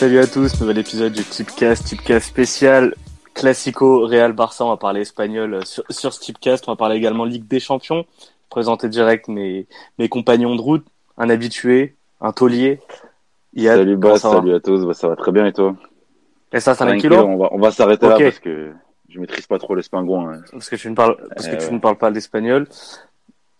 Salut 0.00 0.18
à 0.18 0.26
tous, 0.26 0.58
nouvel 0.62 0.78
épisode 0.78 1.12
du 1.12 1.22
Tipcast, 1.22 1.84
Tipcast 1.84 2.26
spécial 2.26 2.94
Classico 3.34 4.06
Real 4.06 4.32
Barça. 4.32 4.64
On 4.64 4.70
va 4.70 4.78
parler 4.78 5.02
espagnol 5.02 5.66
sur, 5.66 5.84
sur 5.90 6.14
ce 6.14 6.20
Tipcast. 6.20 6.64
On 6.66 6.72
va 6.72 6.76
parler 6.76 6.96
également 6.96 7.26
Ligue 7.26 7.46
des 7.46 7.60
Champions. 7.60 8.06
Présenter 8.48 8.88
direct 8.88 9.28
mes, 9.28 9.66
mes 9.98 10.08
compagnons 10.08 10.56
de 10.56 10.60
route, 10.62 10.86
un 11.18 11.28
habitué, 11.28 11.96
un 12.22 12.32
taulier. 12.32 12.80
Salut 13.54 13.98
Bas, 13.98 14.18
salut 14.18 14.54
à 14.54 14.60
tous. 14.60 14.86
Bah, 14.86 14.94
ça 14.94 15.06
va 15.06 15.16
très 15.16 15.32
bien 15.32 15.44
et 15.44 15.52
toi? 15.52 15.76
Et 16.54 16.60
ça, 16.60 16.74
c'est 16.74 16.84
un 16.84 16.96
kilo 16.96 17.18
On 17.18 17.36
va, 17.36 17.50
on 17.52 17.58
va 17.58 17.70
s'arrêter 17.70 18.08
là 18.08 18.16
parce 18.18 18.38
que 18.38 18.72
je 19.10 19.20
maîtrise 19.20 19.46
pas 19.46 19.58
trop 19.58 19.74
l'espingouin. 19.74 20.32
Hein. 20.32 20.40
Parce 20.50 20.70
que 20.70 20.76
tu 20.76 20.88
ne 20.88 20.94
parles, 20.94 21.18
parce 21.36 21.46
que 21.46 21.56
tu 21.56 21.66
euh, 21.66 21.72
ne 21.72 21.78
parles 21.78 21.98
pas 21.98 22.08
l'espagnol. 22.08 22.66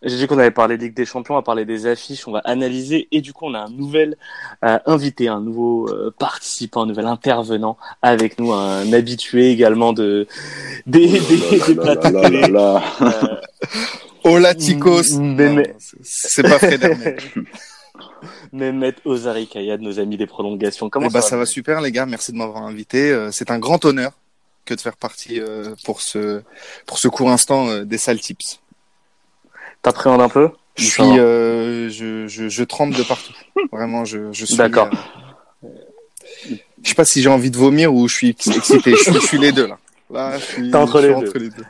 J'ai 0.02 0.16
dit 0.16 0.26
qu'on 0.26 0.38
avait 0.38 0.50
parlé 0.50 0.78
Ligue 0.78 0.94
des 0.94 1.04
Champions, 1.04 1.34
on 1.34 1.38
va 1.38 1.42
parler 1.42 1.66
des 1.66 1.86
affiches, 1.86 2.26
on 2.26 2.32
va 2.32 2.38
analyser 2.38 3.06
et 3.12 3.20
du 3.20 3.34
coup 3.34 3.44
on 3.44 3.52
a 3.52 3.58
un 3.58 3.68
nouvel 3.68 4.16
euh, 4.64 4.78
invité, 4.86 5.28
un 5.28 5.42
nouveau 5.42 5.90
euh, 5.90 6.14
participant, 6.18 6.82
un 6.82 6.86
nouvel 6.86 7.06
intervenant 7.06 7.76
avec 8.00 8.38
nous, 8.38 8.50
un 8.52 8.90
habitué 8.94 9.50
également 9.50 9.92
de 9.92 10.26
des 10.86 11.06
des, 11.06 11.60
des 11.66 11.74
plateaux 11.74 12.18
télé. 12.18 12.50
Hola 14.24 14.54
chicos, 14.58 15.18
c'est 16.02 16.42
pas 16.44 16.58
Frédéric. 16.58 17.34
Mehmet 18.52 18.94
Ozari 19.04 19.48
Kayad, 19.48 19.82
nos 19.82 20.00
amis 20.00 20.16
des 20.16 20.26
prolongations. 20.26 20.88
Comment 20.88 21.08
eh 21.08 21.10
ça, 21.10 21.12
bah, 21.12 21.20
va 21.20 21.28
ça 21.28 21.36
va 21.36 21.46
super 21.46 21.82
les 21.82 21.92
gars, 21.92 22.06
merci 22.06 22.32
de 22.32 22.38
m'avoir 22.38 22.62
invité. 22.62 23.10
Euh, 23.10 23.30
c'est 23.32 23.50
un 23.50 23.58
grand 23.58 23.84
honneur 23.84 24.12
que 24.64 24.72
de 24.72 24.80
faire 24.80 24.96
partie 24.96 25.40
pour 25.84 26.00
ce 26.00 26.42
pour 26.86 26.98
ce 26.98 27.08
court 27.08 27.30
instant 27.30 27.82
des 27.82 27.98
salles 27.98 28.20
tips. 28.20 28.60
T'appréhendes 29.82 30.20
un 30.20 30.28
peu 30.28 30.50
Je 30.76 30.84
suis, 30.84 31.02
euh, 31.02 31.88
je, 31.88 32.26
je, 32.28 32.48
je, 32.48 32.64
tremble 32.64 32.94
de 32.94 33.02
partout. 33.02 33.32
Vraiment, 33.72 34.04
je, 34.04 34.32
je 34.32 34.44
suis. 34.44 34.56
D'accord. 34.56 34.88
Euh, 35.64 35.68
je 36.82 36.88
sais 36.88 36.94
pas 36.94 37.04
si 37.04 37.22
j'ai 37.22 37.28
envie 37.28 37.50
de 37.50 37.56
vomir 37.56 37.94
ou 37.94 38.08
je 38.08 38.14
suis 38.14 38.28
excité. 38.30 38.94
je, 38.94 39.18
suis, 39.18 39.38
les 39.38 39.52
deux 39.52 39.66
là. 39.66 39.78
Là, 40.10 40.38
je 40.38 40.44
suis, 40.44 40.74
entre, 40.74 41.00
les, 41.00 41.12
entre 41.12 41.32
deux. 41.32 41.38
les 41.38 41.50
deux. 41.50 41.64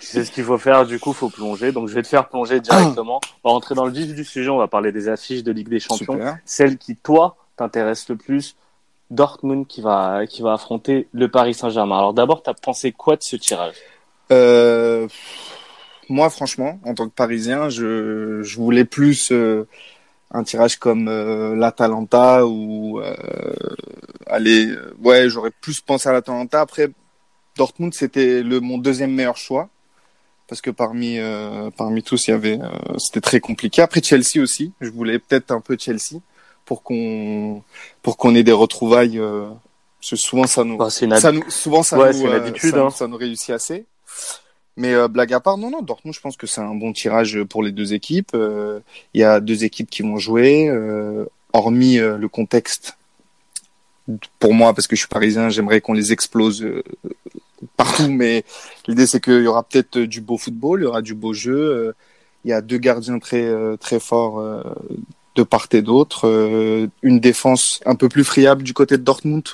Tu 0.00 0.06
sais 0.06 0.24
ce 0.24 0.30
qu'il 0.30 0.44
faut 0.44 0.56
faire, 0.56 0.86
du 0.86 0.98
coup, 0.98 1.12
faut 1.12 1.28
plonger. 1.28 1.70
Donc, 1.70 1.88
je 1.88 1.94
vais 1.94 2.02
te 2.02 2.08
faire 2.08 2.28
plonger 2.28 2.60
directement. 2.60 3.20
On 3.42 3.50
va 3.50 3.52
rentrer 3.52 3.74
dans 3.74 3.84
le 3.84 3.92
vif 3.92 4.14
du 4.14 4.24
sujet. 4.24 4.48
On 4.48 4.56
va 4.56 4.66
parler 4.66 4.92
des 4.92 5.08
affiches 5.08 5.42
de 5.42 5.52
Ligue 5.52 5.68
des 5.68 5.80
Champions. 5.80 6.14
Super. 6.14 6.38
Celle 6.44 6.78
qui, 6.78 6.96
toi, 6.96 7.36
t'intéresse 7.56 8.08
le 8.08 8.16
plus. 8.16 8.56
Dortmund 9.10 9.66
qui 9.66 9.82
va, 9.82 10.26
qui 10.26 10.40
va 10.40 10.54
affronter 10.54 11.08
le 11.12 11.28
Paris 11.28 11.54
Saint-Germain. 11.54 11.98
Alors, 11.98 12.14
d'abord, 12.14 12.42
t'as 12.42 12.54
pensé 12.54 12.92
quoi 12.92 13.16
de 13.16 13.22
ce 13.22 13.36
tirage? 13.36 13.74
Euh, 14.32 15.06
moi, 16.08 16.30
franchement, 16.30 16.80
en 16.84 16.94
tant 16.94 17.08
que 17.08 17.14
Parisien, 17.14 17.68
je, 17.68 18.42
je 18.42 18.56
voulais 18.56 18.84
plus 18.84 19.30
euh, 19.32 19.66
un 20.34 20.42
tirage 20.42 20.78
comme 20.78 21.08
euh, 21.08 21.54
l'Atalanta 21.54 22.44
ou 22.44 23.00
euh, 23.00 23.14
aller. 24.26 24.66
Euh, 24.66 24.94
ouais, 25.00 25.30
j'aurais 25.30 25.52
plus 25.60 25.80
pensé 25.80 26.08
à 26.08 26.12
l'Atalanta. 26.12 26.60
Après, 26.60 26.90
Dortmund, 27.56 27.94
c'était 27.94 28.42
le 28.42 28.60
mon 28.60 28.78
deuxième 28.78 29.12
meilleur 29.12 29.36
choix 29.36 29.68
parce 30.48 30.60
que 30.60 30.70
parmi 30.70 31.18
parmi 31.76 32.02
tous, 32.02 32.26
il 32.26 32.32
y 32.32 32.34
avait 32.34 32.58
c'était 32.98 33.20
très 33.22 33.40
compliqué. 33.40 33.80
Après 33.80 34.02
Chelsea 34.02 34.42
aussi, 34.42 34.72
je 34.80 34.90
voulais 34.90 35.18
peut-être 35.18 35.52
un 35.52 35.60
peu 35.60 35.76
Chelsea 35.78 36.20
pour 36.66 36.82
qu'on 36.82 37.62
pour 38.02 38.16
qu'on 38.16 38.34
ait 38.34 38.42
des 38.42 38.52
retrouvailles. 38.52 39.18
parce 39.18 40.10
que 40.10 40.16
souvent 40.16 40.46
ça 40.46 40.64
nous, 40.64 40.76
bah, 40.76 40.90
ça 40.90 41.32
nous 41.32 41.48
souvent 41.48 41.82
ça 41.82 41.96
nous, 41.96 42.58
ça, 42.58 42.76
hein. 42.76 42.90
ça 42.90 43.06
nous 43.06 43.16
réussit 43.16 43.50
assez. 43.50 43.86
Mais 44.76 44.92
euh, 44.92 45.08
blague 45.08 45.32
à 45.32 45.40
part, 45.40 45.56
non, 45.56 45.70
non, 45.70 45.82
Dortmund, 45.82 46.14
je 46.14 46.20
pense 46.20 46.36
que 46.36 46.46
c'est 46.46 46.60
un 46.60 46.74
bon 46.74 46.92
tirage 46.92 47.42
pour 47.44 47.62
les 47.62 47.72
deux 47.72 47.94
équipes. 47.94 48.32
Euh, 48.34 48.80
il 49.14 49.20
y 49.20 49.24
a 49.24 49.40
deux 49.40 49.64
équipes 49.64 49.88
qui 49.88 50.02
vont 50.02 50.16
jouer, 50.16 50.68
euh, 50.68 51.26
hormis 51.52 51.96
le 51.98 52.28
contexte. 52.28 52.96
Pour 54.38 54.52
moi, 54.52 54.74
parce 54.74 54.86
que 54.86 54.96
je 54.96 55.00
suis 55.00 55.08
parisien, 55.08 55.48
j'aimerais 55.48 55.80
qu'on 55.80 55.92
les 55.92 56.12
explose 56.12 56.66
partout, 57.76 58.10
mais 58.10 58.44
l'idée 58.86 59.06
c'est 59.06 59.20
qu'il 59.20 59.42
y 59.42 59.46
aura 59.46 59.62
peut-être 59.62 59.98
du 59.98 60.20
beau 60.20 60.36
football, 60.36 60.80
il 60.80 60.84
y 60.84 60.86
aura 60.86 61.00
du 61.00 61.14
beau 61.14 61.32
jeu. 61.32 61.94
Il 62.44 62.50
y 62.50 62.52
a 62.52 62.60
deux 62.60 62.76
gardiens 62.76 63.18
très 63.18 63.50
très 63.78 64.00
forts 64.00 64.44
de 65.36 65.42
part 65.42 65.68
et 65.72 65.80
d'autre, 65.80 66.28
une 67.02 67.18
défense 67.18 67.80
un 67.86 67.94
peu 67.94 68.10
plus 68.10 68.24
friable 68.24 68.62
du 68.62 68.74
côté 68.74 68.98
de 68.98 69.02
Dortmund, 69.02 69.48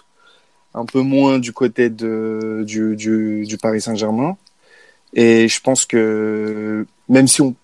un 0.75 0.85
peu 0.85 1.03
moins 1.03 1.39
du 1.39 1.53
côté 1.53 1.89
de 1.89 2.65
du, 2.67 2.97
du 2.97 3.59
Paris 3.59 3.83
Saint-Germain. 3.83 4.37
Et 5.15 5.49
je 5.49 5.61
pense 5.61 5.87
que 5.87 6.87
même 7.09 7.27
si 7.27 7.43
on, 7.43 7.55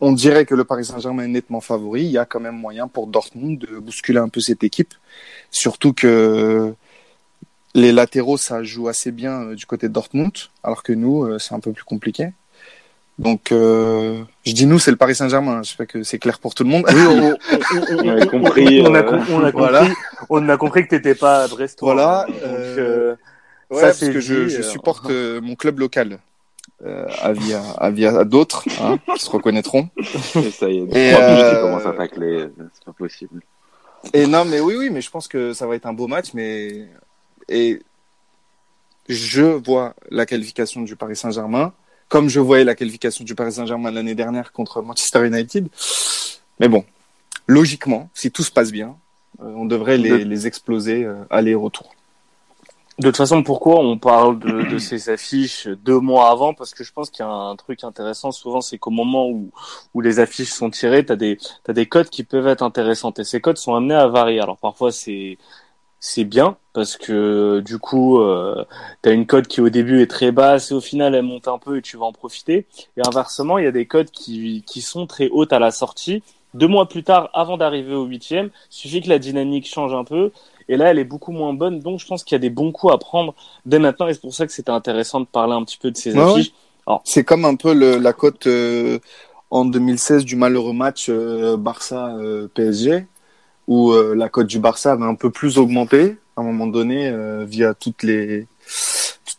on 0.00 0.12
dirait 0.12 0.46
que 0.46 0.54
le 0.54 0.64
Paris 0.64 0.86
Saint-Germain 0.86 1.24
est 1.24 1.28
nettement 1.28 1.60
favori, 1.60 2.02
il 2.02 2.10
y 2.10 2.18
a 2.18 2.24
quand 2.24 2.40
même 2.40 2.56
moyen 2.56 2.88
pour 2.88 3.06
Dortmund 3.06 3.58
de 3.58 3.78
bousculer 3.78 4.18
un 4.18 4.28
peu 4.28 4.40
cette 4.40 4.64
équipe. 4.64 4.94
Surtout 5.50 5.92
que 5.92 6.74
les 7.74 7.92
latéraux, 7.92 8.36
ça 8.36 8.62
joue 8.62 8.88
assez 8.88 9.12
bien 9.12 9.42
euh, 9.42 9.54
du 9.54 9.66
côté 9.66 9.88
de 9.88 9.92
Dortmund, 9.92 10.32
alors 10.62 10.82
que 10.82 10.92
nous, 10.92 11.24
euh, 11.24 11.38
c'est 11.38 11.54
un 11.54 11.60
peu 11.60 11.72
plus 11.72 11.84
compliqué. 11.84 12.30
Donc, 13.18 13.52
euh, 13.52 14.22
je 14.46 14.52
dis 14.52 14.64
nous, 14.64 14.78
c'est 14.78 14.90
le 14.90 14.96
Paris 14.96 15.14
Saint-Germain. 15.14 15.62
Je 15.62 15.76
sais 15.76 15.86
que 15.86 16.02
c'est 16.02 16.18
clair 16.18 16.38
pour 16.38 16.54
tout 16.54 16.64
le 16.64 16.70
monde. 16.70 16.86
Oui, 16.88 17.02
on, 17.06 17.36
on, 18.02 18.18
a 18.18 18.26
compris. 18.26 18.80
On 18.82 18.94
a, 18.94 19.02
compris. 19.02 19.32
On 20.30 20.48
a 20.48 20.56
compris 20.56 20.84
que 20.84 20.90
t'étais 20.90 21.14
pas 21.14 21.42
à 21.42 21.48
Brest. 21.48 21.78
Voilà. 21.82 22.26
Euh, 22.42 23.14
ouais, 23.70 23.82
parce 23.82 24.00
que 24.00 24.20
je, 24.20 24.48
je 24.48 24.62
supporte 24.62 25.10
mon 25.10 25.54
club 25.54 25.80
local 25.80 26.18
euh, 26.84 27.06
avis 27.20 27.54
à, 27.54 27.62
avis 27.72 28.06
à 28.06 28.24
d'autres 28.24 28.64
hein, 28.80 28.98
qui 29.14 29.24
se 29.24 29.30
reconnaîtront. 29.30 29.88
Et 29.98 30.50
ça 30.50 30.68
y 30.68 30.78
est, 30.78 30.96
et 30.96 31.14
euh... 31.14 31.62
commence 31.62 31.86
à 31.86 31.92
tacler, 31.92 32.48
c'est 32.74 32.84
pas 32.84 32.92
possible. 32.92 33.42
Et 34.14 34.26
non, 34.26 34.44
mais 34.44 34.60
oui, 34.60 34.74
oui, 34.78 34.90
mais 34.90 35.02
je 35.02 35.10
pense 35.10 35.28
que 35.28 35.52
ça 35.52 35.66
va 35.66 35.76
être 35.76 35.86
un 35.86 35.92
beau 35.92 36.06
match, 36.06 36.28
mais 36.32 36.88
et 37.48 37.82
je 39.08 39.42
vois 39.42 39.94
la 40.10 40.24
qualification 40.24 40.82
du 40.82 40.96
Paris 40.96 41.16
Saint-Germain, 41.16 41.72
comme 42.08 42.28
je 42.28 42.40
voyais 42.40 42.64
la 42.64 42.74
qualification 42.74 43.24
du 43.24 43.34
Paris 43.34 43.52
Saint-Germain 43.52 43.90
l'année 43.90 44.14
dernière 44.14 44.52
contre 44.52 44.82
Manchester 44.82 45.26
United. 45.26 45.68
Mais 46.60 46.68
bon, 46.68 46.84
logiquement, 47.46 48.08
si 48.14 48.30
tout 48.30 48.42
se 48.42 48.50
passe 48.50 48.72
bien, 48.72 48.96
euh, 49.42 49.52
on 49.56 49.66
devrait 49.66 49.98
les, 49.98 50.24
les 50.24 50.46
exploser 50.46 51.04
euh, 51.04 51.16
aller-retour. 51.30 51.94
De 53.00 53.06
toute 53.06 53.16
façon, 53.16 53.42
pourquoi 53.42 53.80
on 53.80 53.96
parle 53.96 54.38
de, 54.38 54.68
de, 54.68 54.78
ces 54.78 55.08
affiches 55.08 55.68
deux 55.68 56.00
mois 56.00 56.28
avant? 56.28 56.52
Parce 56.52 56.74
que 56.74 56.84
je 56.84 56.92
pense 56.92 57.08
qu'il 57.08 57.24
y 57.24 57.28
a 57.28 57.32
un 57.32 57.56
truc 57.56 57.82
intéressant 57.82 58.30
souvent, 58.30 58.60
c'est 58.60 58.76
qu'au 58.76 58.90
moment 58.90 59.26
où, 59.26 59.50
où 59.94 60.02
les 60.02 60.20
affiches 60.20 60.50
sont 60.50 60.68
tirées, 60.68 61.06
tu 61.06 61.12
as 61.12 61.16
des, 61.16 61.38
as 61.66 61.72
des 61.72 61.86
codes 61.86 62.10
qui 62.10 62.24
peuvent 62.24 62.46
être 62.46 62.62
intéressantes. 62.62 63.18
Et 63.18 63.24
ces 63.24 63.40
codes 63.40 63.56
sont 63.56 63.74
amenés 63.74 63.94
à 63.94 64.06
varier. 64.06 64.40
Alors 64.40 64.58
parfois, 64.58 64.92
c'est 64.92 65.38
c'est 65.98 66.24
bien 66.24 66.56
parce 66.74 66.96
que 66.98 67.60
du 67.60 67.78
coup, 67.78 68.20
euh, 68.20 68.64
tu 69.02 69.08
as 69.08 69.12
une 69.12 69.26
cote 69.26 69.48
qui 69.48 69.62
au 69.62 69.70
début 69.70 70.02
est 70.02 70.06
très 70.06 70.30
basse 70.30 70.70
et 70.70 70.74
au 70.74 70.80
final, 70.82 71.14
elle 71.14 71.24
monte 71.24 71.48
un 71.48 71.58
peu 71.58 71.78
et 71.78 71.82
tu 71.82 71.96
vas 71.96 72.04
en 72.04 72.12
profiter. 72.12 72.66
Et 72.98 73.02
inversement, 73.06 73.56
il 73.56 73.64
y 73.64 73.68
a 73.68 73.72
des 73.72 73.86
codes 73.86 74.10
qui, 74.10 74.62
qui 74.66 74.82
sont 74.82 75.06
très 75.06 75.28
hautes 75.30 75.54
à 75.54 75.58
la 75.58 75.70
sortie. 75.70 76.22
Deux 76.52 76.66
mois 76.66 76.88
plus 76.88 77.04
tard, 77.04 77.30
avant 77.32 77.56
d'arriver 77.56 77.94
au 77.94 78.04
huitième, 78.04 78.50
suffit 78.70 79.00
que 79.00 79.08
la 79.08 79.18
dynamique 79.18 79.68
change 79.68 79.94
un 79.94 80.04
peu 80.04 80.32
et 80.70 80.76
là, 80.76 80.92
elle 80.92 81.00
est 81.00 81.04
beaucoup 81.04 81.32
moins 81.32 81.52
bonne. 81.52 81.80
Donc, 81.80 81.98
je 81.98 82.06
pense 82.06 82.22
qu'il 82.22 82.36
y 82.36 82.38
a 82.38 82.38
des 82.38 82.48
bons 82.48 82.70
coups 82.70 82.92
à 82.92 82.96
prendre 82.96 83.34
dès 83.66 83.80
maintenant. 83.80 84.06
Et 84.06 84.14
c'est 84.14 84.20
pour 84.20 84.32
ça 84.32 84.46
que 84.46 84.52
c'était 84.52 84.70
intéressant 84.70 85.18
de 85.18 85.26
parler 85.26 85.52
un 85.52 85.64
petit 85.64 85.76
peu 85.76 85.90
de 85.90 85.96
ces 85.96 86.16
affiches. 86.16 86.52
C'est 87.02 87.24
comme 87.24 87.44
un 87.44 87.56
peu 87.56 87.74
le, 87.74 87.98
la 87.98 88.12
cote 88.12 88.46
euh, 88.46 89.00
en 89.50 89.64
2016 89.64 90.24
du 90.24 90.36
malheureux 90.36 90.72
match 90.72 91.06
euh, 91.08 91.56
Barça-PSG, 91.56 92.92
euh, 92.92 93.00
où 93.66 93.92
la 93.92 94.28
cote 94.28 94.46
du 94.46 94.60
Barça 94.60 94.92
avait 94.92 95.04
un 95.04 95.16
peu 95.16 95.30
plus 95.30 95.58
augmenté 95.58 96.18
à 96.36 96.42
un 96.42 96.44
moment 96.44 96.68
donné 96.68 97.12
via 97.46 97.74
toutes 97.74 98.04
les 98.04 98.46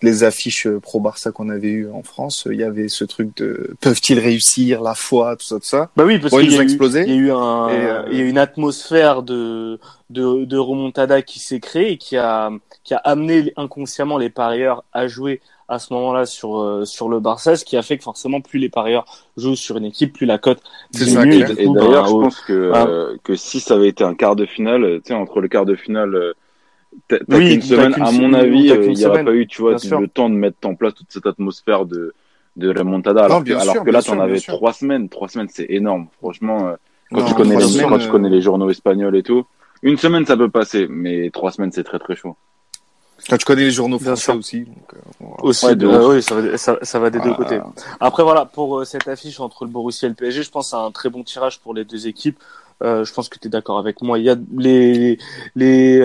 les 0.02 0.24
affiches 0.24 0.68
euh, 0.68 0.80
pro 0.80 1.00
Barça 1.00 1.32
qu'on 1.32 1.50
avait 1.50 1.70
eues 1.70 1.90
en 1.92 2.04
France, 2.04 2.48
il 2.50 2.60
y 2.60 2.64
avait 2.64 2.88
ce 2.88 3.04
truc 3.04 3.36
de 3.38 3.76
peuvent-ils 3.82 4.20
réussir, 4.20 4.82
la 4.82 4.96
foi, 4.96 5.36
tout 5.36 5.46
ça, 5.46 5.56
tout 5.56 5.66
ça. 5.66 5.90
Bah 5.96 6.04
oui, 6.06 6.20
parce 6.20 6.34
qu'il 6.34 6.52
y, 6.52 6.58
a 6.58 6.64
explosé. 6.64 7.04
il 7.06 7.10
y 7.10 7.14
a 7.14 7.16
eu 7.16 7.32
un, 7.32 7.70
euh, 7.70 8.04
il 8.12 8.18
y 8.18 8.22
a 8.22 8.26
une 8.26 8.38
atmosphère 8.38 9.22
de, 9.22 9.80
de, 10.10 10.46
de 10.46 10.58
remontada 10.58 11.22
qui 11.22 11.40
s'est 11.40 11.60
créée 11.60 11.94
et 11.94 11.98
qui 11.98 12.18
a, 12.18 12.50
qui 12.84 12.94
a 12.94 12.98
amené 12.98 13.54
inconsciemment 13.58 14.18
les 14.18 14.30
parieurs 14.30 14.84
à 14.94 15.08
jouer 15.08 15.42
à 15.68 15.80
ce 15.80 15.94
moment-là 15.94 16.26
sur 16.26 16.60
euh, 16.60 16.84
sur 16.84 17.08
le 17.08 17.22
Barça, 17.22 17.56
ce 17.56 17.64
qui 17.64 17.78
a 17.78 17.82
fait 17.82 17.98
que 17.98 18.04
forcément 18.04 18.42
plus 18.42 18.60
les 18.60 18.68
parieurs 18.68 19.06
jouent 19.38 19.56
sur 19.56 19.78
une 19.78 19.86
équipe, 19.86 20.14
plus 20.14 20.26
la 20.26 20.38
cote 20.38 20.62
diminue. 20.92 21.46
et, 21.58 21.66
d'ailleurs, 21.70 22.08
je 22.08 22.12
pense 22.12 22.42
que 22.42 23.18
que 23.24 23.36
si 23.36 23.60
ça 23.60 23.76
avait 23.76 23.88
été 23.88 24.04
un 24.04 24.16
quart 24.16 24.36
de 24.36 24.46
finale, 24.46 25.00
tu 25.02 25.10
sais 25.10 25.14
entre 25.14 25.40
le 25.40 25.48
quart 25.48 25.66
de 25.66 25.76
finale 25.76 26.34
T'as 27.08 27.18
oui, 27.30 27.52
qu'une 27.52 27.62
semaine, 27.62 27.96
à 28.02 28.12
mon 28.12 28.34
avis, 28.34 28.72
euh, 28.72 28.86
il 28.86 28.94
n'y 28.94 29.06
aurait 29.06 29.24
pas 29.24 29.34
eu, 29.34 29.48
tu 29.48 29.62
vois, 29.62 29.74
le 29.74 30.08
temps 30.08 30.30
de 30.30 30.36
mettre 30.36 30.58
en 30.66 30.76
place 30.76 30.94
toute 30.94 31.08
cette 31.10 31.26
atmosphère 31.26 31.86
de, 31.86 32.14
de 32.56 32.78
remontada. 32.78 33.26
Alors, 33.26 33.44
que, 33.44 33.54
alors 33.54 33.84
que 33.84 33.90
là, 33.90 34.02
tu 34.02 34.12
en 34.12 34.20
avais 34.20 34.40
trois 34.40 34.74
semaines. 34.74 35.10
Trois 35.10 35.28
semaines, 35.28 35.48
c'est 35.50 35.68
énorme. 35.70 36.08
Franchement, 36.20 36.68
euh, 36.68 36.76
quand, 37.12 37.26
tu 37.26 37.34
connais 37.34 37.56
les, 37.56 37.84
quand 37.84 37.98
tu 37.98 38.10
connais 38.10 38.30
les 38.30 38.42
journaux 38.42 38.70
espagnols 38.70 39.16
et 39.16 39.24
tout, 39.24 39.46
une 39.84 39.98
semaine, 39.98 40.26
ça 40.26 40.38
peut 40.38 40.50
passer, 40.50 40.88
mais 40.90 41.30
trois 41.32 41.52
semaines, 41.52 41.72
c'est 41.72 41.84
très 41.84 42.00
très 42.00 42.16
chaud. 42.16 42.36
Quand 43.30 43.38
tu 43.38 43.46
connais 43.46 43.64
les 43.64 43.72
journaux 43.72 44.00
français 44.00 44.34
aussi. 44.34 44.62
Donc, 44.62 44.94
euh, 44.94 45.26
aussi, 45.44 45.68
oui, 45.68 46.24
ça 46.24 46.36
va, 46.36 46.58
ça, 46.58 46.78
ça 46.82 47.00
va 47.00 47.10
des 47.10 47.20
deux 47.20 47.34
côtés. 47.34 47.60
Après, 48.00 48.24
voilà, 48.24 48.46
pour 48.46 48.86
cette 48.86 49.08
affiche 49.08 49.40
entre 49.40 49.66
le 49.66 49.70
Borussia 49.70 50.08
et 50.08 50.10
le 50.10 50.16
PSG, 50.16 50.44
je 50.44 50.50
pense 50.50 50.74
à 50.74 50.80
un 50.80 50.92
très 50.92 51.10
bon 51.10 51.24
tirage 51.24 51.60
pour 51.60 51.74
les 51.74 51.86
deux 51.86 52.08
équipes. 52.08 52.40
Je 52.82 53.14
pense 53.14 53.30
que 53.30 53.40
tu 53.40 53.48
es 53.48 53.50
d'accord 53.50 53.78
avec 53.78 54.02
moi. 54.02 54.20
Il 54.20 54.26
y 54.26 54.30
a 54.30 54.36
les 54.58 55.18
les 55.56 56.02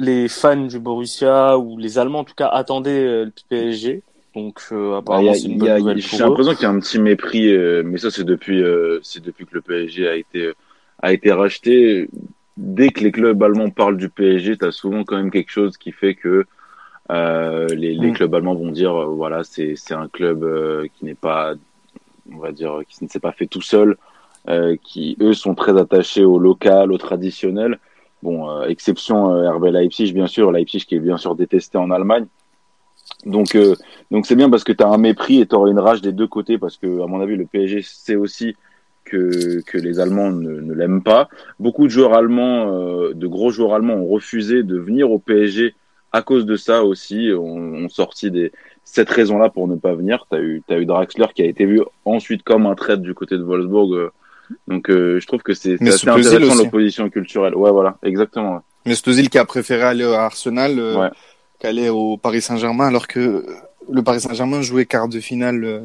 les 0.00 0.28
fans 0.28 0.66
du 0.66 0.78
Borussia 0.80 1.58
ou 1.58 1.78
les 1.78 1.98
Allemands 1.98 2.20
en 2.20 2.24
tout 2.24 2.34
cas 2.34 2.48
attendaient 2.48 3.24
le 3.24 3.32
PSG. 3.48 4.02
Donc 4.34 4.60
apparemment 4.96 5.34
c'est 5.34 5.48
une 5.48 5.58
bonne 5.58 5.78
nouvelle 5.78 5.98
J'ai 6.00 6.18
l'impression 6.18 6.54
qu'il 6.54 6.62
y 6.62 6.66
a 6.66 6.70
un 6.70 6.80
petit 6.80 6.98
mépris, 6.98 7.56
mais 7.84 7.98
ça 7.98 8.10
c'est 8.10 8.24
depuis 8.24 8.62
c'est 9.02 9.22
depuis 9.22 9.46
que 9.46 9.54
le 9.54 9.60
PSG 9.60 10.08
a 10.08 10.16
été 10.16 10.52
a 11.02 11.12
été 11.12 11.32
racheté. 11.32 12.08
Dès 12.56 12.90
que 12.90 13.00
les 13.00 13.10
clubs 13.10 13.42
allemands 13.42 13.70
parlent 13.70 13.96
du 13.96 14.08
PSG, 14.08 14.58
tu 14.58 14.64
as 14.64 14.70
souvent 14.70 15.02
quand 15.02 15.16
même 15.16 15.30
quelque 15.30 15.50
chose 15.50 15.76
qui 15.76 15.90
fait 15.90 16.14
que 16.14 16.46
euh, 17.10 17.66
les, 17.68 17.94
les 17.94 18.10
mm. 18.10 18.14
clubs 18.14 18.34
allemands 18.34 18.54
vont 18.54 18.70
dire 18.70 18.94
euh, 18.94 19.06
voilà 19.06 19.44
c'est 19.44 19.74
c'est 19.76 19.92
un 19.92 20.08
club 20.08 20.42
euh, 20.42 20.86
qui 20.94 21.04
n'est 21.04 21.14
pas 21.14 21.54
on 22.32 22.38
va 22.38 22.50
dire 22.50 22.80
qui 22.88 23.04
ne 23.04 23.10
s'est 23.10 23.20
pas 23.20 23.32
fait 23.32 23.46
tout 23.46 23.60
seul 23.60 23.90
euh, 23.90 23.96
qui 24.82 25.16
eux 25.20 25.32
sont 25.32 25.54
très 25.54 25.78
attachés 25.80 26.24
au 26.24 26.38
local 26.38 26.92
au 26.92 26.98
traditionnel 26.98 27.78
bon 28.22 28.62
exception 28.64 29.28
RB 29.54 29.66
Leipzig 29.66 30.12
bien 30.12 30.26
sûr 30.26 30.52
Leipzig 30.52 30.84
qui 30.86 30.96
est 30.96 31.00
bien 31.00 31.16
sûr 31.16 31.34
détesté 31.34 31.78
en 31.78 31.90
Allemagne 31.90 32.26
donc 33.24 33.56
donc 34.10 34.26
c'est 34.26 34.36
bien 34.36 34.50
parce 34.50 34.64
que 34.64 34.72
tu 34.72 34.84
as 34.84 34.88
un 34.88 34.98
mépris 34.98 35.40
et 35.40 35.46
tu 35.46 35.56
une 35.56 35.78
rage 35.78 36.02
des 36.02 36.12
deux 36.12 36.26
côtés 36.26 36.58
parce 36.58 36.76
que 36.76 37.02
à 37.02 37.06
mon 37.06 37.20
avis 37.20 37.36
le 37.36 37.46
PSG 37.46 37.80
sait 37.82 38.16
aussi 38.16 38.54
que, 39.04 39.60
que 39.62 39.78
les 39.78 40.00
Allemands 40.00 40.30
ne, 40.30 40.72
l'aiment 40.72 41.02
pas. 41.02 41.28
Beaucoup 41.60 41.84
de 41.84 41.90
joueurs 41.90 42.14
allemands, 42.14 42.70
de 43.12 43.26
gros 43.26 43.50
joueurs 43.50 43.74
allemands 43.74 43.94
ont 43.94 44.08
refusé 44.08 44.62
de 44.62 44.78
venir 44.78 45.10
au 45.10 45.18
PSG 45.18 45.74
à 46.14 46.22
cause 46.22 46.46
de 46.46 46.56
ça 46.56 46.84
aussi, 46.84 47.30
on, 47.36 47.44
on 47.74 47.88
sorti 47.88 48.30
des 48.30 48.52
cette 48.84 49.10
raison-là 49.10 49.48
pour 49.48 49.66
ne 49.66 49.74
pas 49.74 49.94
venir. 49.94 50.26
Eu 50.32 50.62
as 50.68 50.78
eu 50.78 50.86
Draxler 50.86 51.26
qui 51.34 51.42
a 51.42 51.46
été 51.46 51.66
vu 51.66 51.80
ensuite 52.04 52.44
comme 52.44 52.66
un 52.66 52.76
trait 52.76 52.98
du 52.98 53.14
côté 53.14 53.36
de 53.36 53.42
Wolfsburg. 53.42 53.92
Euh. 53.94 54.12
Donc 54.68 54.90
euh, 54.90 55.20
je 55.20 55.26
trouve 55.26 55.42
que 55.42 55.54
c'est 55.54 55.74
assez 55.80 56.08
intéressant 56.08 56.54
l'opposition 56.54 57.10
culturelle. 57.10 57.54
Ouais 57.54 57.70
voilà, 57.70 57.96
exactement. 58.02 58.62
Mais 58.86 58.94
Stozil 58.94 59.30
qui 59.30 59.38
a 59.38 59.44
préféré 59.44 59.82
aller 59.82 60.04
à 60.04 60.24
Arsenal 60.24 60.78
euh, 60.78 61.08
qu'aller 61.58 61.88
au 61.88 62.16
Paris 62.16 62.42
Saint-Germain 62.42 62.86
alors 62.86 63.06
que 63.06 63.46
le 63.90 64.02
Paris 64.02 64.20
Saint-Germain 64.20 64.62
jouait 64.62 64.86
quart 64.86 65.08
de 65.08 65.20
finale 65.20 65.82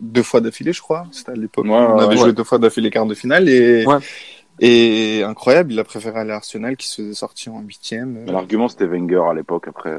deux 0.00 0.22
fois 0.22 0.40
d'affilée, 0.40 0.72
je 0.72 0.80
crois. 0.80 1.06
C'était 1.10 1.32
à 1.32 1.34
l'époque. 1.34 1.66
on 1.68 1.98
avait 1.98 2.16
joué 2.16 2.32
deux 2.32 2.44
fois 2.44 2.58
d'affilée 2.58 2.90
quart 2.90 3.06
de 3.06 3.14
finale 3.14 3.48
et 3.48 3.84
et 4.60 5.22
incroyable, 5.22 5.72
il 5.72 5.78
a 5.78 5.84
préféré 5.84 6.18
aller 6.18 6.32
à 6.32 6.36
Arsenal 6.36 6.76
qui 6.76 6.88
se 6.88 7.02
faisait 7.02 7.14
sortir 7.14 7.54
en 7.54 7.60
huitième. 7.60 8.24
L'argument 8.26 8.68
c'était 8.68 8.86
Wenger 8.86 9.22
à 9.30 9.34
l'époque. 9.34 9.68
Après, 9.68 9.98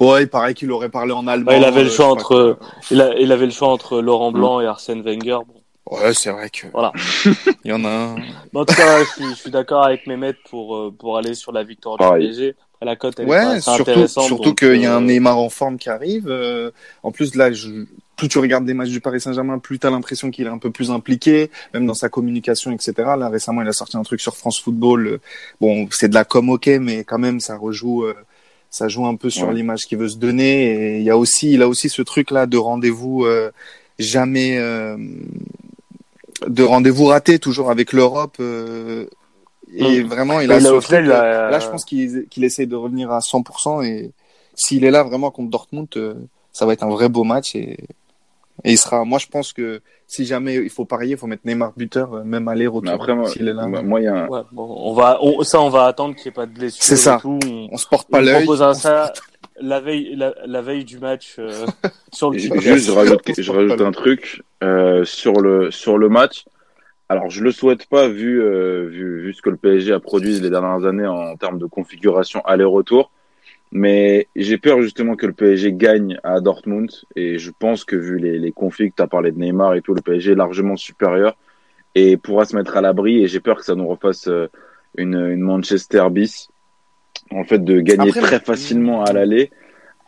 ouais, 0.00 0.22
il 0.22 0.28
paraît 0.28 0.52
qu'il 0.52 0.70
aurait 0.72 0.90
parlé 0.90 1.12
en 1.12 1.26
allemand. 1.26 1.52
il 1.52 1.64
avait 1.64 1.84
le 1.84 1.88
euh, 1.88 1.92
choix 1.92 2.06
entre, 2.06 2.58
il, 2.90 3.14
il, 3.18 3.32
avait 3.32 3.46
le 3.46 3.52
choix 3.52 3.68
entre 3.68 4.02
Laurent 4.02 4.32
Blanc 4.32 4.60
et 4.60 4.66
Arsène 4.66 5.00
Wenger. 5.02 5.38
Bon. 5.46 5.59
Ouais, 5.86 6.14
c'est 6.14 6.30
vrai 6.30 6.50
que. 6.50 6.66
Voilà. 6.72 6.92
il 7.64 7.70
y 7.70 7.72
en 7.72 7.84
a 7.84 7.88
un. 7.88 8.16
en 8.54 8.64
tout 8.64 8.74
cas, 8.74 9.04
je, 9.04 9.34
suis, 9.34 9.50
d'accord 9.50 9.84
avec 9.84 10.06
Mehmet 10.06 10.34
pour 10.48 10.76
euh, 10.76 10.94
pour 10.96 11.18
aller 11.18 11.34
sur 11.34 11.52
la 11.52 11.64
victoire 11.64 11.96
du 11.96 12.18
PSG. 12.18 12.54
La 12.82 12.96
cote, 12.96 13.20
elle 13.20 13.28
ouais, 13.28 13.56
est 13.56 13.60
surtout, 13.60 13.82
intéressante. 13.82 14.24
Surtout 14.24 14.54
qu'il 14.54 14.80
y 14.80 14.86
a 14.86 14.94
un 14.94 15.02
euh, 15.02 15.06
Neymar 15.06 15.36
en 15.36 15.50
forme 15.50 15.76
qui 15.76 15.90
arrive. 15.90 16.32
en 17.02 17.10
plus, 17.10 17.34
là, 17.34 17.52
je, 17.52 17.84
plus 18.20 18.28
tu 18.28 18.38
regardes 18.38 18.66
des 18.66 18.74
matchs 18.74 18.90
du 18.90 19.00
Paris 19.00 19.18
Saint-Germain, 19.18 19.58
plus 19.58 19.78
tu 19.78 19.86
as 19.86 19.90
l'impression 19.90 20.30
qu'il 20.30 20.46
est 20.46 20.50
un 20.50 20.58
peu 20.58 20.70
plus 20.70 20.90
impliqué, 20.90 21.50
même 21.72 21.86
dans 21.86 21.94
sa 21.94 22.10
communication, 22.10 22.70
etc. 22.70 22.92
Là, 23.18 23.30
récemment, 23.30 23.62
il 23.62 23.68
a 23.68 23.72
sorti 23.72 23.96
un 23.96 24.02
truc 24.02 24.20
sur 24.20 24.36
France 24.36 24.60
Football. 24.60 25.06
Euh, 25.06 25.20
bon, 25.58 25.88
c'est 25.90 26.08
de 26.08 26.14
la 26.14 26.26
com, 26.26 26.50
ok, 26.50 26.66
mais 26.82 27.02
quand 27.02 27.18
même, 27.18 27.40
ça 27.40 27.56
rejoue, 27.56 28.04
euh, 28.04 28.14
ça 28.68 28.88
joue 28.88 29.06
un 29.06 29.16
peu 29.16 29.30
sur 29.30 29.50
l'image 29.50 29.86
qu'il 29.86 29.96
veut 29.96 30.10
se 30.10 30.18
donner. 30.18 30.64
Et 30.66 30.98
il 30.98 31.02
y 31.02 31.08
a 31.08 31.16
aussi, 31.16 31.52
il 31.52 31.62
a 31.62 31.68
aussi 31.68 31.88
ce 31.88 32.02
truc-là 32.02 32.44
de 32.44 32.58
rendez-vous 32.58 33.24
euh, 33.24 33.50
jamais, 33.98 34.58
de 36.46 36.62
rendez-vous 36.62 37.06
raté, 37.06 37.38
toujours 37.38 37.70
avec 37.70 37.92
l'Europe. 37.92 38.36
et 38.40 40.02
mm. 40.02 40.06
vraiment, 40.06 40.40
il 40.40 40.50
a 40.52 40.60
ce 40.60 40.80
truc. 40.80 41.06
Là, 41.06 41.58
je 41.58 41.68
pense 41.68 41.84
qu'il 41.84 42.26
qu'il 42.28 42.44
essaie 42.44 42.66
de 42.66 42.76
revenir 42.76 43.10
à 43.10 43.20
100%. 43.20 43.84
Et 43.84 44.12
s'il 44.54 44.84
est 44.84 44.90
là 44.90 45.02
vraiment 45.02 45.30
contre 45.30 45.50
Dortmund, 45.50 45.88
ça 46.52 46.66
va 46.66 46.72
être 46.72 46.82
un 46.82 46.90
vrai 46.90 47.08
beau 47.08 47.24
match. 47.24 47.54
Et 47.54 47.78
et 48.64 48.72
il 48.72 48.78
sera, 48.78 49.04
moi, 49.04 49.18
je 49.18 49.26
pense 49.26 49.52
que 49.52 49.80
si 50.06 50.24
jamais 50.24 50.56
il 50.56 50.70
faut 50.70 50.84
parier, 50.84 51.12
il 51.12 51.16
faut 51.16 51.26
mettre 51.26 51.46
Neymar 51.46 51.72
buteur, 51.76 52.14
euh, 52.14 52.24
même 52.24 52.48
aller-retour. 52.48 52.92
Après, 52.92 53.14
moi, 53.14 53.30
il 53.36 53.48
est 53.48 53.52
là. 53.52 53.66
Moi, 53.66 54.00
il 54.00 54.04
y 54.04 54.08
a 54.08 54.24
un... 54.24 54.28
ouais, 54.28 54.40
bon, 54.52 54.76
on 54.78 54.92
va, 54.92 55.18
ça, 55.42 55.60
on 55.60 55.68
va 55.68 55.84
attendre 55.84 56.14
qu'il 56.14 56.24
n'y 56.24 56.28
ait 56.28 56.32
pas 56.32 56.46
de 56.46 56.52
blessure. 56.52 56.82
C'est 56.82 56.96
ça. 56.96 57.20
On, 57.24 57.38
on, 57.70 57.76
se 57.76 57.86
porte 57.86 58.10
pas 58.10 58.20
l'œil. 58.20 58.46
On 58.48 58.74
ça 58.74 59.12
la 59.60 59.80
veille, 59.80 60.16
la, 60.16 60.62
veille 60.62 60.84
du 60.84 60.98
match 60.98 61.36
euh, 61.38 61.66
sur 62.12 62.30
le. 62.30 62.38
Juste, 62.38 62.86
je 62.86 62.92
rajoute, 62.92 63.20
je 63.36 63.52
rajoute 63.52 63.80
un 63.80 63.92
truc 63.92 64.42
euh, 64.62 65.04
sur 65.04 65.34
le 65.40 65.70
sur 65.70 65.98
le 65.98 66.08
match. 66.08 66.44
Alors, 67.08 67.28
je 67.28 67.42
le 67.42 67.50
souhaite 67.50 67.86
pas 67.86 68.08
vu 68.08 68.40
euh, 68.42 68.86
vu 68.88 69.20
vu 69.22 69.34
ce 69.34 69.42
que 69.42 69.50
le 69.50 69.56
PSG 69.56 69.92
a 69.92 70.00
produit 70.00 70.38
les 70.40 70.50
dernières 70.50 70.86
années 70.86 71.06
en 71.06 71.36
termes 71.36 71.58
de 71.58 71.66
configuration 71.66 72.40
aller-retour. 72.44 73.10
Mais 73.72 74.26
j'ai 74.34 74.58
peur 74.58 74.82
justement 74.82 75.14
que 75.14 75.26
le 75.26 75.32
PSG 75.32 75.72
gagne 75.72 76.18
à 76.24 76.40
Dortmund. 76.40 76.90
Et 77.14 77.38
je 77.38 77.52
pense 77.56 77.84
que 77.84 77.96
vu 77.96 78.18
les, 78.18 78.38
les 78.38 78.52
conflits 78.52 78.90
que 78.90 78.96
tu 78.96 79.02
as 79.02 79.06
parlé 79.06 79.30
de 79.30 79.38
Neymar 79.38 79.74
et 79.74 79.82
tout, 79.82 79.94
le 79.94 80.02
PSG 80.02 80.32
est 80.32 80.36
largement 80.36 80.76
supérieur 80.76 81.36
et 81.94 82.16
pourra 82.16 82.44
se 82.44 82.56
mettre 82.56 82.76
à 82.76 82.80
l'abri. 82.80 83.22
Et 83.22 83.28
j'ai 83.28 83.40
peur 83.40 83.58
que 83.58 83.64
ça 83.64 83.74
nous 83.74 83.86
refasse 83.86 84.26
euh, 84.28 84.48
une, 84.96 85.14
une 85.14 85.40
Manchester 85.40 86.06
bis 86.10 86.48
en 87.32 87.44
fait 87.44 87.62
de 87.62 87.80
gagner 87.80 88.10
très 88.10 88.40
facilement 88.40 89.04
à 89.04 89.12
l'aller 89.12 89.50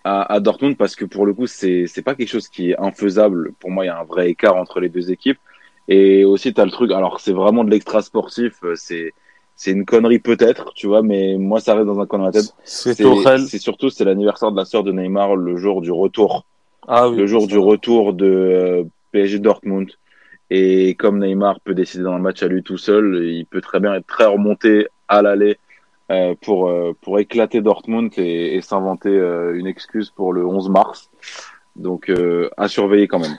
à, 0.02 0.32
à, 0.32 0.40
Dortmund. 0.40 0.76
Parce 0.76 0.96
que 0.96 1.04
pour 1.04 1.24
le 1.24 1.32
coup 1.32 1.46
c'est 1.46 1.86
c'est 1.86 2.02
pas 2.02 2.16
quelque 2.16 2.30
chose 2.30 2.48
qui 2.48 2.72
est 2.72 2.78
infaisable. 2.80 3.52
Pour 3.60 3.70
moi 3.70 3.84
il 3.84 3.88
y 3.88 3.90
a 3.90 3.98
un 3.98 4.04
vrai 4.04 4.28
écart 4.28 4.56
entre 4.56 4.80
les 4.80 4.88
deux 4.88 5.12
équipes. 5.12 5.38
Et 5.86 6.24
aussi 6.24 6.52
tu 6.52 6.60
as 6.60 6.64
le 6.64 6.72
truc 6.72 6.90
alors 6.90 7.20
c'est 7.20 7.32
vraiment 7.32 7.62
de 7.62 7.70
l'extra 7.70 8.02
sportif 8.02 8.54
euh, 8.64 8.74
c'est 8.76 9.14
c'est 9.56 9.70
une 9.70 9.84
connerie 9.84 10.18
peut-être, 10.18 10.72
tu 10.74 10.86
vois, 10.86 11.02
mais 11.02 11.36
moi 11.38 11.60
ça 11.60 11.74
reste 11.74 11.86
dans 11.86 12.00
un 12.00 12.06
coin 12.06 12.18
de 12.18 12.24
ma 12.24 12.32
tête. 12.32 12.54
C'est 12.64 13.58
surtout 13.58 13.90
c'est 13.90 14.04
l'anniversaire 14.04 14.50
de 14.50 14.56
la 14.56 14.64
sœur 14.64 14.82
de 14.82 14.92
Neymar 14.92 15.36
le 15.36 15.56
jour 15.56 15.82
du 15.82 15.92
retour. 15.92 16.44
Ah 16.88 17.08
oui, 17.08 17.16
le 17.16 17.26
jour 17.26 17.46
du 17.46 17.58
retour 17.58 18.12
de 18.12 18.26
euh, 18.26 18.84
PSG 19.12 19.38
Dortmund. 19.38 19.90
Et 20.50 20.94
comme 20.96 21.18
Neymar 21.18 21.60
peut 21.60 21.74
décider 21.74 22.02
dans 22.02 22.16
le 22.16 22.22
match 22.22 22.42
à 22.42 22.48
lui 22.48 22.62
tout 22.62 22.76
seul, 22.76 23.24
il 23.24 23.46
peut 23.46 23.60
très 23.60 23.80
bien 23.80 23.94
être 23.94 24.06
très 24.06 24.26
remonté 24.26 24.88
à 25.08 25.22
l'aller 25.22 25.58
euh, 26.10 26.34
pour 26.42 26.68
euh, 26.68 26.92
pour 27.00 27.18
éclater 27.18 27.62
Dortmund 27.62 28.12
et, 28.18 28.56
et 28.56 28.60
s'inventer 28.60 29.10
une 29.54 29.66
excuse 29.66 30.10
pour 30.10 30.32
le 30.32 30.44
11 30.44 30.68
mars. 30.70 31.10
Donc 31.76 32.12
à 32.56 32.68
surveiller 32.68 33.08
quand 33.08 33.20
même. 33.20 33.38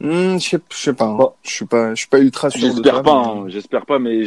Hmm, 0.00 0.38
je 0.38 0.48
sais, 0.48 0.60
sais 0.70 0.94
pas. 0.94 1.04
Hein. 1.04 1.28
Je 1.42 1.50
suis 1.50 1.64
pas 1.64 1.94
je 1.94 2.00
suis 2.00 2.08
pas 2.08 2.18
ultra 2.18 2.50
sûr. 2.50 2.60
J'espère 2.60 3.02
pas. 3.02 3.12
Hein. 3.12 3.48
J'espère 3.48 3.86
pas, 3.86 3.98
mais 4.00 4.24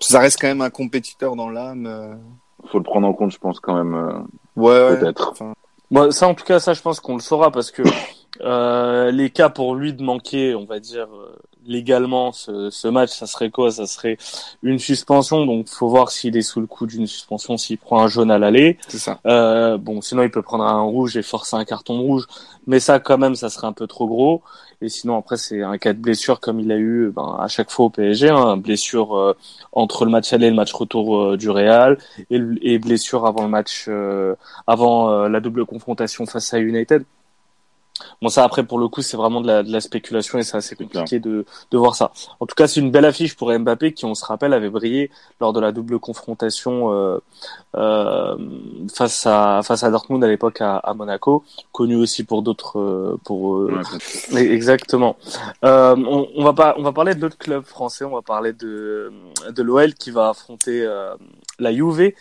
ça 0.00 0.20
reste 0.20 0.40
quand 0.40 0.48
même 0.48 0.60
un 0.60 0.70
compétiteur 0.70 1.36
dans 1.36 1.50
l'âme. 1.50 1.86
Euh. 1.86 2.14
Faut 2.66 2.78
le 2.78 2.84
prendre 2.84 3.06
en 3.06 3.12
compte, 3.12 3.30
je 3.30 3.38
pense 3.38 3.60
quand 3.60 3.74
même. 3.74 3.94
Euh, 3.94 4.20
ouais, 4.56 4.98
peut-être. 4.98 5.34
Bon, 5.90 6.10
ça, 6.10 6.28
en 6.28 6.34
tout 6.34 6.44
cas, 6.44 6.58
ça, 6.58 6.74
je 6.74 6.82
pense 6.82 7.00
qu'on 7.00 7.14
le 7.14 7.20
saura 7.20 7.50
parce 7.50 7.70
que 7.70 7.82
euh, 8.40 9.10
les 9.10 9.30
cas 9.30 9.48
pour 9.48 9.74
lui 9.74 9.92
de 9.92 10.02
manquer, 10.02 10.54
on 10.54 10.64
va 10.64 10.80
dire 10.80 11.08
légalement 11.66 12.32
ce, 12.32 12.70
ce, 12.70 12.88
match, 12.88 13.10
ça 13.10 13.26
serait 13.26 13.50
quoi? 13.50 13.70
Ça 13.70 13.86
serait 13.86 14.16
une 14.62 14.78
suspension. 14.78 15.46
Donc, 15.46 15.68
faut 15.68 15.88
voir 15.88 16.10
s'il 16.10 16.36
est 16.36 16.42
sous 16.42 16.60
le 16.60 16.66
coup 16.66 16.86
d'une 16.86 17.06
suspension, 17.06 17.56
s'il 17.56 17.78
prend 17.78 18.02
un 18.02 18.08
jaune 18.08 18.30
à 18.30 18.38
l'aller. 18.38 18.78
C'est 18.88 18.98
ça. 18.98 19.18
Euh, 19.26 19.76
bon, 19.78 20.00
sinon 20.00 20.22
il 20.22 20.30
peut 20.30 20.42
prendre 20.42 20.64
un 20.64 20.82
rouge 20.82 21.16
et 21.16 21.22
forcer 21.22 21.56
un 21.56 21.64
carton 21.64 22.00
rouge. 22.00 22.26
Mais 22.66 22.80
ça, 22.80 22.98
quand 22.98 23.18
même, 23.18 23.34
ça 23.34 23.48
serait 23.48 23.66
un 23.66 23.72
peu 23.72 23.86
trop 23.86 24.06
gros. 24.06 24.42
Et 24.82 24.88
sinon, 24.88 25.16
après, 25.16 25.36
c'est 25.36 25.62
un 25.62 25.78
cas 25.78 25.92
de 25.94 25.98
blessure 25.98 26.38
comme 26.40 26.60
il 26.60 26.70
a 26.70 26.76
eu 26.76 27.10
ben, 27.10 27.36
à 27.40 27.48
chaque 27.48 27.70
fois 27.70 27.86
au 27.86 27.90
PSG, 27.90 28.28
hein, 28.28 28.56
blessure 28.58 29.16
euh, 29.16 29.34
entre 29.72 30.04
le 30.04 30.10
match 30.10 30.32
aller 30.32 30.46
et 30.48 30.50
le 30.50 30.56
match 30.56 30.72
retour 30.72 31.16
euh, 31.18 31.36
du 31.36 31.48
Real, 31.48 31.96
et, 32.30 32.40
et, 32.60 32.78
blessure 32.78 33.24
avant 33.26 33.44
le 33.44 33.48
match, 33.48 33.86
euh, 33.88 34.34
avant 34.66 35.28
la 35.28 35.40
double 35.40 35.64
confrontation 35.64 36.26
face 36.26 36.52
à 36.52 36.58
United. 36.58 37.04
Bon, 38.20 38.28
ça 38.28 38.44
après 38.44 38.64
pour 38.64 38.78
le 38.78 38.88
coup 38.88 39.02
c'est 39.02 39.16
vraiment 39.16 39.40
de 39.40 39.46
la, 39.46 39.62
de 39.62 39.72
la, 39.72 39.80
spéculation 39.80 40.38
et 40.38 40.42
c'est 40.42 40.56
assez 40.56 40.76
compliqué 40.76 41.18
de, 41.18 41.44
de 41.70 41.78
voir 41.78 41.94
ça. 41.94 42.12
En 42.40 42.46
tout 42.46 42.54
cas, 42.54 42.66
c'est 42.66 42.80
une 42.80 42.90
belle 42.90 43.04
affiche 43.04 43.36
pour 43.36 43.56
Mbappé 43.56 43.92
qui, 43.92 44.04
on 44.04 44.14
se 44.14 44.24
rappelle, 44.24 44.52
avait 44.52 44.70
brillé 44.70 45.10
lors 45.40 45.52
de 45.52 45.60
la 45.60 45.72
double 45.72 45.98
confrontation 45.98 46.92
euh, 46.92 47.18
euh, 47.76 48.36
face 48.94 49.26
à 49.26 49.60
face 49.62 49.82
à 49.82 49.90
Dortmund 49.90 50.22
à 50.24 50.28
l'époque 50.28 50.60
à, 50.60 50.76
à, 50.76 50.94
Monaco, 50.94 51.44
connu 51.72 51.96
aussi 51.96 52.24
pour 52.24 52.42
d'autres 52.42 52.78
euh, 52.78 53.18
pour 53.24 53.56
euh, 53.56 53.80
exactement. 54.36 55.16
Euh, 55.64 55.96
on, 55.96 56.28
on, 56.36 56.44
va 56.44 56.52
pas 56.52 56.74
on 56.78 56.82
va 56.82 56.92
parler 56.92 57.14
de 57.14 57.20
d'autres 57.20 57.38
clubs 57.38 57.64
français. 57.64 58.04
On 58.04 58.14
va 58.14 58.22
parler 58.22 58.52
de 58.52 59.12
de 59.50 59.62
l'OL 59.62 59.94
qui 59.94 60.10
va 60.10 60.30
affronter 60.30 60.86
la 61.58 61.72
Juve. 61.72 62.12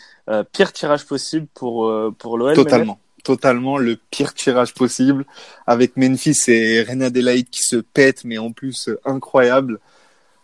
pire 0.51 0.73
tirage 0.73 1.05
possible 1.05 1.47
pour 1.53 1.91
pour 2.17 2.37
l'OL. 2.37 2.55
Totalement 2.55 2.99
totalement 3.25 3.77
le 3.77 3.97
pire 4.11 4.33
tirage 4.33 4.73
possible 4.73 5.25
avec 5.65 5.97
Memphis 5.97 6.43
et 6.47 6.83
René 6.83 7.05
Adelaide 7.05 7.49
qui 7.49 7.63
se 7.63 7.75
pètent, 7.75 8.23
mais 8.23 8.37
en 8.37 8.51
plus 8.51 8.87
euh, 8.87 8.99
incroyable. 9.03 9.79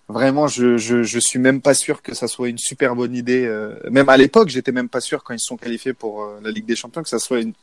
Vraiment, 0.10 0.48
je 0.48 1.20
suis 1.20 1.40
même 1.40 1.62
pas 1.62 1.74
sûr 1.74 2.02
que 2.02 2.14
ça 2.14 2.28
soit 2.28 2.50
une 2.50 2.58
super 2.58 2.96
bonne 2.96 3.16
idée. 3.16 3.46
Euh, 3.46 3.76
même 3.90 4.10
à 4.10 4.18
l'époque, 4.18 4.50
j'étais 4.50 4.74
même 4.74 4.90
pas 4.90 5.00
sûr 5.00 5.24
quand 5.24 5.34
ils 5.34 5.40
sont 5.40 5.56
qualifiés 5.56 5.94
pour 5.94 6.24
euh, 6.24 6.40
la 6.44 6.52
Ligue 6.52 6.66
des 6.66 6.76
Champions 6.76 7.04
que 7.04 7.08
ça 7.08 7.20
soit 7.20 7.40
une 7.40 7.54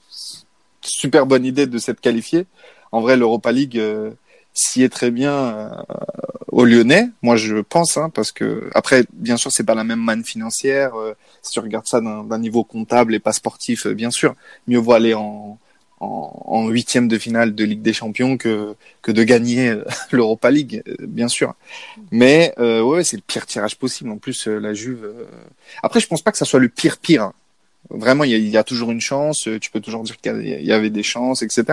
super 0.81 1.27
bonne 1.27 1.45
idée 1.45 1.67
de 1.67 1.77
s'être 1.77 2.01
qualifié. 2.01 2.47
En 2.93 3.03
vrai, 3.03 3.17
l'Europa 3.19 3.53
League, 3.53 3.79
est 4.77 4.88
très 4.88 5.11
bien 5.11 5.33
euh, 5.33 5.69
au 6.49 6.65
Lyonnais. 6.65 7.09
Moi, 7.23 7.37
je 7.37 7.57
pense, 7.57 7.97
hein, 7.97 8.11
parce 8.11 8.33
que 8.33 8.71
après, 8.75 9.05
bien 9.12 9.37
sûr, 9.37 9.53
c'est 9.53 9.65
pas 9.65 9.75
la 9.75 9.85
même 9.85 10.00
manne 10.00 10.25
financière. 10.25 10.95
Euh, 10.97 11.15
si 11.43 11.53
tu 11.53 11.61
regardes 11.61 11.87
ça 11.87 12.00
d'un 12.00 12.38
niveau 12.38 12.65
comptable 12.65 13.15
et 13.15 13.19
pas 13.21 13.33
sportif, 13.33 13.87
euh, 13.87 13.95
bien 13.95 14.11
sûr, 14.11 14.35
mieux 14.67 14.79
vaut 14.79 14.93
aller 14.93 15.15
en 15.15 15.59
en 16.00 16.69
huitième 16.69 17.09
de 17.09 17.19
finale 17.19 17.57
de 17.57 17.65
Ligue 17.65 17.83
des 17.83 17.93
Champions 17.93 18.37
que 18.37 18.77
que 19.03 19.11
de 19.11 19.25
gagner 19.25 19.75
l'Europa 20.12 20.49
League, 20.49 20.85
bien 21.00 21.27
sûr. 21.27 21.55
Mais 22.12 22.55
ouais, 22.59 23.03
c'est 23.03 23.17
le 23.17 23.23
pire 23.27 23.47
tirage 23.47 23.77
possible. 23.77 24.11
En 24.11 24.19
plus, 24.19 24.47
la 24.47 24.75
Juve. 24.75 25.12
Après, 25.83 25.99
je 25.99 26.07
pense 26.07 26.23
pas 26.23 26.31
que 26.31 26.38
ça 26.38 26.45
soit 26.45 26.61
le 26.61 26.69
pire 26.69 26.99
pire. 26.99 27.25
Hein. 27.25 27.33
Vraiment, 27.91 28.23
il 28.23 28.31
y, 28.31 28.50
y 28.50 28.57
a, 28.57 28.62
toujours 28.62 28.93
une 28.93 29.00
chance. 29.00 29.49
Tu 29.61 29.71
peux 29.73 29.81
toujours 29.81 30.05
dire 30.05 30.17
qu'il 30.19 30.65
y 30.65 30.73
avait 30.73 30.91
des 30.91 31.03
chances, 31.03 31.43
etc. 31.43 31.65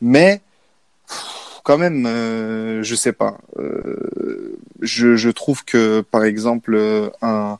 Mais 0.00 0.40
quand 1.62 1.78
même, 1.78 2.06
euh, 2.06 2.82
je 2.82 2.94
sais 2.94 3.12
pas. 3.12 3.38
Euh, 3.58 4.58
je, 4.80 5.16
je, 5.16 5.30
trouve 5.30 5.64
que, 5.64 6.00
par 6.00 6.24
exemple, 6.24 7.10
un, 7.22 7.58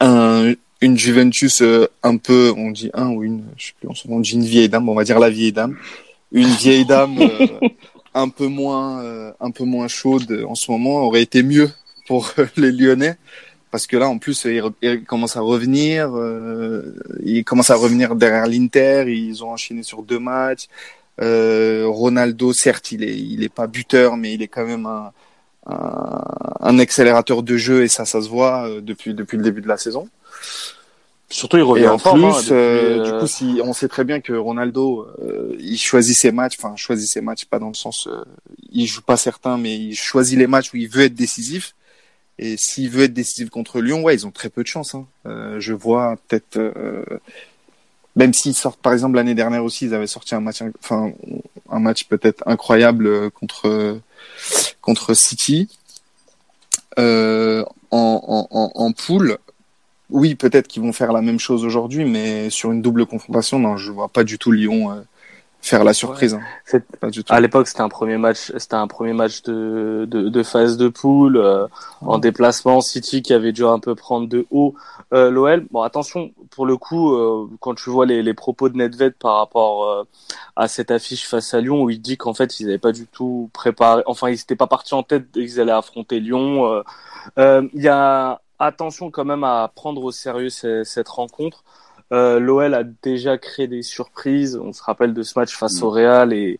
un 0.00 0.54
une 0.80 0.96
Juventus 0.96 1.60
euh, 1.60 1.88
un 2.02 2.16
peu, 2.16 2.52
on 2.56 2.70
dit 2.70 2.90
un 2.94 3.10
ou 3.10 3.22
une, 3.22 3.44
je 3.56 3.68
sais 3.68 3.72
plus, 3.78 3.88
on 4.08 4.20
dit 4.20 4.32
une 4.32 4.44
vieille 4.44 4.68
dame, 4.68 4.88
on 4.88 4.94
va 4.94 5.04
dire 5.04 5.18
la 5.18 5.30
vieille 5.30 5.52
dame, 5.52 5.76
une 6.32 6.48
vieille 6.48 6.86
dame 6.86 7.18
euh, 7.20 7.68
un 8.14 8.28
peu 8.28 8.46
moins, 8.46 9.04
un 9.40 9.50
peu 9.50 9.64
moins 9.64 9.88
chaude 9.88 10.44
en 10.48 10.54
ce 10.54 10.70
moment 10.70 11.02
aurait 11.02 11.22
été 11.22 11.42
mieux 11.42 11.70
pour 12.06 12.32
les 12.56 12.72
Lyonnais 12.72 13.16
parce 13.70 13.86
que 13.86 13.96
là 13.96 14.08
en 14.08 14.18
plus 14.18 14.46
ils, 14.46 15.04
commencent 15.04 15.36
à 15.36 15.40
revenir, 15.40 16.10
euh, 16.16 16.96
ils 17.24 17.44
commencent 17.44 17.70
à 17.70 17.76
revenir 17.76 18.16
derrière 18.16 18.46
l'Inter, 18.46 19.04
ils 19.06 19.44
ont 19.44 19.52
enchaîné 19.52 19.82
sur 19.82 20.02
deux 20.02 20.18
matchs. 20.18 20.68
Euh, 21.20 21.84
Ronaldo, 21.86 22.52
certes, 22.52 22.92
il 22.92 23.04
est, 23.04 23.16
il 23.16 23.42
est 23.42 23.52
pas 23.52 23.66
buteur, 23.66 24.16
mais 24.16 24.32
il 24.34 24.42
est 24.42 24.48
quand 24.48 24.64
même 24.64 24.86
un, 24.86 25.12
un, 25.66 26.78
accélérateur 26.78 27.42
de 27.42 27.56
jeu 27.56 27.82
et 27.82 27.88
ça, 27.88 28.04
ça 28.04 28.22
se 28.22 28.28
voit 28.28 28.66
euh, 28.68 28.80
depuis 28.80 29.12
depuis 29.12 29.36
le 29.36 29.42
début 29.42 29.60
de 29.60 29.68
la 29.68 29.76
saison. 29.76 30.08
Surtout, 31.28 31.58
il 31.58 31.62
revient 31.62 31.88
en, 31.88 31.98
forme, 31.98 32.24
hein, 32.24 32.32
plus. 32.32 32.48
Euh, 32.50 33.04
du 33.04 33.20
coup, 33.20 33.26
si 33.26 33.60
on 33.62 33.72
sait 33.72 33.86
très 33.86 34.02
bien 34.02 34.20
que 34.20 34.32
Ronaldo, 34.32 35.06
il 35.60 35.78
choisit 35.78 36.16
ses 36.16 36.32
matchs, 36.32 36.56
enfin 36.58 36.74
choisit 36.74 37.08
ses 37.08 37.20
matchs, 37.20 37.44
pas 37.44 37.60
dans 37.60 37.68
le 37.68 37.74
sens, 37.74 38.08
il 38.72 38.86
joue 38.86 39.02
pas 39.02 39.16
certains, 39.16 39.56
mais 39.56 39.76
il 39.76 39.94
choisit 39.94 40.38
les 40.38 40.48
matchs 40.48 40.72
où 40.72 40.76
il 40.76 40.88
veut 40.88 41.02
être 41.02 41.14
décisif. 41.14 41.76
Et 42.38 42.56
s'il 42.56 42.88
veut 42.88 43.04
être 43.04 43.12
décisif 43.12 43.50
contre 43.50 43.80
Lyon, 43.80 44.02
ouais, 44.02 44.14
ils 44.14 44.26
ont 44.26 44.30
très 44.30 44.48
peu 44.48 44.62
de 44.62 44.66
chance. 44.66 44.96
Hein. 44.96 45.06
je 45.58 45.72
vois 45.74 46.16
peut-être 46.26 46.58
même 48.16 48.34
s'ils 48.34 48.54
sortent, 48.54 48.80
par 48.80 48.92
exemple, 48.92 49.16
l'année 49.16 49.34
dernière 49.34 49.64
aussi, 49.64 49.86
ils 49.86 49.94
avaient 49.94 50.06
sorti 50.06 50.34
un 50.34 50.40
match, 50.40 50.62
enfin, 50.82 51.12
un 51.70 51.78
match 51.78 52.04
peut-être 52.04 52.42
incroyable 52.46 53.06
euh, 53.06 53.30
contre 53.30 54.00
contre 54.80 55.14
City 55.14 55.68
euh, 56.98 57.64
en, 57.90 58.48
en, 58.50 58.72
en 58.74 58.92
poule. 58.92 59.38
Oui, 60.10 60.34
peut-être 60.34 60.66
qu'ils 60.66 60.82
vont 60.82 60.92
faire 60.92 61.12
la 61.12 61.22
même 61.22 61.38
chose 61.38 61.64
aujourd'hui, 61.64 62.04
mais 62.04 62.50
sur 62.50 62.72
une 62.72 62.82
double 62.82 63.06
confrontation, 63.06 63.60
non, 63.60 63.76
je 63.76 63.92
vois 63.92 64.08
pas 64.08 64.24
du 64.24 64.38
tout 64.38 64.50
Lyon 64.50 64.90
euh, 64.90 65.00
faire 65.60 65.84
la 65.84 65.92
surprise. 65.92 66.34
Hein. 66.34 66.80
À 67.28 67.40
l'époque, 67.40 67.68
c'était 67.68 67.82
un 67.82 67.88
premier 67.88 68.16
match, 68.16 68.52
c'était 68.56 68.74
un 68.74 68.86
premier 68.86 69.12
match 69.12 69.42
de, 69.42 70.06
de, 70.08 70.28
de 70.28 70.42
phase 70.42 70.76
de 70.76 70.88
poule 70.88 71.36
euh, 71.36 71.66
en 72.00 72.18
déplacement. 72.18 72.80
City 72.80 73.22
qui 73.22 73.32
avait 73.32 73.52
dû 73.52 73.64
un 73.64 73.78
peu 73.78 73.94
prendre 73.94 74.26
de 74.28 74.46
haut 74.50 74.74
euh, 75.12 75.30
l'OL. 75.30 75.66
Bon, 75.70 75.82
attention, 75.82 76.32
pour 76.50 76.66
le 76.66 76.76
coup, 76.76 77.14
euh, 77.14 77.48
quand 77.60 77.74
tu 77.74 77.90
vois 77.90 78.06
les, 78.06 78.22
les 78.22 78.34
propos 78.34 78.68
de 78.68 78.76
Nedved 78.76 79.14
par 79.14 79.36
rapport 79.36 80.06
à 80.56 80.68
cette 80.68 80.90
affiche 80.90 81.26
face 81.26 81.52
à 81.54 81.60
Lyon, 81.60 81.82
où 81.82 81.90
il 81.90 82.00
dit 82.00 82.16
qu'en 82.16 82.34
fait 82.34 82.60
ils 82.60 82.66
n'avaient 82.66 82.78
pas 82.78 82.92
du 82.92 83.06
tout 83.06 83.50
préparé, 83.52 84.02
enfin 84.06 84.28
ils 84.28 84.36
n'étaient 84.36 84.56
pas 84.56 84.66
partis 84.66 84.94
en 84.94 85.02
tête 85.02 85.30
qu'ils 85.32 85.60
allaient 85.60 85.72
affronter 85.72 86.20
Lyon. 86.20 86.82
Il 87.36 87.70
y 87.74 87.88
a 87.88 88.40
attention 88.58 89.10
quand 89.10 89.24
même 89.24 89.44
à 89.44 89.70
prendre 89.74 90.02
au 90.04 90.12
sérieux 90.12 90.50
cette 90.50 91.08
rencontre. 91.08 91.64
Euh, 92.12 92.40
L'OL 92.40 92.74
a 92.74 92.82
déjà 93.02 93.38
créé 93.38 93.68
des 93.68 93.82
surprises. 93.82 94.58
On 94.62 94.72
se 94.72 94.82
rappelle 94.82 95.14
de 95.14 95.22
ce 95.22 95.38
match 95.38 95.56
face 95.56 95.82
au 95.82 95.90
Real 95.90 96.32
et, 96.32 96.58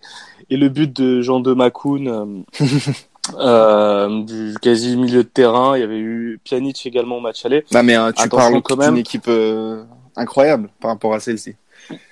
et 0.49 0.57
le 0.57 0.69
but 0.69 0.93
de 0.93 1.23
Jean 1.23 1.41
de 1.41 1.53
Macoun 1.55 2.09
euh, 2.09 2.65
euh, 3.39 4.23
du 4.23 4.55
quasi 4.61 4.97
milieu 4.97 5.25
de 5.25 5.29
terrain. 5.29 5.77
Il 5.77 5.81
y 5.81 5.85
avait 5.85 5.99
eu 5.99 6.41
Pjanic 6.45 6.87
également 6.87 7.17
au 7.17 7.21
match 7.21 7.45
aller. 7.45 7.65
Non 7.73 7.83
mais 7.83 7.95
hein, 7.95 8.13
tu 8.13 8.29
parles 8.29 8.63
quand 8.63 8.77
même 8.77 8.91
d'une 8.91 9.01
équipe 9.01 9.29
euh, 9.29 9.83
incroyable 10.17 10.69
par 10.81 10.93
rapport 10.93 11.15
à 11.15 11.21
celle-ci. 11.21 11.57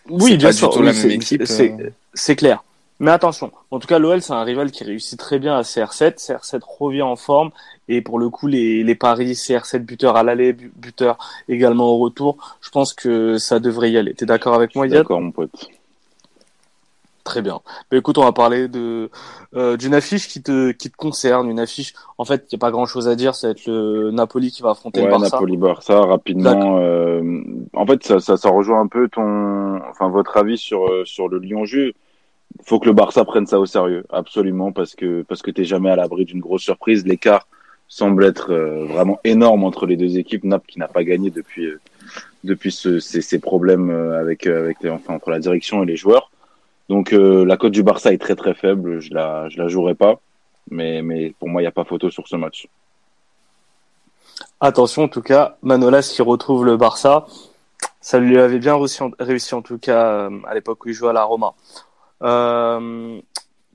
Oui, 0.08 0.36
bien 0.36 0.52
sûr. 0.52 0.72
C'est 2.14 2.36
clair. 2.36 2.64
Mais 3.00 3.12
attention, 3.12 3.52
en 3.70 3.78
tout 3.78 3.86
cas, 3.86 4.00
l'OL, 4.00 4.20
c'est 4.22 4.32
un 4.32 4.42
rival 4.42 4.72
qui 4.72 4.82
réussit 4.82 5.18
très 5.18 5.38
bien 5.38 5.56
à 5.56 5.62
CR7. 5.62 6.16
CR7 6.16 6.60
revient 6.66 7.02
en 7.02 7.14
forme. 7.14 7.50
Et 7.88 8.02
pour 8.02 8.18
le 8.18 8.28
coup, 8.28 8.48
les, 8.48 8.82
les 8.82 8.94
paris 8.96 9.32
CR7 9.32 9.78
buteur 9.78 10.16
à 10.16 10.24
l'aller, 10.24 10.52
buteur 10.52 11.16
également 11.48 11.86
au 11.90 11.98
retour, 11.98 12.56
je 12.60 12.70
pense 12.70 12.92
que 12.92 13.38
ça 13.38 13.60
devrait 13.60 13.92
y 13.92 13.98
aller. 13.98 14.14
T'es 14.14 14.26
d'accord 14.26 14.54
avec 14.54 14.74
moi, 14.74 14.86
Yann? 14.86 14.98
D'accord, 14.98 15.20
mon 15.20 15.30
pote. 15.30 15.68
Très 17.22 17.42
bien. 17.42 17.60
Mais 17.92 17.98
écoute, 17.98 18.18
on 18.18 18.24
va 18.24 18.32
parler 18.32 18.68
de 18.68 19.10
euh, 19.54 19.76
d'une 19.76 19.92
affiche 19.92 20.28
qui 20.28 20.42
te 20.42 20.72
qui 20.72 20.90
te 20.90 20.96
concerne, 20.96 21.50
une 21.50 21.60
affiche. 21.60 21.92
En 22.16 22.24
fait, 22.24 22.46
il 22.50 22.54
n'y 22.54 22.58
a 22.58 22.60
pas 22.60 22.70
grand 22.70 22.86
chose 22.86 23.06
à 23.06 23.16
dire. 23.16 23.34
Ça 23.34 23.48
va 23.48 23.50
être 23.50 23.66
le 23.66 24.10
Napoli 24.10 24.50
qui 24.50 24.62
va 24.62 24.70
affronter 24.70 25.02
le 25.02 25.10
Barça. 25.10 25.36
Napoli 25.36 25.58
Barça 25.58 26.00
rapidement. 26.00 26.78
Euh, 26.78 27.42
en 27.74 27.84
fait, 27.84 28.02
ça, 28.02 28.18
ça, 28.18 28.38
ça 28.38 28.48
rejoint 28.48 28.80
un 28.80 28.86
peu 28.86 29.10
ton, 29.10 29.76
enfin 29.90 30.08
votre 30.08 30.38
avis 30.38 30.56
sur 30.56 30.86
euh, 30.86 31.04
sur 31.04 31.28
le 31.28 31.38
Lyon-Jeu 31.38 31.92
faut 32.64 32.78
que 32.78 32.86
le 32.86 32.92
Barça 32.92 33.24
prenne 33.24 33.46
ça 33.46 33.58
au 33.58 33.66
sérieux, 33.66 34.04
absolument, 34.10 34.72
parce 34.72 34.94
que 34.94 35.22
parce 35.22 35.42
que 35.42 35.50
t'es 35.50 35.64
jamais 35.64 35.90
à 35.90 35.96
l'abri 35.96 36.24
d'une 36.24 36.40
grosse 36.40 36.62
surprise. 36.62 37.06
L'écart 37.06 37.46
semble 37.88 38.24
être 38.24 38.52
euh, 38.52 38.84
vraiment 38.84 39.18
énorme 39.24 39.64
entre 39.64 39.86
les 39.86 39.96
deux 39.96 40.18
équipes. 40.18 40.44
Naples 40.44 40.66
qui 40.68 40.78
n'a 40.78 40.88
pas 40.88 41.04
gagné 41.04 41.30
depuis 41.30 41.66
euh, 41.66 41.80
depuis 42.44 42.70
ce, 42.70 43.00
ces, 43.00 43.38
problèmes 43.38 43.90
euh, 43.90 44.20
avec 44.20 44.46
avec 44.46 44.82
les, 44.82 44.90
enfin 44.90 45.14
entre 45.14 45.30
la 45.30 45.38
direction 45.38 45.82
et 45.82 45.86
les 45.86 45.96
joueurs. 45.96 46.30
Donc 46.88 47.12
la 47.12 47.56
cote 47.58 47.72
du 47.72 47.82
Barça 47.82 48.14
est 48.14 48.18
très 48.18 48.34
très 48.34 48.54
faible. 48.54 49.00
Je 49.00 49.12
la 49.12 49.48
je 49.50 49.58
la 49.58 49.68
jouerai 49.68 49.94
pas, 49.94 50.20
mais 50.70 51.02
mais 51.02 51.34
pour 51.38 51.48
moi 51.48 51.60
il 51.60 51.64
n'y 51.64 51.68
a 51.68 51.72
pas 51.72 51.84
photo 51.84 52.10
sur 52.10 52.26
ce 52.26 52.36
match. 52.36 52.66
Attention 54.60 55.02
en 55.04 55.08
tout 55.08 55.20
cas, 55.20 55.58
Manolas 55.62 56.10
qui 56.14 56.22
retrouve 56.22 56.64
le 56.64 56.78
Barça. 56.78 57.26
Ça 58.00 58.18
lui 58.18 58.38
avait 58.38 58.58
bien 58.58 58.74
réussi 58.76 59.02
réussi 59.18 59.54
en 59.54 59.60
tout 59.60 59.76
cas 59.76 60.30
à 60.46 60.54
l'époque 60.54 60.82
où 60.86 60.88
il 60.88 60.94
jouait 60.94 61.10
à 61.10 61.12
la 61.12 61.24
Roma. 61.24 61.52
Euh, 62.22 63.20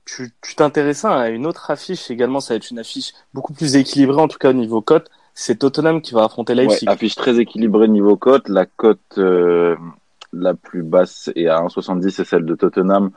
tu 0.04 0.54
t'intéressais 0.56 1.08
à 1.08 1.28
une 1.30 1.46
autre 1.46 1.70
affiche 1.70 2.10
également, 2.10 2.40
ça 2.40 2.54
va 2.54 2.56
être 2.56 2.70
une 2.70 2.78
affiche 2.78 3.12
beaucoup 3.32 3.52
plus 3.52 3.76
équilibrée 3.76 4.20
en 4.20 4.28
tout 4.28 4.38
cas 4.38 4.50
au 4.50 4.54
niveau 4.54 4.80
cote. 4.80 5.10
C'est 5.34 5.58
Tottenham 5.58 6.00
qui 6.00 6.14
va 6.14 6.24
affronter 6.24 6.54
Leipzig. 6.54 6.86
Ouais, 6.86 6.92
affiche 6.92 7.16
très 7.16 7.40
équilibrée 7.40 7.88
niveau 7.88 8.16
cote. 8.16 8.48
La 8.48 8.66
cote 8.66 9.00
euh, 9.18 9.76
la 10.32 10.54
plus 10.54 10.82
basse 10.82 11.30
est 11.34 11.48
à 11.48 11.60
1,70, 11.60 12.10
c'est 12.10 12.24
celle 12.24 12.44
de 12.44 12.54
Tottenham 12.54 13.10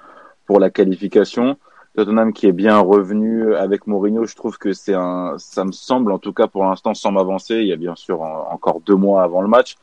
pour 0.45 0.59
la 0.59 0.69
qualification. 0.69 1.57
Tottenham 1.95 2.31
qui 2.31 2.47
est 2.47 2.53
bien 2.53 2.77
revenu 2.79 3.55
avec 3.55 3.85
Mourinho, 3.87 4.25
je 4.25 4.35
trouve 4.35 4.57
que 4.57 4.71
c'est 4.71 4.93
un, 4.93 5.35
ça 5.37 5.65
me 5.65 5.71
semble 5.71 6.11
en 6.11 6.19
tout 6.19 6.33
cas 6.33 6.47
pour 6.47 6.63
l'instant 6.63 6.93
sans 6.93 7.11
m'avancer. 7.11 7.55
Il 7.55 7.67
y 7.67 7.73
a 7.73 7.77
bien 7.77 7.95
sûr 7.95 8.21
encore 8.21 8.81
deux 8.81 8.95
mois 8.95 9.23
avant 9.23 9.41
le 9.41 9.47
match, 9.47 9.75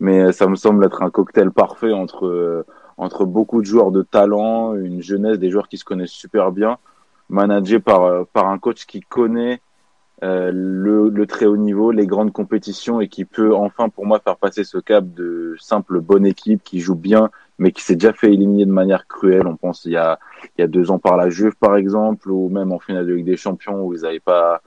mais 0.00 0.32
ça 0.32 0.46
me 0.46 0.56
semble 0.56 0.84
être 0.84 1.02
un 1.02 1.10
cocktail 1.10 1.50
parfait 1.50 1.92
entre 1.92 2.64
entre 2.96 3.24
beaucoup 3.24 3.60
de 3.60 3.66
joueurs 3.66 3.90
de 3.90 4.02
talent, 4.02 4.74
une 4.74 5.02
jeunesse, 5.02 5.38
des 5.38 5.50
joueurs 5.50 5.68
qui 5.68 5.78
se 5.78 5.84
connaissent 5.84 6.10
super 6.10 6.52
bien, 6.52 6.78
managé 7.28 7.80
par, 7.80 8.04
euh, 8.04 8.24
par 8.32 8.48
un 8.48 8.58
coach 8.58 8.86
qui 8.86 9.00
connaît 9.00 9.60
euh, 10.22 10.50
le, 10.52 11.10
le, 11.10 11.26
très 11.26 11.44
haut 11.44 11.58
niveau, 11.58 11.90
les 11.90 12.06
grandes 12.06 12.32
compétitions 12.32 13.02
et 13.02 13.08
qui 13.08 13.26
peut 13.26 13.54
enfin 13.54 13.90
pour 13.90 14.06
moi 14.06 14.18
faire 14.18 14.38
passer 14.38 14.64
ce 14.64 14.78
cap 14.78 15.04
de 15.12 15.54
simple 15.58 16.00
bonne 16.00 16.24
équipe 16.24 16.62
qui 16.64 16.80
joue 16.80 16.94
bien 16.94 17.30
mais 17.58 17.70
qui 17.70 17.82
s'est 17.82 17.96
déjà 17.96 18.14
fait 18.14 18.32
éliminer 18.32 18.64
de 18.64 18.70
manière 18.70 19.06
cruelle. 19.06 19.46
On 19.46 19.56
pense 19.56 19.84
il 19.84 19.92
y 19.92 19.96
a, 19.96 20.18
il 20.56 20.62
y 20.62 20.64
a 20.64 20.68
deux 20.68 20.90
ans 20.90 20.98
par 20.98 21.18
la 21.18 21.28
Juve 21.28 21.54
par 21.60 21.76
exemple 21.76 22.30
ou 22.30 22.48
même 22.48 22.72
en 22.72 22.78
finale 22.78 23.06
de 23.06 23.12
Ligue 23.12 23.26
des 23.26 23.36
Champions 23.36 23.82
où 23.82 23.92
ils 23.92 24.02
n'avaient 24.02 24.20
pas 24.20 24.62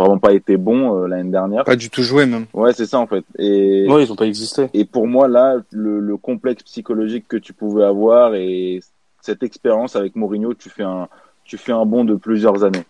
vraiment 0.00 0.18
pas 0.18 0.32
été 0.32 0.56
bons 0.56 0.96
euh, 0.96 1.06
l'année 1.06 1.30
dernière. 1.30 1.64
Pas 1.64 1.76
du 1.76 1.90
tout 1.90 2.02
joué 2.02 2.26
même. 2.26 2.46
Ouais, 2.52 2.72
c'est 2.72 2.86
ça 2.86 2.98
en 2.98 3.06
fait. 3.06 3.24
Et 3.38 3.86
ouais, 3.88 4.04
ils 4.04 4.12
ont 4.12 4.16
pas 4.16 4.26
existé. 4.26 4.68
Et 4.74 4.84
pour 4.84 5.06
moi 5.06 5.28
là, 5.28 5.56
le, 5.70 6.00
le, 6.00 6.16
complexe 6.16 6.62
psychologique 6.62 7.26
que 7.28 7.36
tu 7.36 7.52
pouvais 7.52 7.84
avoir 7.84 8.34
et 8.34 8.80
cette 9.20 9.42
expérience 9.42 9.96
avec 9.96 10.16
Mourinho, 10.16 10.54
tu 10.54 10.70
fais 10.70 10.82
un 10.82 11.08
tu 11.44 11.58
fais 11.58 11.72
un 11.72 11.84
bond 11.84 12.04
de 12.04 12.14
plusieurs 12.14 12.64
années. 12.64 12.84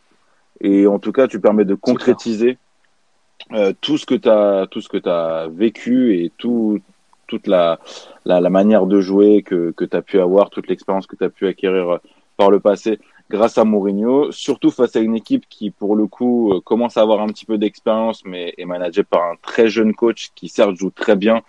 Et 0.60 0.86
en 0.86 0.98
tout 0.98 1.12
cas, 1.12 1.26
tu 1.26 1.40
permets 1.40 1.64
de 1.64 1.74
concrétiser 1.74 2.58
euh, 3.52 3.72
tout 3.80 3.96
ce 3.96 4.04
que 4.04 4.14
tu 4.14 4.28
as 4.28 4.66
tout 4.70 4.80
ce 4.80 4.88
que 4.88 4.98
tu 4.98 5.08
as 5.08 5.48
vécu 5.50 6.22
et 6.22 6.30
tout 6.36 6.80
toute 7.26 7.46
la, 7.46 7.78
la, 8.24 8.40
la 8.40 8.50
manière 8.50 8.86
de 8.86 9.00
jouer 9.00 9.42
que, 9.42 9.70
que 9.70 9.84
tu 9.84 9.96
as 9.96 10.02
pu 10.02 10.20
avoir, 10.20 10.50
toute 10.50 10.68
l'expérience 10.68 11.06
que 11.06 11.14
tu 11.14 11.22
as 11.22 11.30
pu 11.30 11.46
acquérir 11.46 12.00
par 12.36 12.50
le 12.50 12.58
passé 12.58 12.98
grâce 13.30 13.56
à 13.58 13.64
Mourinho, 13.64 14.32
surtout 14.32 14.70
face 14.72 14.96
à 14.96 15.00
une 15.00 15.14
équipe 15.14 15.46
qui, 15.48 15.70
pour 15.70 15.94
le 15.94 16.06
coup, 16.06 16.52
euh, 16.52 16.60
commence 16.60 16.96
à 16.96 17.02
avoir 17.02 17.20
un 17.20 17.28
petit 17.28 17.46
peu 17.46 17.58
d'expérience, 17.58 18.22
mais 18.26 18.52
est 18.58 18.64
managée 18.64 19.04
par 19.04 19.22
un 19.22 19.36
très 19.40 19.68
jeune 19.68 19.94
coach 19.94 20.30
qui, 20.34 20.48
certes, 20.48 20.76
joue 20.76 20.90
très 20.90 21.14
bien, 21.16 21.40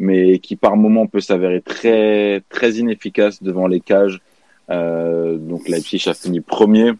mais 0.00 0.40
qui, 0.40 0.56
par 0.56 0.76
moment, 0.76 1.06
peut 1.06 1.20
s'avérer 1.20 1.62
très, 1.62 2.42
très 2.50 2.72
inefficace 2.72 3.42
devant 3.42 3.68
les 3.68 3.80
cages. 3.80 4.20
donc 4.68 5.68
Leipzig 5.68 6.02
a 6.08 6.14
fini 6.14 6.40
premier, 6.40 6.92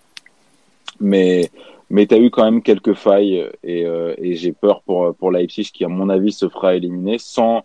mais 1.01 1.51
mais 1.91 2.07
tu 2.07 2.15
as 2.15 2.19
eu 2.19 2.31
quand 2.31 2.45
même 2.45 2.63
quelques 2.63 2.95
failles 2.95 3.47
et, 3.63 3.83
et 4.27 4.35
j'ai 4.37 4.53
peur 4.53 4.83
pour 4.83 5.15
pour 5.17 5.31
Leipzig 5.33 5.71
qui 5.75 5.85
à 5.85 5.89
mon 5.89 6.09
avis 6.11 6.33
se 6.33 6.49
fera 6.49 6.75
éliminer 6.75 7.19
sans 7.19 7.65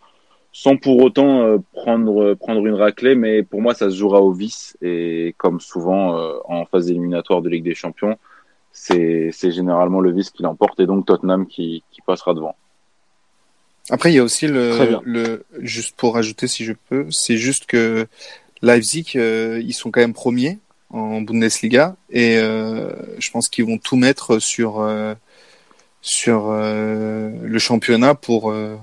sans 0.54 0.78
pour 0.78 1.02
autant 1.02 1.58
prendre 1.74 2.36
prendre 2.36 2.66
une 2.66 2.76
raclée, 2.76 3.16
mais 3.16 3.44
pour 3.44 3.62
moi 3.62 3.74
ça 3.74 3.90
se 3.90 3.96
jouera 3.96 4.22
au 4.22 4.32
vice 4.32 4.78
et 4.82 5.34
comme 5.38 5.60
souvent 5.60 6.16
en 6.46 6.66
phase 6.66 6.90
éliminatoire 6.90 7.42
de 7.42 7.50
Ligue 7.50 7.64
des 7.64 7.74
Champions, 7.74 8.18
c'est 8.72 9.32
généralement 9.52 10.00
le 10.00 10.12
vice 10.12 10.30
qui 10.30 10.44
l'emporte 10.44 10.80
et 10.80 10.86
donc 10.86 11.06
Tottenham 11.06 11.48
qui, 11.48 11.84
qui 11.92 12.02
passera 12.02 12.34
devant. 12.34 12.56
Après, 13.90 14.12
il 14.12 14.16
y 14.16 14.20
a 14.20 14.24
aussi 14.24 14.48
le, 14.48 15.00
le 15.04 15.46
juste 15.60 15.96
pour 15.98 16.14
rajouter 16.14 16.48
si 16.48 16.64
je 16.64 16.74
peux, 16.90 17.08
c'est 17.12 17.38
juste 17.38 17.66
que 17.66 18.08
Leipzig, 18.62 19.14
euh, 19.16 19.62
ils 19.62 19.74
sont 19.74 19.92
quand 19.92 20.00
même 20.00 20.14
premiers 20.14 20.60
en 20.90 21.22
Bundesliga 21.22 21.96
et 22.10 22.38
euh, 22.38 22.94
je 23.20 23.30
pense 23.32 23.50
qu'ils 23.50 23.66
vont 23.66 23.78
tout 23.78 23.98
mettre 23.98 24.40
sur 24.40 24.80
euh, 24.80 25.16
sur 26.02 26.50
euh, 26.50 27.32
le 27.42 27.60
championnat 27.60 28.16
pour 28.16 28.52
euh, 28.52 28.78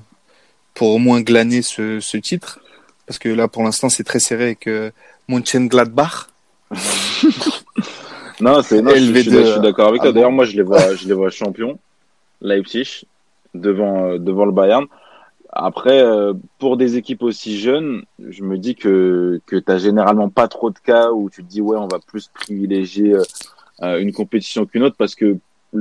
pour 0.75 0.91
au 0.91 0.99
moins 0.99 1.21
glaner 1.21 1.62
ce, 1.62 2.00
ce 2.00 2.17
titre 2.17 2.61
parce 3.07 3.19
que 3.19 3.29
là 3.29 3.49
pour 3.49 3.62
l'instant 3.62 3.89
c'est 3.89 4.05
très 4.05 4.21
serré 4.21 4.45
avec 4.45 4.69
Mönchengladbach. 5.29 6.29
Non, 8.41 8.62
c'est 8.62 8.81
non, 8.81 8.93
je, 8.95 9.12
je, 9.12 9.21
suis 9.21 9.61
d'accord 9.61 9.89
avec 9.89 10.00
toi. 10.00 10.12
D'ailleurs, 10.12 10.33
moi, 10.33 10.45
je 10.45 10.57
les 10.57 10.62
vois, 10.62 10.95
je 10.95 11.07
les 11.07 11.15
vois 11.15 11.31
champions, 11.31 11.79
Leipzig, 12.41 13.05
devant 13.55 14.07
euh, 14.07 14.19
devant 14.19 14.47
le 14.47 14.53
Bayern. 14.53 14.87
Après, 15.53 16.00
euh, 16.00 16.33
pour 16.59 16.77
des 16.77 16.97
équipes 16.97 17.23
aussi 17.23 17.59
jeunes, 17.59 18.05
je 18.27 18.43
me 18.43 18.57
dis 18.57 18.77
que 18.77 19.41
que 19.47 19.57
t'as 19.57 19.79
généralement 19.79 20.31
pas 20.31 20.49
trop 20.49 20.71
de 20.71 20.79
cas 20.79 21.11
où 21.11 21.29
tu 21.29 21.43
te 21.43 21.49
dis 21.49 21.61
ouais, 21.61 21.77
on 21.77 21.89
va 21.89 21.99
plus 21.99 22.29
privilégier 22.29 23.15
euh, 23.83 23.99
une 23.99 24.12
compétition 24.12 24.65
qu'une 24.65 24.85
autre 24.85 24.97
parce 24.97 25.15
que 25.15 25.37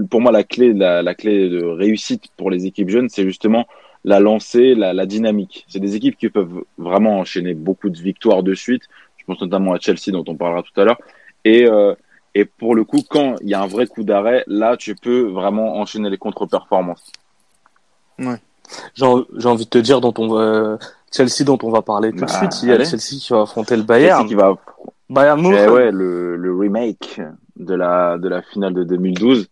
pour 0.10 0.22
moi 0.22 0.31
la 0.31 0.43
clé 0.43 0.74
la, 0.74 1.01
la 1.01 1.15
clé 1.15 1.50
de 1.50 1.63
réussite 1.63 2.24
pour 2.36 2.50
les 2.50 2.65
équipes 2.65 2.89
jeunes, 2.89 3.10
c'est 3.10 3.24
justement 3.24 3.67
la 4.03 4.20
lancée, 4.20 4.75
la, 4.75 4.94
la 4.94 5.06
dynamique. 5.06 5.65
C'est 5.68 5.79
des 5.79 5.96
équipes 5.96 6.18
qui 6.18 6.29
peuvent 6.29 6.63
vraiment 6.77 7.20
enchaîner 7.20 7.53
beaucoup 7.53 7.89
de 7.89 7.98
victoires 7.98 8.44
de 8.44 8.53
suite. 8.53 8.84
Je 9.18 9.25
pense 9.25 9.41
notamment 9.41 9.74
à 9.74 9.79
Chelsea 9.79 10.12
dont 10.12 10.24
on 10.27 10.36
parlera 10.36 10.63
tout 10.63 10.79
à 10.79 10.86
l'heure 10.86 11.00
et 11.46 11.65
euh, 11.65 11.94
et 12.36 12.46
pour 12.46 12.75
le 12.75 12.84
coup, 12.84 13.01
quand 13.10 13.36
il 13.41 13.50
y 13.50 13.53
a 13.53 13.62
un 13.62 13.68
vrai 13.68 13.88
coup 13.88 14.03
d'arrêt, 14.03 14.44
là, 14.48 14.77
tu 14.77 14.96
peux 14.96 15.22
vraiment 15.22 15.77
enchaîner 15.77 16.10
les 16.10 16.18
contre-performances. 16.18 17.12
Ouais. 18.20 18.39
J'ai 18.94 19.06
envie 19.06 19.65
de 19.65 19.70
te 19.70 19.79
dire, 19.79 20.00
dont 20.00 20.13
on 20.18 20.27
va, 20.27 20.77
Chelsea 21.12 21.44
dont 21.44 21.58
on 21.63 21.72
va 21.72 21.82
parler 21.82 22.12
tout 22.12 22.18
de 22.18 22.22
bah, 22.22 22.27
suite, 22.27 22.62
il 22.62 22.70
y 22.70 22.72
a 22.72 22.84
Chelsea 22.84 23.20
qui 23.20 23.27
va 23.32 23.41
affronter 23.41 23.75
le 23.75 23.84
Bayern. 23.84 24.20
Chelsea 24.20 24.29
qui 24.29 24.36
va. 24.36 24.56
Bayern 25.10 25.44
eh 25.44 25.68
ouais, 25.68 25.91
le, 25.91 26.36
le 26.36 26.56
remake 26.56 27.20
de 27.56 27.74
la 27.74 28.20
de 28.20 28.29
la 28.29 28.44
finale 28.44 28.75
de 28.75 28.84
2012. 28.84 29.48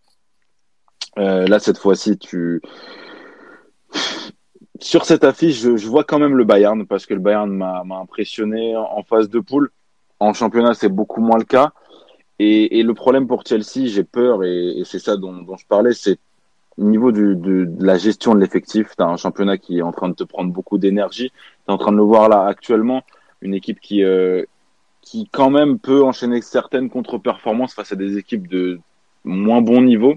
Euh, 1.18 1.48
là, 1.48 1.58
cette 1.58 1.78
fois-ci, 1.78 2.16
tu 2.16 2.62
sur 4.80 5.04
cette 5.04 5.24
affiche, 5.24 5.60
je, 5.60 5.88
vois 5.88 6.04
quand 6.04 6.18
même 6.18 6.36
le 6.36 6.44
Bayern 6.44 6.86
parce 6.86 7.06
que 7.06 7.14
le 7.14 7.20
Bayern 7.20 7.50
m'a 7.50 7.82
impressionné 8.00 8.76
en 8.76 9.02
phase 9.02 9.28
de 9.28 9.40
poule. 9.40 9.70
En 10.20 10.32
championnat, 10.32 10.74
c'est 10.74 10.88
beaucoup 10.88 11.20
moins 11.20 11.38
le 11.38 11.44
cas. 11.44 11.72
Et, 12.38 12.82
le 12.82 12.94
problème 12.94 13.26
pour 13.26 13.44
Chelsea, 13.44 13.86
j'ai 13.86 14.04
peur, 14.04 14.44
et, 14.44 14.82
c'est 14.84 15.00
ça 15.00 15.16
dont, 15.16 15.44
je 15.56 15.66
parlais, 15.66 15.92
c'est 15.92 16.18
au 16.76 16.84
niveau 16.84 17.10
du, 17.10 17.34
de, 17.34 17.64
de, 17.64 17.84
la 17.84 17.98
gestion 17.98 18.34
de 18.34 18.40
l'effectif. 18.40 18.94
Tu 18.96 19.02
as 19.02 19.06
un 19.06 19.16
championnat 19.16 19.58
qui 19.58 19.78
est 19.78 19.82
en 19.82 19.90
train 19.90 20.08
de 20.08 20.14
te 20.14 20.22
prendre 20.22 20.52
beaucoup 20.52 20.78
d'énergie. 20.78 21.30
Tu 21.30 21.70
es 21.70 21.72
en 21.72 21.78
train 21.78 21.90
de 21.90 21.96
le 21.96 22.04
voir 22.04 22.28
là 22.28 22.46
actuellement, 22.46 23.02
une 23.40 23.54
équipe 23.54 23.80
qui, 23.80 24.04
euh, 24.04 24.44
qui 25.02 25.28
quand 25.32 25.50
même 25.50 25.80
peut 25.80 26.04
enchaîner 26.04 26.40
certaines 26.40 26.88
contre-performances 26.88 27.74
face 27.74 27.90
à 27.90 27.96
des 27.96 28.16
équipes 28.16 28.46
de 28.46 28.78
moins 29.24 29.60
bon 29.60 29.80
niveau 29.80 30.14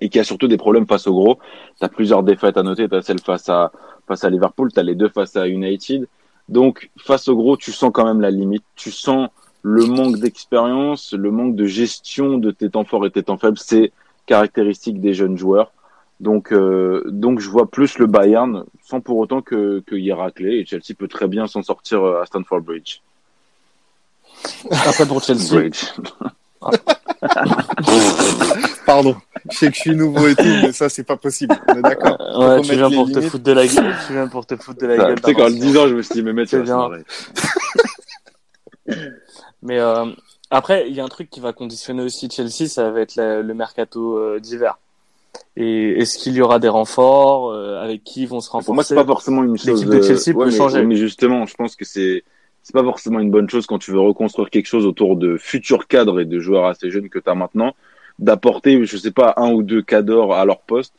et 0.00 0.08
qui 0.08 0.18
a 0.18 0.24
surtout 0.24 0.48
des 0.48 0.56
problèmes 0.56 0.86
face 0.86 1.06
au 1.06 1.12
gros. 1.12 1.38
Tu 1.78 1.84
as 1.84 1.88
plusieurs 1.88 2.22
défaites 2.22 2.56
à 2.56 2.62
noter. 2.62 2.88
Tu 2.88 2.94
as 2.94 3.02
celle 3.02 3.20
face 3.20 3.48
à, 3.48 3.72
face 4.06 4.24
à 4.24 4.30
Liverpool, 4.30 4.72
tu 4.72 4.80
as 4.80 4.82
les 4.82 4.94
deux 4.94 5.08
face 5.08 5.36
à 5.36 5.48
United. 5.48 6.06
Donc 6.48 6.90
face 6.96 7.28
au 7.28 7.36
gros, 7.36 7.56
tu 7.56 7.72
sens 7.72 7.90
quand 7.92 8.04
même 8.04 8.20
la 8.20 8.30
limite. 8.30 8.64
Tu 8.76 8.90
sens 8.90 9.28
le 9.62 9.86
manque 9.86 10.18
d'expérience, 10.18 11.12
le 11.12 11.30
manque 11.30 11.54
de 11.54 11.66
gestion 11.66 12.38
de 12.38 12.50
tes 12.50 12.70
temps 12.70 12.84
forts 12.84 13.06
et 13.06 13.10
tes 13.10 13.22
temps 13.22 13.36
faibles, 13.36 13.58
c'est 13.58 13.92
caractéristique 14.26 15.00
des 15.00 15.14
jeunes 15.14 15.36
joueurs. 15.36 15.72
Donc, 16.18 16.52
euh, 16.52 17.02
donc 17.06 17.40
je 17.40 17.48
vois 17.48 17.70
plus 17.70 17.98
le 17.98 18.06
Bayern, 18.06 18.64
sans 18.82 19.00
pour 19.00 19.18
autant 19.18 19.40
que 19.40 19.82
qu'il 19.88 20.00
y 20.00 20.10
ait 20.10 20.14
raclé, 20.14 20.58
et 20.58 20.66
Chelsea 20.66 20.94
peut 20.96 21.08
très 21.08 21.28
bien 21.28 21.46
s'en 21.46 21.62
sortir 21.62 22.02
euh, 22.02 22.22
à 22.22 22.26
Stanford 22.26 22.60
Bridge. 22.60 23.00
Après 24.70 25.06
pour 25.06 25.22
Chelsea. 25.22 25.70
Pardon, 28.86 29.16
je 29.50 29.56
sais 29.56 29.68
que 29.68 29.74
je 29.74 29.80
suis 29.80 29.94
nouveau 29.94 30.28
et 30.28 30.34
tout, 30.34 30.44
mais 30.44 30.72
ça 30.72 30.88
c'est 30.88 31.04
pas 31.04 31.16
possible. 31.16 31.54
d'accord. 31.82 32.18
Ouais, 32.38 32.60
tu 32.60 32.74
viens 32.74 32.90
pour 32.90 33.10
te 33.10 33.20
foutre 33.20 33.44
de 33.44 33.52
la 33.52 33.66
gueule. 33.66 33.94
Tu 34.06 34.12
viens 34.12 34.28
pour 34.28 34.46
te 34.46 34.56
foutre 34.56 34.80
de 34.80 34.86
la 34.86 34.96
gueule. 34.96 35.20
Tu 35.20 35.22
sais, 35.24 35.34
quand 35.34 35.48
le 35.48 35.54
10 35.54 35.76
ans, 35.78 35.88
je 35.88 35.94
me 35.94 36.02
suis 36.02 36.14
dit, 36.14 36.22
mais 36.22 36.32
mec, 36.32 36.48
c'est 36.48 36.62
bien. 36.62 36.90
Mais 39.62 39.78
euh, 39.78 40.06
après, 40.50 40.88
il 40.88 40.94
y 40.94 41.00
a 41.00 41.04
un 41.04 41.08
truc 41.08 41.30
qui 41.30 41.40
va 41.40 41.52
conditionner 41.52 42.02
aussi 42.02 42.28
Chelsea, 42.30 42.66
ça 42.66 42.90
va 42.90 43.00
être 43.00 43.16
le 43.16 43.54
mercato 43.54 44.18
euh, 44.18 44.40
d'hiver. 44.40 44.78
Et 45.56 46.00
est-ce 46.00 46.18
qu'il 46.18 46.34
y 46.34 46.40
aura 46.40 46.58
des 46.58 46.68
renforts 46.68 47.50
euh, 47.50 47.82
avec 47.82 48.02
qui 48.04 48.22
ils 48.22 48.28
vont 48.28 48.40
se 48.40 48.50
renforcer 48.50 48.66
Pour 48.66 48.74
moi, 48.74 48.84
c'est 48.84 48.94
pas 48.94 49.04
forcément 49.04 49.44
une 49.44 49.58
chose. 49.58 49.84
L'équipe 49.84 49.88
de 49.88 50.02
Chelsea 50.02 50.36
peut 50.36 50.46
mais, 50.46 50.50
changer. 50.50 50.82
Mais 50.82 50.96
justement, 50.96 51.46
je 51.46 51.54
pense 51.54 51.76
que 51.76 51.84
c'est 51.84 52.24
c'est 52.62 52.74
pas 52.74 52.84
forcément 52.84 53.20
une 53.20 53.30
bonne 53.30 53.48
chose 53.48 53.66
quand 53.66 53.78
tu 53.78 53.90
veux 53.90 54.00
reconstruire 54.00 54.50
quelque 54.50 54.66
chose 54.66 54.86
autour 54.86 55.16
de 55.16 55.36
futurs 55.36 55.86
cadres 55.86 56.20
et 56.20 56.24
de 56.24 56.38
joueurs 56.38 56.66
assez 56.66 56.90
jeunes 56.90 57.08
que 57.08 57.18
tu 57.18 57.30
as 57.30 57.34
maintenant, 57.34 57.74
d'apporter, 58.18 58.84
je 58.84 58.96
sais 58.96 59.10
pas, 59.10 59.34
un 59.36 59.50
ou 59.52 59.62
deux 59.62 59.82
cadors 59.82 60.34
à 60.34 60.44
leur 60.44 60.60
poste 60.60 60.94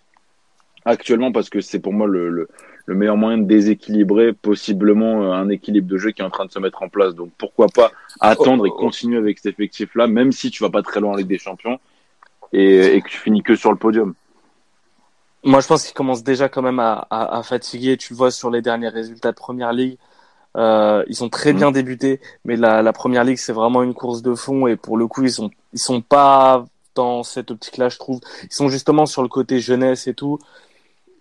actuellement 0.86 1.32
parce 1.32 1.50
que 1.50 1.62
c'est 1.62 1.80
pour 1.80 1.94
moi 1.94 2.08
le, 2.08 2.30
le, 2.30 2.50
le 2.86 2.96
meilleur 2.96 3.18
moyen 3.18 3.38
de 3.38 3.46
déséquilibrer 3.46 4.34
possiblement 4.34 5.24
euh, 5.24 5.32
un 5.32 5.50
équilibre 5.50 5.88
de 5.88 5.98
jeu 5.98 6.12
qui 6.12 6.22
est 6.22 6.26
en 6.26 6.30
train 6.30 6.46
de 6.46 6.52
se 6.52 6.60
mettre 6.60 6.82
en 6.82 6.90
place. 6.90 7.14
Donc 7.14 7.32
pourquoi 7.38 7.68
pas 7.68 7.92
attendre 8.20 8.66
et 8.66 8.70
oh, 8.70 8.74
oh, 8.74 8.78
oh. 8.80 8.82
continuer 8.86 9.18
avec 9.18 9.40
cet 9.40 9.54
effectif-là, 9.54 10.08
même 10.08 10.32
si 10.32 10.50
tu 10.50 10.64
vas 10.64 10.70
pas 10.70 10.82
très 10.82 11.00
loin 11.00 11.14
en 11.14 11.16
Ligue 11.16 11.28
des 11.28 11.38
Champions 11.38 11.80
et, 12.54 12.96
et 12.96 13.02
que 13.02 13.10
tu 13.10 13.18
finis 13.18 13.44
que 13.44 13.56
sur 13.56 13.72
le 13.72 13.78
podium. 13.78 14.14
Moi, 15.44 15.60
je 15.60 15.68
pense 15.68 15.86
qu'il 15.86 15.96
commence 15.96 16.24
déjà 16.24 16.50
quand 16.50 16.62
même 16.62 16.80
à, 16.80 17.08
à, 17.10 17.38
à, 17.40 17.44
fatiguer. 17.44 17.98
Tu 17.98 18.14
le 18.14 18.18
vois 18.18 18.30
sur 18.30 18.52
les 18.52 18.62
derniers 18.62 18.90
résultats 18.90 19.32
de 19.32 19.38
Première 19.38 19.74
Ligue. 19.74 19.98
Euh, 20.58 21.04
ils 21.08 21.24
ont 21.24 21.30
très 21.30 21.54
mmh. 21.54 21.58
bien 21.58 21.72
débuté, 21.72 22.20
mais 22.46 22.56
la, 22.56 22.82
la 22.82 22.94
Première 22.94 23.24
Ligue, 23.24 23.38
c'est 23.38 23.54
vraiment 23.54 23.84
une 23.84 23.94
course 23.94 24.22
de 24.22 24.36
fond 24.36 24.68
et 24.68 24.76
pour 24.76 24.98
le 24.98 25.08
coup, 25.08 25.24
ils 25.24 25.32
sont 25.32 25.50
ils 25.74 25.80
sont 25.80 26.02
pas 26.02 26.66
dans 26.96 27.24
cette 27.24 27.52
optique-là, 27.52 27.88
je 27.88 27.98
trouve. 27.98 28.20
Ils 28.44 28.54
sont 28.54 28.68
justement 28.68 29.06
sur 29.06 29.22
le 29.22 29.30
côté 29.30 29.60
jeunesse 29.60 30.08
et 30.08 30.14
tout 30.14 30.40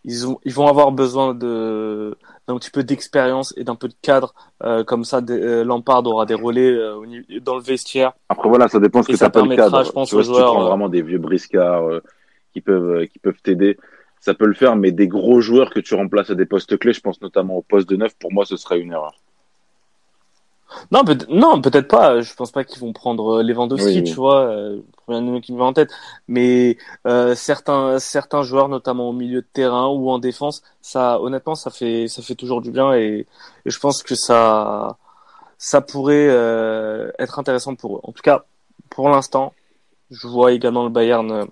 ils, 0.04 0.26
ont, 0.26 0.38
ils 0.44 0.52
vont 0.52 0.66
avoir 0.66 0.92
besoin 0.92 1.34
de 1.34 2.16
d'un 2.48 2.56
petit 2.56 2.70
peu 2.70 2.82
d'expérience 2.82 3.54
et 3.56 3.64
d'un 3.64 3.74
peu 3.74 3.86
de 3.86 3.94
cadre 4.02 4.34
euh, 4.64 4.82
comme 4.82 5.04
ça 5.04 5.20
euh, 5.28 5.62
Lampard 5.62 6.04
aura 6.06 6.26
des 6.26 6.34
relais 6.34 6.70
euh, 6.70 7.00
dans 7.42 7.54
le 7.54 7.62
vestiaire 7.62 8.12
après 8.28 8.48
voilà 8.48 8.66
ça 8.68 8.80
dépend 8.80 9.02
ce 9.02 9.08
que 9.08 9.16
ça 9.16 9.30
pas 9.30 9.42
le 9.42 9.54
cadre 9.54 9.84
je 9.84 9.92
pense 9.92 10.08
tu 10.08 10.14
vois, 10.14 10.24
si 10.24 10.30
tu 10.30 10.36
prends 10.36 10.64
vraiment 10.64 10.88
des 10.88 11.02
vieux 11.02 11.18
briscards 11.18 12.00
qui 12.52 12.60
peuvent 12.60 13.06
qui 13.06 13.18
peuvent 13.18 13.40
t'aider 13.42 13.76
ça 14.20 14.35
peut 14.35 14.46
le 14.46 14.54
faire 14.54 14.76
mais 14.76 14.92
des 14.92 15.09
gros 15.09 15.40
joueurs 15.40 15.70
que 15.70 15.80
tu 15.80 15.94
remplaces 15.94 16.30
à 16.30 16.35
des 16.35 16.46
postes 16.46 16.78
clés 16.78 16.92
je 16.92 17.00
pense 17.00 17.20
notamment 17.20 17.56
au 17.56 17.62
poste 17.62 17.88
de 17.88 17.96
neuf 17.96 18.14
pour 18.18 18.33
moi 18.33 18.44
ce 18.44 18.56
serait 18.56 18.80
une 18.80 18.92
erreur 18.92 19.14
non, 20.92 21.04
peut 21.04 21.18
non, 21.28 21.61
peut-être 21.61 21.88
pas. 21.88 22.20
Je 22.20 22.33
pense 22.35 22.52
pas 22.52 22.64
qu'ils 22.64 22.80
vont 22.80 22.92
prendre 22.92 23.38
euh, 23.38 23.42
Lewandowski, 23.42 24.04
tu 24.04 24.14
vois, 24.14 24.42
euh, 24.42 24.80
premier 25.04 25.20
nom 25.20 25.40
qui 25.40 25.52
me 25.52 25.59
vient 25.59 25.66
en 25.66 25.72
tête. 25.72 25.90
Mais 26.28 26.78
euh, 27.06 27.35
certains 27.35 27.98
certains 27.98 28.42
joueurs, 28.42 28.68
notamment 28.68 29.09
au 29.09 29.12
milieu 29.12 29.42
de 29.42 29.46
terrain 29.52 29.88
ou 29.88 30.11
en 30.11 30.18
défense, 30.18 30.62
ça, 30.80 31.20
honnêtement, 31.20 31.54
ça 31.54 31.70
fait 31.70 32.09
ça 32.09 32.22
fait 32.22 32.35
toujours 32.37 32.61
du 32.61 32.70
bien 32.70 32.94
et, 32.94 33.26
et 33.66 33.70
je 33.70 33.78
pense 33.80 34.02
que 34.02 34.14
ça 34.14 34.96
ça 35.59 35.83
pourrait 35.83 36.28
euh, 36.30 37.11
être 37.18 37.38
intéressant 37.38 37.74
pour 37.74 37.98
eux. 37.98 38.00
En 38.04 38.12
tout 38.12 38.22
cas, 38.22 38.44
pour 38.88 39.11
l'instant, 39.11 39.52
je 40.11 40.26
vois 40.26 40.52
également 40.52 40.85
le 40.85 40.90
Bayern 40.90 41.30
euh, 41.30 41.44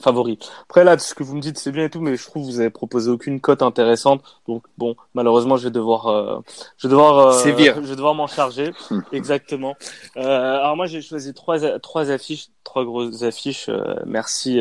favori. 0.00 0.38
Après 0.62 0.84
là, 0.84 0.98
ce 0.98 1.14
que 1.14 1.22
vous 1.22 1.34
me 1.36 1.40
dites, 1.40 1.58
c'est 1.58 1.72
bien 1.72 1.84
et 1.84 1.90
tout, 1.90 2.00
mais 2.00 2.16
je 2.16 2.24
trouve 2.24 2.46
que 2.46 2.52
vous 2.52 2.60
avez 2.60 2.70
proposé 2.70 3.10
aucune 3.10 3.40
cote 3.40 3.62
intéressante. 3.62 4.22
Donc 4.46 4.64
bon, 4.78 4.96
malheureusement, 5.14 5.56
je 5.56 5.64
vais 5.64 5.70
devoir, 5.70 6.06
euh, 6.06 6.38
je 6.78 6.86
vais 6.86 6.90
devoir, 6.92 7.18
euh, 7.18 7.42
je 7.42 7.50
vais 7.80 7.96
devoir 7.96 8.14
m'en 8.14 8.26
charger. 8.26 8.72
Exactement. 9.12 9.76
Euh, 10.16 10.58
alors 10.58 10.76
moi, 10.76 10.86
j'ai 10.86 11.02
choisi 11.02 11.34
trois 11.34 11.78
trois 11.78 12.10
affiches, 12.10 12.48
trois 12.64 12.84
grosses 12.84 13.22
affiches. 13.22 13.68
Euh, 13.68 13.96
merci, 14.06 14.60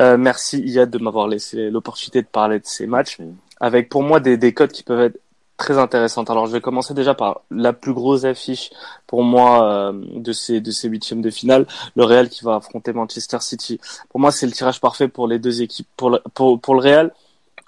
euh, 0.00 0.16
merci 0.16 0.60
Iyad 0.60 0.90
de 0.90 0.98
m'avoir 0.98 1.28
laissé 1.28 1.70
l'opportunité 1.70 2.22
de 2.22 2.28
parler 2.28 2.58
de 2.58 2.66
ces 2.66 2.86
matchs. 2.86 3.18
Avec 3.60 3.88
pour 3.88 4.02
moi 4.02 4.20
des 4.20 4.36
des 4.36 4.52
cotes 4.52 4.72
qui 4.72 4.82
peuvent 4.82 5.00
être 5.00 5.18
très 5.56 5.78
intéressante. 5.78 6.30
Alors 6.30 6.46
je 6.46 6.52
vais 6.52 6.60
commencer 6.60 6.94
déjà 6.94 7.14
par 7.14 7.42
la 7.50 7.72
plus 7.72 7.92
grosse 7.92 8.24
affiche 8.24 8.70
pour 9.06 9.22
moi 9.22 9.64
euh, 9.64 9.92
de 10.14 10.32
ces 10.32 10.60
de 10.60 10.70
ces 10.70 10.88
huitièmes 10.88 11.22
de 11.22 11.30
finale, 11.30 11.66
le 11.96 12.04
Real 12.04 12.28
qui 12.28 12.44
va 12.44 12.56
affronter 12.56 12.92
Manchester 12.92 13.38
City. 13.40 13.80
Pour 14.10 14.20
moi, 14.20 14.32
c'est 14.32 14.46
le 14.46 14.52
tirage 14.52 14.80
parfait 14.80 15.08
pour 15.08 15.28
les 15.28 15.38
deux 15.38 15.62
équipes. 15.62 15.88
Pour 15.96 16.10
le, 16.10 16.20
pour, 16.34 16.60
pour 16.60 16.74
le 16.74 16.80
Real, 16.80 17.14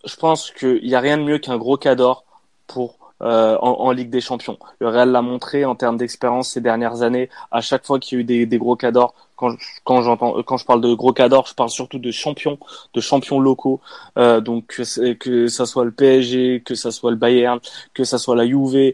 je 0.05 0.17
pense 0.17 0.51
qu'il 0.51 0.83
n'y 0.85 0.95
a 0.95 1.01
rien 1.01 1.19
de 1.19 1.23
mieux 1.23 1.39
qu'un 1.39 1.57
gros 1.57 1.77
cador 1.77 2.25
pour 2.67 2.99
en, 3.21 3.91
Ligue 3.91 4.11
des 4.11 4.21
Champions. 4.21 4.59
Le 4.79 4.89
Real 4.89 5.11
l'a 5.11 5.23
montré 5.23 5.65
en 5.65 5.75
termes 5.75 5.97
d'expérience 5.97 6.51
ces 6.51 6.61
dernières 6.61 7.03
années. 7.03 7.29
À 7.51 7.61
chaque 7.61 7.85
fois 7.85 7.99
qu'il 7.99 8.17
y 8.17 8.21
a 8.21 8.23
eu 8.23 8.25
des, 8.25 8.47
des 8.47 8.59
gros 8.59 8.77
cadors, 8.77 9.13
quand, 9.39 9.55
quand 9.85 10.03
j'entends, 10.03 10.43
quand 10.43 10.57
je 10.59 10.67
parle 10.67 10.81
de 10.81 10.93
gros 10.93 11.13
cadors, 11.13 11.47
je 11.47 11.55
parle 11.55 11.71
surtout 11.71 11.99
de 11.99 12.11
champions, 12.11 12.59
de 12.95 13.01
champions 13.01 13.41
locaux. 13.41 13.81
donc 14.17 14.67
que, 14.67 15.13
que 15.15 15.47
ça 15.49 15.65
soit 15.65 15.85
le 15.85 15.93
PSG, 15.93 16.63
que 16.65 16.75
ça 16.75 16.91
soit 16.91 17.11
le 17.11 17.17
Bayern, 17.17 17.61
que 17.95 18.05
ça 18.05 18.19
soit 18.19 18.37
la 18.37 18.47
Juve, 18.47 18.93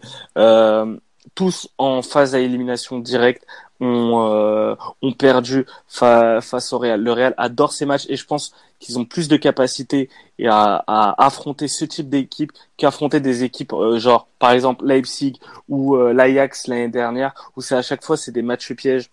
tous 1.35 1.69
en 1.79 2.03
phase 2.03 2.35
à 2.35 2.41
élimination 2.41 2.99
directe 2.99 3.45
ont, 3.81 4.31
euh, 4.31 4.75
ont 5.03 5.13
perdu 5.13 5.67
face 5.89 6.73
au 6.73 6.79
Real. 6.79 7.03
Le 7.03 7.13
Real 7.13 7.35
adore 7.37 7.73
ces 7.73 7.87
matchs 7.87 8.07
et 8.09 8.17
je 8.17 8.25
pense 8.25 8.55
qu'ils 8.79 8.99
ont 8.99 9.05
plus 9.05 9.29
de 9.29 9.37
capacité 9.37 10.09
à, 10.45 10.85
à 10.87 11.27
affronter 11.27 11.69
ce 11.69 11.85
type 11.85 12.09
d'équipe 12.09 12.53
qu'affronter 12.77 13.21
des 13.21 13.45
équipes 13.45 13.73
euh, 13.73 13.99
genre 13.99 14.29
par 14.39 14.53
exemple 14.53 14.85
Leipzig 14.87 15.39
ou 15.69 15.97
euh, 15.97 16.13
l'Ajax 16.13 16.67
l'année 16.67 16.89
dernière 16.89 17.33
où 17.57 17.63
c'est 17.63 17.77
à 17.77 17.83
chaque 17.83 18.05
fois 18.05 18.17
c'est 18.17 18.33
des 18.33 18.43
matchs 18.43 18.73
pièges. 18.75 19.11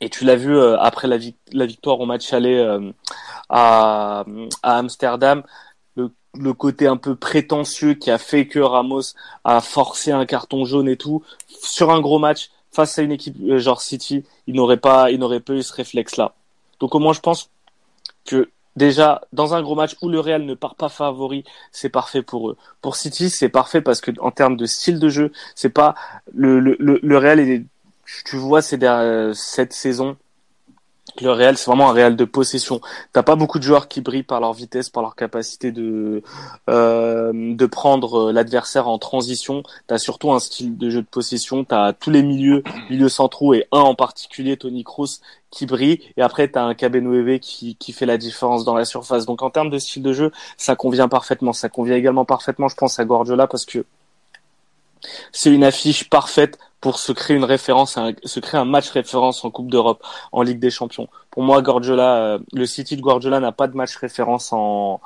Et 0.00 0.10
tu 0.10 0.24
l'as 0.24 0.36
vu 0.36 0.54
euh, 0.56 0.78
après 0.78 1.08
la, 1.08 1.66
victoire 1.66 2.00
au 2.00 2.06
match 2.06 2.32
aller 2.32 2.58
à, 3.48 4.24
à 4.62 4.78
Amsterdam, 4.78 5.42
le, 5.96 6.10
le 6.34 6.52
côté 6.52 6.86
un 6.86 6.96
peu 6.96 7.14
prétentieux 7.16 7.94
qui 7.94 8.10
a 8.10 8.18
fait 8.18 8.46
que 8.46 8.58
Ramos 8.58 9.14
a 9.44 9.60
forcé 9.60 10.12
un 10.12 10.26
carton 10.26 10.64
jaune 10.64 10.88
et 10.88 10.96
tout 10.96 11.22
sur 11.48 11.90
un 11.90 12.00
gros 12.00 12.18
match 12.18 12.50
face 12.76 12.98
à 12.98 13.02
une 13.02 13.12
équipe 13.12 13.36
euh, 13.48 13.58
genre 13.58 13.80
City, 13.80 14.24
il 14.46 14.54
n'aurait 14.54 14.76
pas, 14.76 15.10
il 15.10 15.18
n'aurait 15.18 15.40
pas 15.40 15.54
eu 15.54 15.62
ce 15.62 15.72
réflexe-là. 15.72 16.34
Donc 16.78 16.94
au 16.94 16.98
moins, 16.98 17.14
je 17.14 17.20
pense 17.20 17.50
que 18.26 18.50
déjà 18.76 19.22
dans 19.32 19.54
un 19.54 19.62
gros 19.62 19.74
match 19.74 19.96
où 20.02 20.08
le 20.10 20.20
Real 20.20 20.44
ne 20.44 20.54
part 20.54 20.74
pas 20.74 20.90
favori, 20.90 21.44
c'est 21.72 21.88
parfait 21.88 22.22
pour 22.22 22.50
eux. 22.50 22.56
Pour 22.82 22.96
City, 22.96 23.30
c'est 23.30 23.48
parfait 23.48 23.80
parce 23.80 24.00
que 24.02 24.10
en 24.20 24.30
termes 24.30 24.56
de 24.56 24.66
style 24.66 24.98
de 25.00 25.08
jeu, 25.08 25.32
c'est 25.54 25.70
pas 25.70 25.94
le 26.34 26.60
le 26.60 26.76
le, 26.78 27.18
Real 27.18 27.40
est, 27.40 27.64
tu 28.24 28.36
vois, 28.36 28.62
c'est 28.62 28.78
cette 29.34 29.72
saison 29.72 30.16
le 31.22 31.32
Real, 31.32 31.56
c'est 31.56 31.70
vraiment 31.70 31.90
un 31.90 31.92
Real 31.92 32.16
de 32.16 32.24
possession. 32.24 32.80
T'as 33.12 33.22
pas 33.22 33.36
beaucoup 33.36 33.58
de 33.58 33.64
joueurs 33.64 33.88
qui 33.88 34.00
brillent 34.00 34.22
par 34.22 34.40
leur 34.40 34.52
vitesse, 34.52 34.90
par 34.90 35.02
leur 35.02 35.16
capacité 35.16 35.72
de 35.72 36.22
euh, 36.68 37.32
de 37.32 37.66
prendre 37.66 38.28
euh, 38.28 38.32
l'adversaire 38.32 38.88
en 38.88 38.98
transition. 38.98 39.62
T'as 39.86 39.98
surtout 39.98 40.32
un 40.32 40.40
style 40.40 40.76
de 40.76 40.90
jeu 40.90 41.02
de 41.02 41.06
possession. 41.06 41.64
T'as 41.64 41.92
tous 41.92 42.10
les 42.10 42.22
milieux, 42.22 42.62
milieux 42.90 43.08
centraux 43.08 43.54
et 43.54 43.66
un 43.72 43.80
en 43.80 43.94
particulier, 43.94 44.56
Tony 44.56 44.84
Kroos, 44.84 45.20
qui 45.50 45.66
brille. 45.66 46.00
Et 46.16 46.22
après, 46.22 46.48
t'as 46.48 46.62
un 46.64 46.74
Cabenueve 46.74 47.38
qui 47.38 47.76
qui 47.76 47.92
fait 47.92 48.06
la 48.06 48.18
différence 48.18 48.64
dans 48.64 48.74
la 48.74 48.84
surface. 48.84 49.26
Donc 49.26 49.42
en 49.42 49.50
termes 49.50 49.70
de 49.70 49.78
style 49.78 50.02
de 50.02 50.12
jeu, 50.12 50.32
ça 50.56 50.76
convient 50.76 51.08
parfaitement. 51.08 51.52
Ça 51.52 51.68
convient 51.68 51.96
également 51.96 52.24
parfaitement, 52.24 52.68
je 52.68 52.76
pense, 52.76 52.98
à 52.98 53.04
Guardiola 53.04 53.46
parce 53.46 53.64
que 53.64 53.84
c'est 55.32 55.52
une 55.52 55.64
affiche 55.64 56.08
parfaite 56.08 56.58
pour 56.80 56.98
se 56.98 57.12
créer 57.12 57.36
une 57.36 57.44
référence, 57.44 57.98
se 58.24 58.40
créer 58.40 58.60
un 58.60 58.64
match 58.64 58.90
référence 58.90 59.44
en 59.44 59.50
Coupe 59.50 59.70
d'Europe, 59.70 60.04
en 60.32 60.42
Ligue 60.42 60.58
des 60.58 60.70
Champions. 60.70 61.08
Pour 61.30 61.42
moi, 61.42 61.62
Guardiola, 61.62 62.16
euh, 62.16 62.38
le 62.52 62.66
City 62.66 62.96
de 62.96 63.00
Guardiola 63.00 63.40
n'a 63.40 63.52
pas 63.52 63.66
de 63.66 63.76
match 63.76 63.96
référence 63.96 64.52
en, 64.52 65.00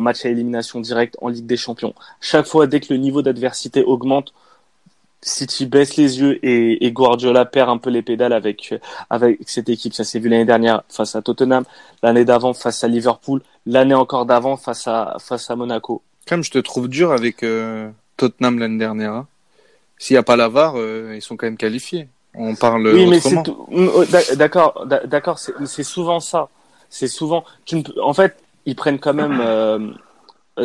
match 0.00 0.24
à 0.24 0.28
élimination 0.28 0.80
directe 0.80 1.16
en 1.22 1.28
Ligue 1.28 1.46
des 1.46 1.56
Champions. 1.56 1.94
Chaque 2.20 2.46
fois, 2.46 2.66
dès 2.66 2.80
que 2.80 2.92
le 2.92 2.98
niveau 2.98 3.22
d'adversité 3.22 3.82
augmente, 3.82 4.34
City 5.22 5.66
baisse 5.66 5.96
les 5.96 6.20
yeux 6.20 6.38
et, 6.44 6.84
et, 6.84 6.92
Guardiola 6.92 7.46
perd 7.46 7.70
un 7.70 7.78
peu 7.78 7.90
les 7.90 8.02
pédales 8.02 8.32
avec 8.32 8.74
avec 9.10 9.38
cette 9.46 9.68
équipe. 9.68 9.94
Ça 9.94 10.04
s'est 10.04 10.18
vu 10.18 10.28
l'année 10.28 10.44
dernière 10.44 10.82
face 10.88 11.16
à 11.16 11.22
Tottenham, 11.22 11.64
l'année 12.02 12.24
d'avant 12.24 12.52
face 12.52 12.84
à 12.84 12.88
Liverpool, 12.88 13.42
l'année 13.64 13.94
encore 13.94 14.26
d'avant 14.26 14.56
face 14.56 14.86
à 14.86 15.16
face 15.18 15.50
à 15.50 15.56
Monaco. 15.56 16.02
Comme 16.28 16.44
je 16.44 16.50
te 16.50 16.58
trouve 16.58 16.88
dur 16.88 17.10
avec 17.10 17.42
euh, 17.42 17.90
Tottenham 18.16 18.58
l'année 18.58 18.78
dernière. 18.78 19.12
Hein. 19.12 19.26
S'il 19.98 20.14
n'y 20.14 20.18
a 20.18 20.22
pas 20.22 20.36
la 20.36 20.48
VAR, 20.48 20.74
euh, 20.76 21.14
ils 21.14 21.22
sont 21.22 21.36
quand 21.36 21.46
même 21.46 21.56
qualifiés. 21.56 22.08
On 22.34 22.54
parle 22.54 22.86
oui, 22.88 23.06
mais 23.06 23.18
c'est 23.18 23.34
oh, 23.48 24.04
d'accord, 24.36 24.86
d'accord, 25.06 25.38
c'est 25.38 25.82
souvent 25.82 26.20
ça. 26.20 26.48
C'est 26.90 27.08
souvent. 27.08 27.44
Tu 27.64 27.82
En 28.02 28.12
fait, 28.12 28.36
ils 28.66 28.76
prennent 28.76 28.98
quand 28.98 29.14
même. 29.14 29.40
Euh, 29.40 29.88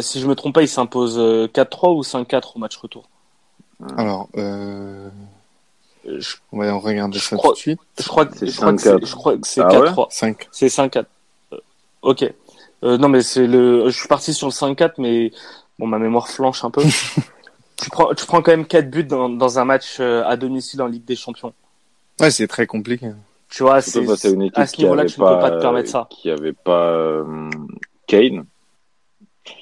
si 0.02 0.20
je 0.20 0.28
me 0.28 0.36
trompe 0.36 0.56
pas, 0.56 0.64
ils 0.64 0.68
s'imposent 0.68 1.18
4-3 1.18 1.96
ou 1.96 2.02
5-4 2.02 2.52
au 2.56 2.60
match 2.60 2.76
retour. 2.76 3.04
Alors, 3.98 4.28
euh... 4.38 5.10
je... 6.06 6.36
on 6.52 6.60
va 6.60 6.74
regarder 6.74 7.20
ça 7.20 7.38
tout 7.38 7.52
de 7.52 7.58
suite. 7.58 7.80
Je 7.98 8.08
crois 8.08 8.26
que 8.26 8.38
c'est 8.38 9.62
4-3. 9.62 10.08
5. 10.10 10.50
C'est 10.52 10.68
5-4. 10.68 11.06
ok. 12.02 12.34
non, 12.84 13.08
mais 13.08 13.22
c'est 13.22 13.48
le. 13.48 13.90
Je 13.90 13.98
suis 13.98 14.10
parti 14.10 14.34
sur 14.34 14.48
le 14.48 14.52
5-4, 14.52 14.96
mais 14.98 15.32
bon, 15.80 15.88
ma 15.88 16.00
mémoire 16.00 16.28
flanche 16.28 16.66
un 16.66 16.70
peu. 16.70 16.84
tu 17.82 17.89
prends, 17.89 18.13
tu 18.13 18.26
prends 18.26 18.41
quand 18.41 18.52
même 18.52 18.65
4 18.65 18.89
buts 18.89 19.04
dans, 19.04 19.28
dans 19.28 19.60
un 19.60 19.65
match 19.65 19.98
euh, 20.00 20.24
à 20.26 20.38
domicile 20.38 20.82
en 20.82 20.88
Ligue 20.88 21.04
des 21.04 21.15
Champions. 21.15 21.54
Ouais, 22.20 22.30
c'est 22.30 22.48
très 22.48 22.67
compliqué. 22.67 23.12
Tu 23.50 23.63
vois, 23.63 23.82
c'est 23.82 24.08
à 24.08 24.15
ce 24.67 24.78
niveau-là, 24.78 25.06
tu 25.06 25.20
ne 25.20 25.26
peux 25.26 25.39
pas 25.39 25.52
te 25.52 25.62
permettre 25.62 25.89
ça. 25.89 26.08
Qui 26.10 26.30
avait 26.30 26.54
pas 26.54 26.91
euh, 26.91 27.50
Kane. 28.08 28.46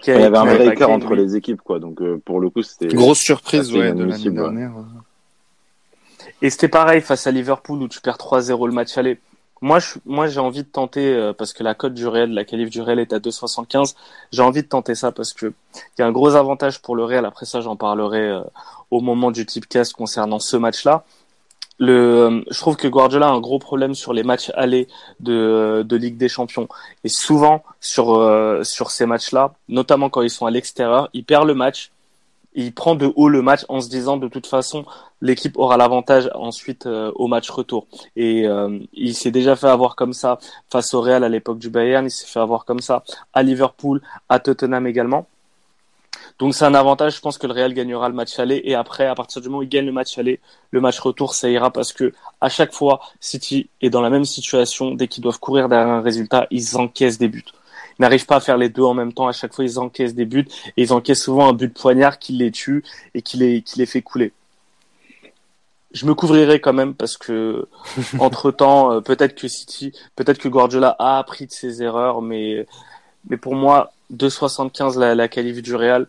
il 0.05 0.09
y 0.09 0.11
avait 0.11 0.37
un 0.37 0.45
vrai 0.45 0.67
écart 0.67 0.91
entre 0.91 1.15
les 1.15 1.35
équipes, 1.35 1.61
quoi. 1.61 1.79
Donc 1.79 2.01
euh, 2.01 2.21
pour 2.23 2.39
le 2.39 2.49
coup, 2.49 2.61
c'était 2.61 2.87
grosse 2.87 3.19
surprise, 3.19 3.73
ouais, 3.73 3.93
de 3.93 4.03
l'année 4.03 4.29
dernière. 4.29 4.73
Et 6.41 6.49
c'était 6.49 6.67
pareil 6.67 7.01
face 7.01 7.25
à 7.25 7.31
Liverpool 7.31 7.81
où 7.81 7.87
tu 7.87 8.01
perds 8.01 8.17
3-0 8.17 8.67
le 8.67 8.73
match 8.73 8.97
aller. 8.97 9.17
Moi, 9.61 9.79
je, 9.79 9.95
moi, 10.05 10.27
j'ai 10.27 10.39
envie 10.39 10.63
de 10.63 10.67
tenter 10.69 11.13
euh, 11.13 11.33
parce 11.33 11.53
que 11.53 11.63
la 11.63 11.75
cote 11.75 11.93
du 11.93 12.07
Real, 12.07 12.31
la 12.31 12.45
qualif 12.45 12.69
du 12.69 12.81
Real 12.81 12.99
est 12.99 13.13
à 13.13 13.19
2,75. 13.19 13.95
J'ai 14.31 14.41
envie 14.41 14.63
de 14.63 14.67
tenter 14.67 14.95
ça 14.95 15.11
parce 15.11 15.33
que 15.33 15.47
il 15.75 15.99
y 15.99 16.01
a 16.01 16.07
un 16.07 16.11
gros 16.11 16.35
avantage 16.35 16.81
pour 16.81 16.95
le 16.95 17.03
Real. 17.03 17.25
Après 17.25 17.45
ça, 17.45 17.61
j'en 17.61 17.75
parlerai 17.75 18.21
euh, 18.21 18.41
au 18.91 19.01
moment 19.01 19.31
du 19.31 19.45
type 19.45 19.67
cast 19.67 19.93
concernant 19.93 20.39
ce 20.39 20.55
match-là. 20.57 21.03
Le, 21.77 21.93
euh, 21.93 22.41
je 22.49 22.59
trouve 22.59 22.75
que 22.75 22.87
Guardiola 22.87 23.27
a 23.27 23.31
un 23.31 23.39
gros 23.39 23.59
problème 23.59 23.95
sur 23.95 24.13
les 24.13 24.23
matchs 24.23 24.51
allés 24.55 24.87
de, 25.19 25.83
de 25.87 25.95
Ligue 25.95 26.17
des 26.17 26.27
Champions 26.27 26.67
et 27.05 27.09
souvent 27.09 27.63
sur 27.79 28.05
sur 28.63 28.91
ces 28.91 29.05
matchs-là, 29.05 29.53
notamment 29.69 30.09
quand 30.09 30.21
ils 30.21 30.29
sont 30.29 30.45
à 30.45 30.51
l'extérieur, 30.51 31.09
il 31.13 31.23
perd 31.23 31.47
le 31.47 31.53
match 31.53 31.91
il 32.53 32.73
prend 32.73 32.95
de 32.95 33.11
haut 33.15 33.29
le 33.29 33.41
match 33.41 33.65
en 33.69 33.81
se 33.81 33.89
disant 33.89 34.17
de 34.17 34.27
toute 34.27 34.47
façon 34.47 34.85
l'équipe 35.21 35.57
aura 35.57 35.77
l'avantage 35.77 36.29
ensuite 36.33 36.85
euh, 36.85 37.11
au 37.15 37.27
match 37.27 37.49
retour. 37.49 37.87
Et 38.15 38.47
euh, 38.47 38.79
il 38.93 39.15
s'est 39.15 39.31
déjà 39.31 39.55
fait 39.55 39.67
avoir 39.67 39.95
comme 39.95 40.13
ça 40.13 40.39
face 40.71 40.93
au 40.93 41.01
Real 41.01 41.23
à 41.23 41.29
l'époque 41.29 41.59
du 41.59 41.69
Bayern, 41.69 42.05
il 42.05 42.11
s'est 42.11 42.27
fait 42.27 42.39
avoir 42.39 42.65
comme 42.65 42.79
ça 42.79 43.03
à 43.33 43.43
Liverpool, 43.43 44.01
à 44.29 44.39
Tottenham 44.39 44.87
également. 44.87 45.27
Donc 46.39 46.55
c'est 46.55 46.65
un 46.65 46.73
avantage, 46.73 47.17
je 47.17 47.21
pense 47.21 47.37
que 47.37 47.47
le 47.47 47.53
Real 47.53 47.73
gagnera 47.73 48.07
le 48.07 48.15
match 48.15 48.39
aller 48.39 48.61
et 48.63 48.73
après 48.73 49.05
à 49.05 49.15
partir 49.15 49.41
du 49.41 49.49
moment 49.49 49.59
où 49.59 49.63
il 49.63 49.69
gagne 49.69 49.85
le 49.85 49.91
match 49.91 50.17
aller, 50.17 50.39
le 50.71 50.79
match 50.79 50.99
retour 50.99 51.33
ça 51.33 51.49
ira 51.49 51.71
parce 51.71 51.91
que 51.91 52.13
à 52.39 52.47
chaque 52.49 52.73
fois 52.73 53.01
City 53.19 53.69
est 53.81 53.89
dans 53.89 54.01
la 54.01 54.09
même 54.09 54.25
situation 54.25 54.91
dès 54.91 55.07
qu'ils 55.07 55.21
doivent 55.21 55.39
courir 55.39 55.67
derrière 55.67 55.89
un 55.89 56.01
résultat, 56.01 56.47
ils 56.49 56.77
encaissent 56.77 57.17
des 57.17 57.27
buts 57.27 57.43
n'arrivent 57.99 58.25
pas 58.25 58.37
à 58.37 58.39
faire 58.39 58.57
les 58.57 58.69
deux 58.69 58.83
en 58.83 58.93
même 58.93 59.13
temps. 59.13 59.27
À 59.27 59.31
chaque 59.31 59.53
fois, 59.53 59.63
ils 59.63 59.79
encaissent 59.79 60.15
des 60.15 60.25
buts 60.25 60.47
et 60.77 60.83
ils 60.83 60.93
encaissent 60.93 61.23
souvent 61.23 61.49
un 61.49 61.53
but 61.53 61.67
de 61.67 61.79
poignard 61.79 62.19
qui 62.19 62.33
les 62.33 62.51
tue 62.51 62.83
et 63.13 63.21
qui 63.21 63.37
les, 63.37 63.61
qui 63.61 63.77
les 63.79 63.85
fait 63.85 64.01
couler. 64.01 64.33
Je 65.91 66.05
me 66.05 66.13
couvrirai 66.13 66.61
quand 66.61 66.73
même 66.73 66.93
parce 66.93 67.17
que 67.17 67.67
entre 68.19 68.51
temps, 68.51 68.91
euh, 68.91 69.01
peut-être 69.01 69.35
que 69.35 69.47
City, 69.47 69.93
peut-être 70.15 70.37
que 70.37 70.47
Guardiola 70.47 70.95
a 70.99 71.17
appris 71.17 71.47
de 71.47 71.51
ses 71.51 71.81
erreurs, 71.83 72.21
mais 72.21 72.65
mais 73.29 73.37
pour 73.37 73.55
moi, 73.55 73.91
2,75 74.13 74.97
la, 74.97 75.13
la 75.13 75.27
qualif 75.27 75.61
du 75.61 75.75
Real, 75.75 76.07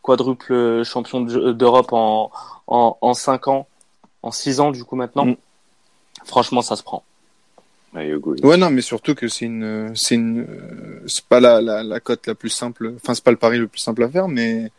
quadruple 0.00 0.84
champion 0.84 1.20
d'Europe 1.20 1.92
en, 1.92 2.30
en, 2.66 2.96
en 3.00 3.14
5 3.14 3.48
ans, 3.48 3.66
en 4.22 4.30
6 4.30 4.60
ans 4.60 4.70
du 4.70 4.84
coup 4.84 4.96
maintenant. 4.96 5.26
Mm. 5.26 5.36
Franchement, 6.24 6.62
ça 6.62 6.76
se 6.76 6.82
prend. 6.82 7.02
Ouais, 8.42 8.56
non, 8.56 8.70
mais 8.70 8.80
surtout 8.80 9.14
que 9.14 9.28
c'est 9.28 9.44
une, 9.44 9.92
c'est 9.94 10.14
une, 10.14 10.46
c'est 11.06 11.24
pas 11.24 11.40
la, 11.40 11.60
la, 11.60 11.82
la 11.82 12.00
cote 12.00 12.26
la 12.26 12.34
plus 12.34 12.48
simple, 12.48 12.94
enfin, 12.96 13.14
c'est 13.14 13.24
pas 13.24 13.30
le 13.30 13.36
pari 13.36 13.58
le 13.58 13.68
plus 13.68 13.80
simple 13.80 14.02
à 14.02 14.08
faire, 14.08 14.28
mais 14.28 14.70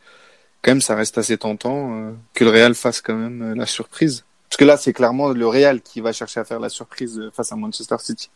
quand 0.63 0.71
même, 0.71 0.81
ça 0.81 0.95
reste 0.95 1.17
assez 1.17 1.37
tentant 1.37 1.95
euh, 1.95 2.11
que 2.33 2.43
le 2.43 2.49
Real 2.49 2.73
fasse 2.73 3.01
quand 3.01 3.15
même 3.15 3.41
euh, 3.41 3.55
la 3.55 3.65
surprise. 3.65 4.25
Parce 4.49 4.57
que 4.57 4.65
là, 4.65 4.77
c'est 4.77 4.93
clairement 4.93 5.29
le 5.29 5.47
Real 5.47 5.81
qui 5.81 5.99
va 5.99 6.13
chercher 6.13 6.39
à 6.39 6.45
faire 6.45 6.59
la 6.59 6.69
surprise 6.69 7.19
euh, 7.19 7.31
face 7.31 7.51
à 7.51 7.55
Manchester 7.55 7.97
City. 7.99 8.29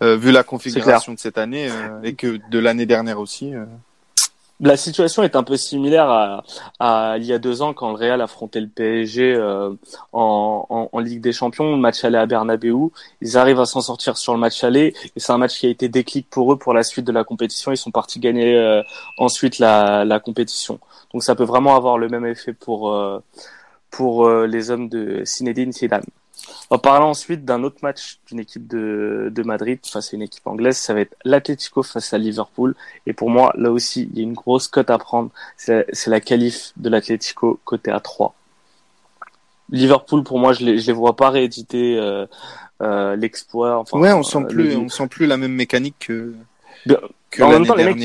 vu 0.00 0.32
la 0.32 0.42
configuration 0.42 1.12
de 1.14 1.18
cette 1.18 1.38
année 1.38 1.70
et 2.02 2.14
que 2.14 2.40
de 2.50 2.58
l'année 2.58 2.86
dernière 2.86 3.20
aussi 3.20 3.52
la 4.62 4.76
situation 4.76 5.24
est 5.24 5.34
un 5.34 5.42
peu 5.42 5.56
similaire 5.56 6.08
à, 6.08 6.44
à, 6.78 7.16
il 7.18 7.24
y 7.24 7.32
a 7.32 7.38
deux 7.38 7.62
ans 7.62 7.74
quand 7.74 7.90
le 7.90 7.96
Real 7.96 8.20
affrontait 8.20 8.60
le 8.60 8.68
PSG 8.68 9.34
euh, 9.34 9.70
en, 10.12 10.66
en, 10.70 10.88
en, 10.92 10.98
Ligue 11.00 11.20
des 11.20 11.32
Champions, 11.32 11.76
match 11.76 12.04
aller 12.04 12.16
à 12.16 12.26
Bernabeu. 12.26 12.72
Ils 13.20 13.36
arrivent 13.36 13.58
à 13.58 13.66
s'en 13.66 13.80
sortir 13.80 14.16
sur 14.16 14.32
le 14.32 14.38
match 14.38 14.62
aller 14.62 14.94
et 15.16 15.20
c'est 15.20 15.32
un 15.32 15.38
match 15.38 15.58
qui 15.58 15.66
a 15.66 15.68
été 15.68 15.88
déclic 15.88 16.30
pour 16.30 16.52
eux 16.52 16.58
pour 16.58 16.74
la 16.74 16.84
suite 16.84 17.04
de 17.04 17.12
la 17.12 17.24
compétition. 17.24 17.72
Ils 17.72 17.76
sont 17.76 17.90
partis 17.90 18.20
gagner 18.20 18.56
euh, 18.56 18.82
ensuite 19.18 19.58
la, 19.58 20.04
la, 20.04 20.20
compétition. 20.20 20.78
Donc 21.12 21.24
ça 21.24 21.34
peut 21.34 21.44
vraiment 21.44 21.74
avoir 21.74 21.98
le 21.98 22.08
même 22.08 22.24
effet 22.24 22.52
pour 22.52 22.92
euh, 22.92 23.18
pour 23.90 24.26
les 24.30 24.70
hommes 24.70 24.88
de 24.88 25.22
Zinedine 25.26 25.72
Zidane. 25.72 26.04
En 26.70 26.78
parlant 26.78 27.10
ensuite 27.10 27.44
d'un 27.44 27.62
autre 27.62 27.78
match 27.82 28.18
d'une 28.26 28.40
équipe 28.40 28.66
de, 28.66 29.30
de 29.34 29.42
Madrid 29.42 29.78
face 29.84 30.12
à 30.12 30.16
une 30.16 30.22
équipe 30.22 30.46
anglaise, 30.46 30.76
ça 30.76 30.94
va 30.94 31.00
être 31.00 31.14
l'Atlético 31.24 31.82
face 31.82 32.12
à 32.12 32.18
Liverpool. 32.18 32.74
Et 33.06 33.12
pour 33.12 33.30
moi, 33.30 33.52
là 33.56 33.70
aussi, 33.70 34.08
il 34.12 34.18
y 34.18 34.20
a 34.20 34.24
une 34.24 34.32
grosse 34.32 34.68
cote 34.68 34.90
à 34.90 34.98
prendre. 34.98 35.30
C'est 35.56 35.86
la, 36.06 36.20
qualif 36.20 36.72
de 36.76 36.88
l'Atlético 36.88 37.60
côté 37.64 37.90
à 37.90 38.00
3. 38.00 38.34
Liverpool, 39.70 40.22
pour 40.22 40.38
moi, 40.38 40.52
je 40.52 40.64
les, 40.64 40.78
je 40.78 40.86
les 40.86 40.92
vois 40.92 41.16
pas 41.16 41.30
rééditer 41.30 41.98
euh, 41.98 42.26
euh, 42.82 43.16
l'exploit. 43.16 43.78
Enfin, 43.78 43.98
ouais, 43.98 44.12
on 44.12 44.22
sent 44.22 44.44
plus, 44.48 44.76
on 44.76 44.88
sent 44.88 45.08
plus 45.08 45.26
la 45.26 45.36
même 45.36 45.52
mécanique 45.52 45.96
que 46.00 46.34
en 47.40 47.48
même 47.48 47.66
temps, 47.66 47.74
les 47.74 47.84
mecs, 47.84 48.02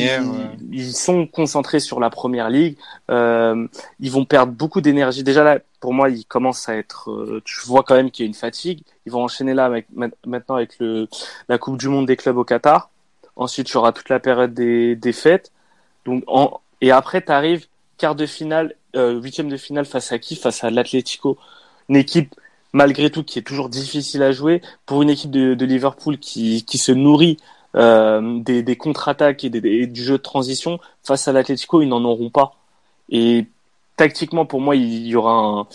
ils, 0.72 0.94
sont 0.94 1.28
concentrés 1.28 1.80
sur 1.80 2.00
la 2.00 2.10
première 2.10 2.50
ligue. 2.50 2.78
Euh, 3.12 3.68
ils 4.00 4.12
vont 4.12 4.26
perdre 4.26 4.54
beaucoup 4.54 4.82
d'énergie. 4.82 5.24
Déjà 5.24 5.44
là, 5.44 5.60
pour 5.80 5.94
moi, 5.94 6.10
ils 6.10 6.26
commencent 6.26 6.70
à 6.70 6.78
être. 6.78 7.12
Euh, 7.12 7.42
tu 7.44 7.60
vois 7.66 7.84
quand 7.84 7.96
même 7.96 8.12
qu'il 8.12 8.24
y 8.24 8.28
a 8.28 8.30
une 8.30 8.34
fatigue. 8.34 8.82
Ils 9.06 9.12
vont 9.12 9.24
enchaîner 9.24 9.54
là 9.54 9.66
avec, 9.66 9.88
maintenant 10.26 10.56
avec 10.56 10.80
le 10.80 11.08
la 11.50 11.58
Coupe 11.58 11.78
du 11.78 11.90
Monde 11.90 12.06
des 12.06 12.16
clubs 12.16 12.38
au 12.38 12.44
Qatar. 12.44 12.90
Ensuite, 13.36 13.68
tu 13.68 13.78
auras 13.78 13.92
toute 13.92 14.10
la 14.10 14.20
période 14.20 14.54
des, 14.54 14.96
des 14.96 15.14
fêtes. 15.14 15.52
Donc, 16.06 16.24
en, 16.28 16.60
et 16.82 16.92
après, 16.92 17.22
tu 17.22 17.32
arrives 17.32 17.66
quart 17.98 18.16
de 18.16 18.26
finale, 18.26 18.76
euh, 18.96 19.20
huitième 19.20 19.50
de 19.50 19.58
finale 19.58 19.86
face 19.86 20.12
à 20.12 20.20
qui? 20.20 20.36
Face 20.36 20.64
à 20.64 20.70
l'Atlético, 20.70 21.38
une 21.90 21.98
équipe 21.98 22.34
malgré 22.74 23.10
tout 23.10 23.24
qui 23.24 23.40
est 23.40 23.44
toujours 23.44 23.70
difficile 23.70 24.22
à 24.24 24.32
jouer 24.32 24.62
pour 24.86 25.02
une 25.02 25.10
équipe 25.10 25.32
de, 25.32 25.54
de 25.54 25.66
Liverpool 25.66 26.18
qui, 26.18 26.64
qui 26.66 26.78
se 26.78 26.92
nourrit 26.92 27.38
euh, 27.78 28.40
des, 28.40 28.64
des 28.64 28.76
contre-attaques 28.76 29.44
et, 29.44 29.50
du 29.50 30.04
jeu 30.04 30.18
de 30.18 30.24
transition 30.24 30.80
face 31.04 31.28
à 31.28 31.32
l'Atlético, 31.32 31.82
ils 31.82 31.88
n'en 31.88 32.04
auront 32.04 32.32
pas. 32.32 32.56
Et 33.10 33.46
tactiquement, 33.98 34.46
pour 34.46 34.62
moi, 34.62 34.76
il 34.76 35.06
y 35.06 35.16
aura 35.16 35.34
un, 35.34 35.68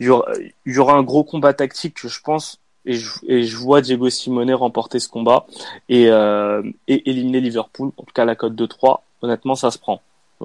il 0.00 0.06
y 0.06 0.78
aura, 0.78 0.94
un 0.94 1.02
gros 1.02 1.22
combat 1.22 1.52
tactique 1.52 1.94
que 1.94 2.08
je 2.08 2.20
pense 2.22 2.58
et 2.86 2.94
je, 2.94 3.10
et 3.26 3.42
je 3.42 3.56
vois 3.56 3.82
Diego 3.82 4.08
Simone 4.08 4.52
remporter 4.54 5.00
ce 5.00 5.08
combat 5.08 5.46
et, 5.90 6.08
euh, 6.08 6.62
et 6.88 7.10
éliminer 7.10 7.40
Liverpool. 7.40 7.92
En 7.98 8.04
tout 8.04 8.14
cas, 8.14 8.24
la 8.24 8.36
cote 8.36 8.54
de 8.54 8.66
3, 8.66 9.02
honnêtement, 9.20 9.54
ça 9.54 9.70
se 9.70 9.78
prend. 9.78 10.00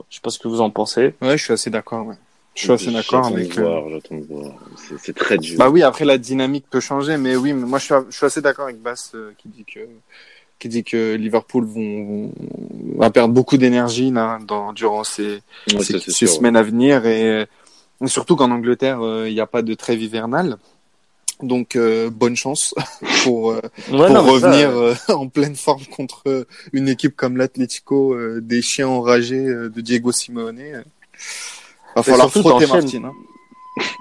Je 0.09 0.15
sais 0.15 0.21
pas 0.21 0.29
ce 0.29 0.39
que 0.39 0.49
vous 0.49 0.59
en 0.59 0.69
pensez. 0.69 1.13
Ouais, 1.21 1.37
je 1.37 1.43
suis 1.43 1.53
assez 1.53 1.69
d'accord. 1.69 2.05
Ouais. 2.05 2.15
Je 2.55 2.63
suis 2.63 2.71
assez 2.71 2.91
d'accord 2.91 3.27
avec. 3.27 3.57
Euh, 3.57 3.99
c'est 4.97 5.15
très 5.15 5.37
dur. 5.37 5.57
Bah 5.57 5.69
oui, 5.69 5.81
après 5.83 6.03
la 6.03 6.17
dynamique 6.17 6.65
peut 6.69 6.81
changer, 6.81 7.17
mais 7.17 7.37
oui, 7.37 7.53
moi 7.53 7.79
je 7.79 7.85
suis, 7.85 7.95
je 8.09 8.15
suis 8.15 8.25
assez 8.25 8.41
d'accord 8.41 8.65
avec 8.65 8.81
Bass 8.81 9.13
qui 9.37 9.49
dit 9.49 9.65
que 9.65 9.81
qui 10.59 10.69
dit 10.69 10.83
que 10.83 11.15
Liverpool 11.15 11.65
vont, 11.65 12.31
va 12.95 13.09
perdre 13.09 13.33
beaucoup 13.33 13.57
d'énergie 13.57 14.11
là 14.11 14.39
dans, 14.45 14.73
durant 14.73 15.03
ces, 15.03 15.41
ces, 15.67 16.27
semaines 16.27 16.55
à 16.55 16.63
venir 16.63 17.05
et, 17.05 17.45
surtout 18.05 18.35
qu'en 18.35 18.51
Angleterre 18.51 19.01
euh, 19.01 19.27
il 19.27 19.33
n'y 19.33 19.41
a 19.41 19.47
pas 19.47 19.61
de 19.61 19.73
trêve 19.73 20.01
hivernale. 20.01 20.57
Donc 21.41 21.75
euh, 21.75 22.09
bonne 22.09 22.37
chance 22.37 22.73
pour, 23.23 23.51
euh, 23.51 23.61
pour 23.89 23.99
revenir 23.99 24.71
en 25.09 25.27
pleine 25.27 25.55
forme 25.55 25.85
contre 25.85 26.47
une 26.71 26.87
équipe 26.87 27.15
comme 27.15 27.35
l'Atlético 27.35 28.17
des 28.39 28.61
chiens 28.61 28.87
enragés 28.87 29.45
de 29.45 29.81
Diego 29.81 30.13
Simeone. 30.13 30.83
Va 31.95 32.03
falloir 32.03 32.31
frotter 32.31 32.67
Martin. 32.67 33.03
Hein. 33.05 33.13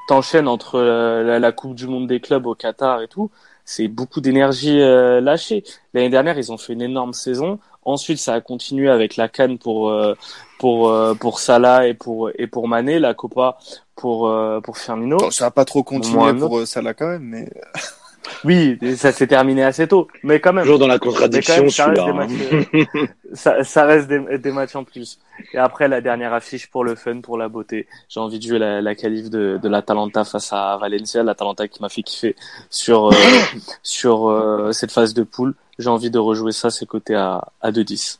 T'enchaînes 0.06 0.46
entre 0.46 0.80
la, 0.80 1.40
la, 1.40 1.52
Coupe 1.52 1.74
du 1.74 1.88
Monde 1.88 2.06
des 2.06 2.20
clubs 2.20 2.46
au 2.46 2.54
Qatar 2.54 3.02
et 3.02 3.08
tout 3.08 3.30
c'est 3.64 3.88
beaucoup 3.88 4.20
d'énergie 4.20 4.80
euh, 4.80 5.20
lâchée. 5.20 5.64
L'année 5.94 6.10
dernière, 6.10 6.38
ils 6.38 6.52
ont 6.52 6.58
fait 6.58 6.74
une 6.74 6.82
énorme 6.82 7.12
saison. 7.12 7.58
Ensuite, 7.84 8.18
ça 8.18 8.34
a 8.34 8.40
continué 8.40 8.88
avec 8.88 9.16
la 9.16 9.28
Cannes 9.28 9.58
pour 9.58 9.90
euh, 9.90 10.14
pour 10.58 10.88
euh, 10.88 11.14
pour 11.14 11.38
Salah 11.38 11.86
et 11.86 11.94
pour 11.94 12.30
et 12.38 12.46
pour 12.46 12.68
Mané, 12.68 12.98
la 12.98 13.14
Copa 13.14 13.58
pour 13.96 14.32
pour 14.62 14.78
Firmino. 14.78 15.30
ça 15.30 15.46
a 15.46 15.50
pas 15.50 15.64
trop 15.64 15.82
continué 15.82 16.34
pour 16.34 16.66
Salah 16.66 16.94
quand 16.94 17.08
même, 17.08 17.24
mais 17.24 17.50
oui, 18.44 18.78
ça 18.96 19.12
s'est 19.12 19.26
terminé 19.26 19.64
assez 19.64 19.86
tôt, 19.86 20.08
mais 20.22 20.40
quand 20.40 20.52
même. 20.52 20.64
Toujours 20.64 20.78
dans 20.78 20.86
la 20.86 20.98
contradiction, 20.98 21.68
ça 21.68 21.86
reste, 21.86 22.00
hein. 22.00 22.26
euh, 22.74 23.62
ça, 23.64 23.84
reste 23.84 24.08
des, 24.08 24.52
matchs 24.52 24.76
en 24.76 24.84
plus. 24.84 25.18
Et 25.52 25.58
après, 25.58 25.88
la 25.88 26.00
dernière 26.00 26.32
affiche 26.32 26.70
pour 26.70 26.84
le 26.84 26.94
fun, 26.94 27.20
pour 27.20 27.36
la 27.36 27.48
beauté. 27.48 27.86
J'ai 28.08 28.20
envie 28.20 28.38
de 28.38 28.46
jouer 28.46 28.58
la, 28.58 28.80
la 28.80 28.94
qualif 28.94 29.30
de, 29.30 29.58
de 29.62 29.68
l'Atalanta 29.68 30.24
face 30.24 30.52
à 30.52 30.76
Valencia, 30.80 31.22
l'Atalanta 31.22 31.68
qui 31.68 31.82
m'a 31.82 31.88
fait 31.88 32.02
kiffer 32.02 32.36
sur 32.70 33.08
euh, 33.08 33.14
sur 33.82 34.28
euh, 34.28 34.72
cette 34.72 34.92
phase 34.92 35.14
de 35.14 35.22
poule. 35.22 35.54
J'ai 35.78 35.90
envie 35.90 36.10
de 36.10 36.18
rejouer 36.18 36.52
ça, 36.52 36.70
c'est 36.70 36.86
côté 36.86 37.14
à 37.14 37.44
à 37.60 37.70
2-10 37.72 38.18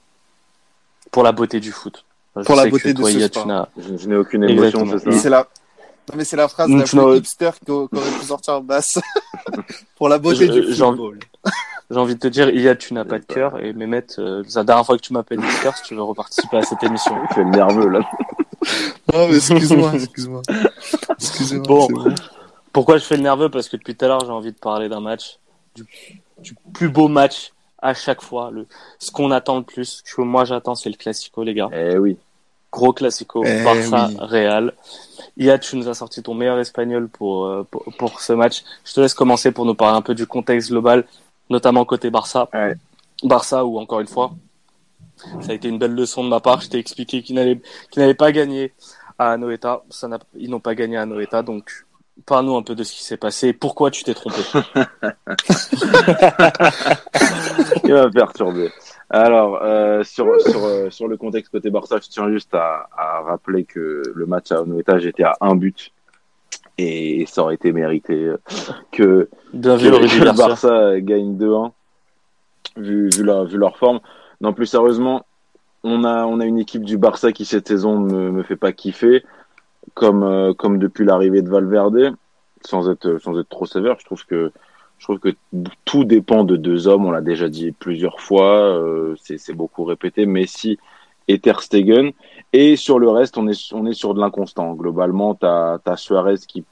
pour 1.10 1.22
la 1.22 1.32
beauté 1.32 1.60
du 1.60 1.70
foot. 1.70 2.04
pour 2.44 2.56
la 2.56 2.66
beauté 2.66 2.92
de 2.92 3.02
ce 3.02 3.20
sport. 3.20 3.68
Je, 3.78 4.08
n'ai 4.08 4.16
aucune 4.16 4.44
émotion, 4.44 4.84
c'est 4.98 5.12
ça. 5.12 5.48
Non, 6.10 6.16
mais 6.16 6.24
c'est 6.24 6.36
la 6.36 6.48
phrase 6.48 6.68
la 6.70 6.84
plus 6.84 7.16
hipster 7.16 7.50
qu'aurait 7.66 7.88
pu 7.88 8.26
sortir 8.26 8.54
en 8.54 8.60
basse. 8.60 8.98
Pour 9.96 10.08
la 10.08 10.18
beauté 10.18 10.48
du 10.48 10.74
football. 10.74 11.18
J'ai 11.90 11.98
envie 11.98 12.14
de 12.14 12.20
te 12.20 12.28
dire, 12.28 12.48
Iliad, 12.48 12.78
tu 12.78 12.94
n'as 12.94 13.04
pas 13.04 13.18
de 13.18 13.24
cœur. 13.24 13.62
Et 13.62 13.72
Mehmet, 13.72 14.06
euh, 14.18 14.42
c'est 14.46 14.58
la 14.58 14.64
dernière 14.64 14.86
fois 14.86 14.96
que 14.96 15.02
tu 15.02 15.12
m'appelles 15.12 15.40
hipster 15.40 15.70
si 15.76 15.82
tu 15.82 15.94
veux 15.94 16.02
reparticiper 16.02 16.58
à 16.58 16.62
cette 16.62 16.82
émission. 16.82 17.14
Tu 17.34 17.40
es 17.40 17.44
nerveux, 17.44 17.88
là. 17.88 18.00
non, 19.12 19.28
mais 19.28 19.36
excuse-moi, 19.36 19.92
excuse-moi. 19.94 20.42
Excuse-moi. 21.18 21.62
Bon. 21.66 21.88
Pourquoi 22.72 22.98
je 22.98 23.04
fais 23.04 23.16
le 23.16 23.22
nerveux? 23.22 23.48
Parce 23.48 23.68
que 23.68 23.76
depuis 23.76 23.94
tout 23.94 24.04
à 24.04 24.08
l'heure, 24.08 24.24
j'ai 24.24 24.32
envie 24.32 24.52
de 24.52 24.58
parler 24.58 24.88
d'un 24.88 25.00
match, 25.00 25.38
du, 25.76 25.84
du, 26.38 26.54
plus 26.72 26.88
beau 26.88 27.08
match 27.08 27.52
à 27.80 27.94
chaque 27.94 28.22
fois. 28.22 28.50
Le, 28.50 28.66
ce 28.98 29.10
qu'on 29.10 29.30
attend 29.30 29.58
le 29.58 29.62
plus, 29.62 30.02
ce 30.04 30.14
que 30.14 30.22
moi 30.22 30.44
j'attends, 30.44 30.74
c'est 30.74 30.90
le 30.90 30.96
classico, 30.96 31.44
les 31.44 31.54
gars. 31.54 31.68
Eh 31.72 31.98
oui. 31.98 32.16
Gros 32.74 32.92
classico, 32.92 33.44
eh 33.44 33.62
Barça, 33.62 34.10
Real. 34.18 34.74
Iad, 35.36 35.60
tu 35.60 35.76
nous 35.76 35.88
as 35.88 35.94
sorti 35.94 36.24
ton 36.24 36.34
meilleur 36.34 36.58
espagnol 36.58 37.04
euh, 37.04 37.62
pour, 37.70 37.84
pour, 37.96 38.20
ce 38.20 38.32
match. 38.32 38.64
Je 38.84 38.92
te 38.92 39.00
laisse 39.00 39.14
commencer 39.14 39.52
pour 39.52 39.64
nous 39.64 39.76
parler 39.76 39.96
un 39.96 40.02
peu 40.02 40.12
du 40.12 40.26
contexte 40.26 40.70
global, 40.70 41.04
notamment 41.50 41.84
côté 41.84 42.10
Barça. 42.10 42.48
Barça, 43.22 43.64
ou 43.64 43.78
encore 43.78 44.00
une 44.00 44.08
fois, 44.08 44.32
ça 45.40 45.52
a 45.52 45.54
été 45.54 45.68
une 45.68 45.78
belle 45.78 45.94
leçon 45.94 46.24
de 46.24 46.28
ma 46.28 46.40
part. 46.40 46.62
Je 46.62 46.68
t'ai 46.68 46.78
expliqué 46.78 47.22
qu'ils 47.22 47.36
n'avaient 47.36 48.14
pas 48.14 48.32
gagné 48.32 48.72
à 49.20 49.36
Noeta. 49.36 49.84
Ça 49.90 50.08
ils 50.36 50.50
n'ont 50.50 50.58
pas 50.58 50.74
gagné 50.74 50.96
à 50.96 51.06
Noeta, 51.06 51.42
donc 51.42 51.86
parle-nous 52.26 52.56
un 52.56 52.62
peu 52.62 52.74
de 52.74 52.82
ce 52.82 52.92
qui 52.92 53.04
s'est 53.04 53.16
passé. 53.16 53.52
Pourquoi 53.52 53.92
tu 53.92 54.02
t'es 54.02 54.14
trompé? 54.14 54.40
Il 57.84 57.92
va 57.92 58.06
me 58.06 58.10
perturber. 58.10 58.72
Alors, 59.14 59.60
euh, 59.62 60.02
sur, 60.02 60.40
sur, 60.40 60.64
euh, 60.64 60.90
sur 60.90 61.06
le 61.06 61.16
contexte 61.16 61.52
côté 61.52 61.70
Barça, 61.70 61.98
je 62.02 62.08
tiens 62.08 62.28
juste 62.32 62.52
à, 62.52 62.88
à 62.96 63.20
rappeler 63.20 63.62
que 63.62 64.02
le 64.12 64.26
match 64.26 64.50
à 64.50 64.64
Noeta, 64.64 64.98
j'étais 64.98 65.22
à 65.22 65.36
un 65.40 65.54
but. 65.54 65.92
Et 66.78 67.24
ça 67.28 67.42
aurait 67.42 67.54
été 67.54 67.72
mérité 67.72 68.32
que, 68.90 69.28
Bien 69.52 69.76
vu, 69.76 69.88
le 69.90 70.36
Barça 70.36 71.00
gagne 71.00 71.36
2-1, 71.36 71.70
vu, 72.76 73.08
vu, 73.08 73.22
leur, 73.22 73.44
vu 73.44 73.56
leur 73.56 73.76
forme. 73.76 74.00
Non, 74.40 74.52
plus 74.52 74.66
sérieusement, 74.66 75.24
on 75.84 76.02
a, 76.02 76.24
on 76.24 76.40
a 76.40 76.44
une 76.44 76.58
équipe 76.58 76.82
du 76.82 76.98
Barça 76.98 77.30
qui 77.30 77.44
cette 77.44 77.68
saison 77.68 78.00
me, 78.00 78.32
me 78.32 78.42
fait 78.42 78.56
pas 78.56 78.72
kiffer, 78.72 79.24
comme, 79.94 80.24
euh, 80.24 80.54
comme 80.54 80.80
depuis 80.80 81.04
l'arrivée 81.04 81.42
de 81.42 81.48
Valverde, 81.48 82.16
sans 82.62 82.90
être, 82.90 83.18
sans 83.18 83.38
être 83.38 83.48
trop 83.48 83.66
sévère. 83.66 83.94
Je 84.00 84.06
trouve 84.06 84.26
que 84.26 84.50
je 84.98 85.04
trouve 85.04 85.18
que 85.18 85.34
tout 85.84 86.04
dépend 86.04 86.44
de 86.44 86.56
deux 86.56 86.88
hommes, 86.88 87.04
on 87.04 87.10
l'a 87.10 87.20
déjà 87.20 87.48
dit 87.48 87.72
plusieurs 87.72 88.20
fois, 88.20 88.78
euh, 88.78 89.14
c'est 89.18 89.52
beaucoup 89.52 89.84
répété, 89.84 90.24
Messi 90.24 90.78
et 91.28 91.38
Ter 91.38 91.60
Stegen. 91.62 92.12
Et 92.52 92.76
sur 92.76 92.98
le 92.98 93.08
reste, 93.08 93.36
on 93.36 93.46
est, 93.48 93.92
sur 93.92 94.14
de 94.14 94.20
l'inconstant. 94.20 94.72
Globalement, 94.74 95.34
tu 95.34 95.46
as, 95.46 95.96
Suarez 95.96 96.36
qui, 96.46 96.64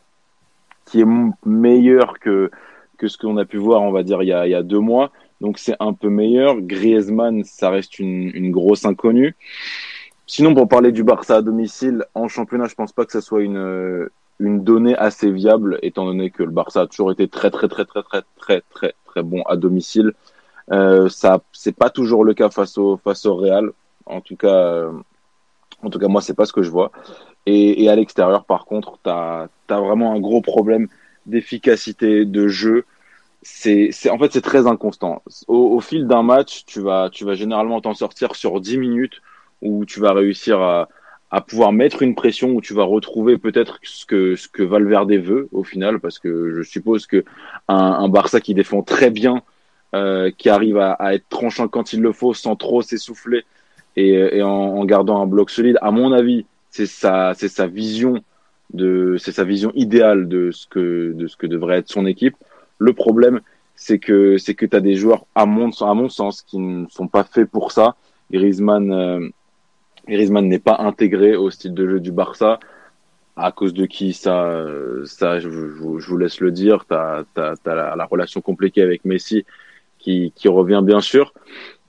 est 0.95 1.07
meilleur 1.45 2.19
que, 2.21 2.51
que 2.99 3.09
ce 3.09 3.19
qu'on 3.19 3.37
a 3.37 3.45
pu 3.45 3.59
voir, 3.59 3.83
on 3.83 3.93
va 3.93 4.03
dire, 4.03 4.23
il 4.23 4.29
y 4.29 4.33
a, 4.33 4.63
deux 4.63 4.79
mois. 4.79 5.11
Donc 5.41 5.59
c'est 5.59 5.77
un 5.81 5.93
peu 5.93 6.09
meilleur. 6.09 6.61
Griezmann, 6.61 7.45
ça 7.45 7.71
reste 7.71 7.99
une, 7.99 8.31
une 8.35 8.51
grosse 8.51 8.85
inconnue. 8.85 9.37
Sinon, 10.27 10.55
pour 10.55 10.69
parler 10.69 10.93
du 10.93 11.03
Barça 11.03 11.37
à 11.37 11.43
domicile, 11.43 12.05
en 12.15 12.29
championnat, 12.29 12.67
je 12.67 12.75
pense 12.75 12.93
pas 12.93 13.05
que 13.05 13.13
ce 13.13 13.21
soit 13.21 13.43
une, 13.43 14.09
une 14.43 14.65
donnée 14.65 14.97
assez 14.97 15.31
viable, 15.31 15.79
étant 15.83 16.05
donné 16.05 16.31
que 16.31 16.43
le 16.43 16.51
Barça 16.51 16.83
a 16.83 16.87
toujours 16.87 17.13
été 17.13 17.29
très 17.29 17.51
très 17.51 17.69
très 17.69 17.85
très 17.85 18.03
très 18.03 18.23
très 18.37 18.63
très 18.71 18.95
très 19.07 19.23
bon 19.23 19.43
à 19.43 19.57
domicile. 19.57 20.13
Euh, 20.71 21.09
ça, 21.09 21.43
c'est 21.53 21.77
pas 21.77 21.91
toujours 21.91 22.25
le 22.25 22.35
cas 22.35 22.51
face 22.51 22.79
au 22.79 22.97
face 22.97 23.27
au 23.27 23.37
Real. 23.37 23.71
En 24.07 24.21
tout 24.21 24.37
cas, 24.37 24.49
euh, 24.49 24.93
en 25.83 25.91
tout 25.91 25.99
cas 25.99 26.09
moi 26.09 26.21
c'est 26.21 26.35
pas 26.35 26.47
ce 26.47 26.53
que 26.53 26.63
je 26.63 26.71
vois. 26.71 26.91
Et, 27.47 27.89
à 27.89 27.97
l'extérieur, 27.97 28.45
par 28.45 28.67
contre, 28.67 28.99
t'as 29.03 29.49
as 29.69 29.81
vraiment 29.81 30.13
un 30.15 30.21
gros 30.21 30.43
problème 30.43 30.89
d'efficacité 31.27 32.25
de 32.25 32.49
jeu. 32.49 32.85
C'est, 33.43 33.91
en 34.11 34.19
fait 34.19 34.33
c'est 34.33 34.43
très 34.43 34.67
inconstant. 34.69 35.23
Au, 35.49 35.77
au 35.77 35.81
fil 35.81 36.07
d'un 36.07 36.23
match, 36.23 36.65
tu 36.67 36.81
vas 36.81 37.11
tu 37.11 37.25
vas 37.25 37.35
généralement 37.35 37.81
t'en 37.81 37.95
sortir 37.95 38.37
sur 38.37 38.61
10 38.61 38.79
minutes 38.79 39.23
où 39.63 39.85
tu 39.85 40.01
vas 40.01 40.13
réussir 40.13 40.61
à 40.61 40.89
à 41.33 41.41
pouvoir 41.41 41.73
mettre 41.73 42.03
une 42.03 42.15
pression 42.15 42.51
où 42.51 42.61
tu 42.61 42.75
vas 42.75 42.85
retrouver 42.85 43.39
peut-être 43.39 43.79
ce 43.83 44.07
que 44.07 44.37
ce 44.37 44.49
que 44.49 44.63
Valverde 44.63 45.13
veut 45.13 45.49
au 45.53 45.65
final 45.65 45.99
parce 45.99 46.19
que 46.19 46.55
je 46.55 46.63
suppose 46.63 47.07
que 47.07 47.25
un, 47.69 47.75
un 47.77 48.09
Barça 48.09 48.41
qui 48.41 48.55
défend 48.55 48.83
très 48.83 49.11
bien 49.11 49.43
euh, 49.95 50.31
qui 50.31 50.49
arrive 50.49 50.79
à, 50.79 50.93
à, 50.93 51.15
être 51.15 51.29
tranchant 51.29 51.69
quand 51.69 51.93
il 51.93 52.01
le 52.01 52.13
faut 52.13 52.35
sans 52.35 52.55
trop 52.55 52.83
s'essouffler 52.83 53.45
et, 53.97 54.11
et 54.11 54.43
en, 54.43 54.49
en, 54.49 54.85
gardant 54.85 55.21
un 55.23 55.27
bloc 55.27 55.51
solide 55.51 55.79
à 55.83 55.91
mon 55.91 56.13
avis 56.13 56.47
c'est 56.71 56.87
sa 56.87 57.35
c'est 57.35 57.49
sa 57.49 57.67
vision 57.67 58.23
de 58.73 59.17
c'est 59.19 59.33
sa 59.33 59.45
vision 59.45 59.73
idéale 59.75 60.29
de 60.29 60.51
ce 60.51 60.67
que 60.67 61.13
de 61.13 61.27
ce 61.27 61.37
que 61.37 61.47
devrait 61.47 61.79
être 61.79 61.89
son 61.91 62.07
équipe 62.07 62.37
Le 62.79 62.93
problème, 62.93 63.41
c'est 63.77 63.99
que 63.99 64.39
c'est 64.39 64.55
que 64.55 64.67
tu 64.67 64.77
as 64.77 64.81
des 64.81 64.97
joueurs 64.97 65.27
à 65.35 65.47
mon, 65.47 65.71
à 65.81 65.95
mon 65.95 66.09
sens 66.09 66.43
qui 66.43 66.59
ne 66.59 66.87
sont 66.89 67.09
pas 67.09 67.25
faits 67.25 67.51
pour 67.51 67.73
ça. 67.73 67.95
Griezmann, 68.31 68.93
euh, 68.93 69.29
Griezmann 70.09 70.49
n'est 70.49 70.59
pas 70.59 70.77
intégré 70.81 71.37
au 71.37 71.51
style 71.51 71.75
de 71.75 71.89
jeu 71.89 72.01
du 72.01 72.13
Barça. 72.13 72.59
À 73.37 73.51
cause 73.51 73.73
de 73.73 73.87
qui 73.87 74.13
ça, 74.13 74.67
ça 75.05 75.41
je, 75.41 75.49
vous 75.49 76.17
laisse 76.19 76.41
le 76.41 76.51
dire. 76.51 76.85
Tu 76.87 76.95
as, 76.95 77.25
la, 77.65 77.97
la, 77.97 78.05
relation 78.05 78.41
compliquée 78.41 78.83
avec 78.83 79.05
Messi 79.05 79.45
qui, 79.99 80.33
qui 80.35 80.49
revient 80.49 80.83
bien 80.85 81.01
sûr. 81.01 81.33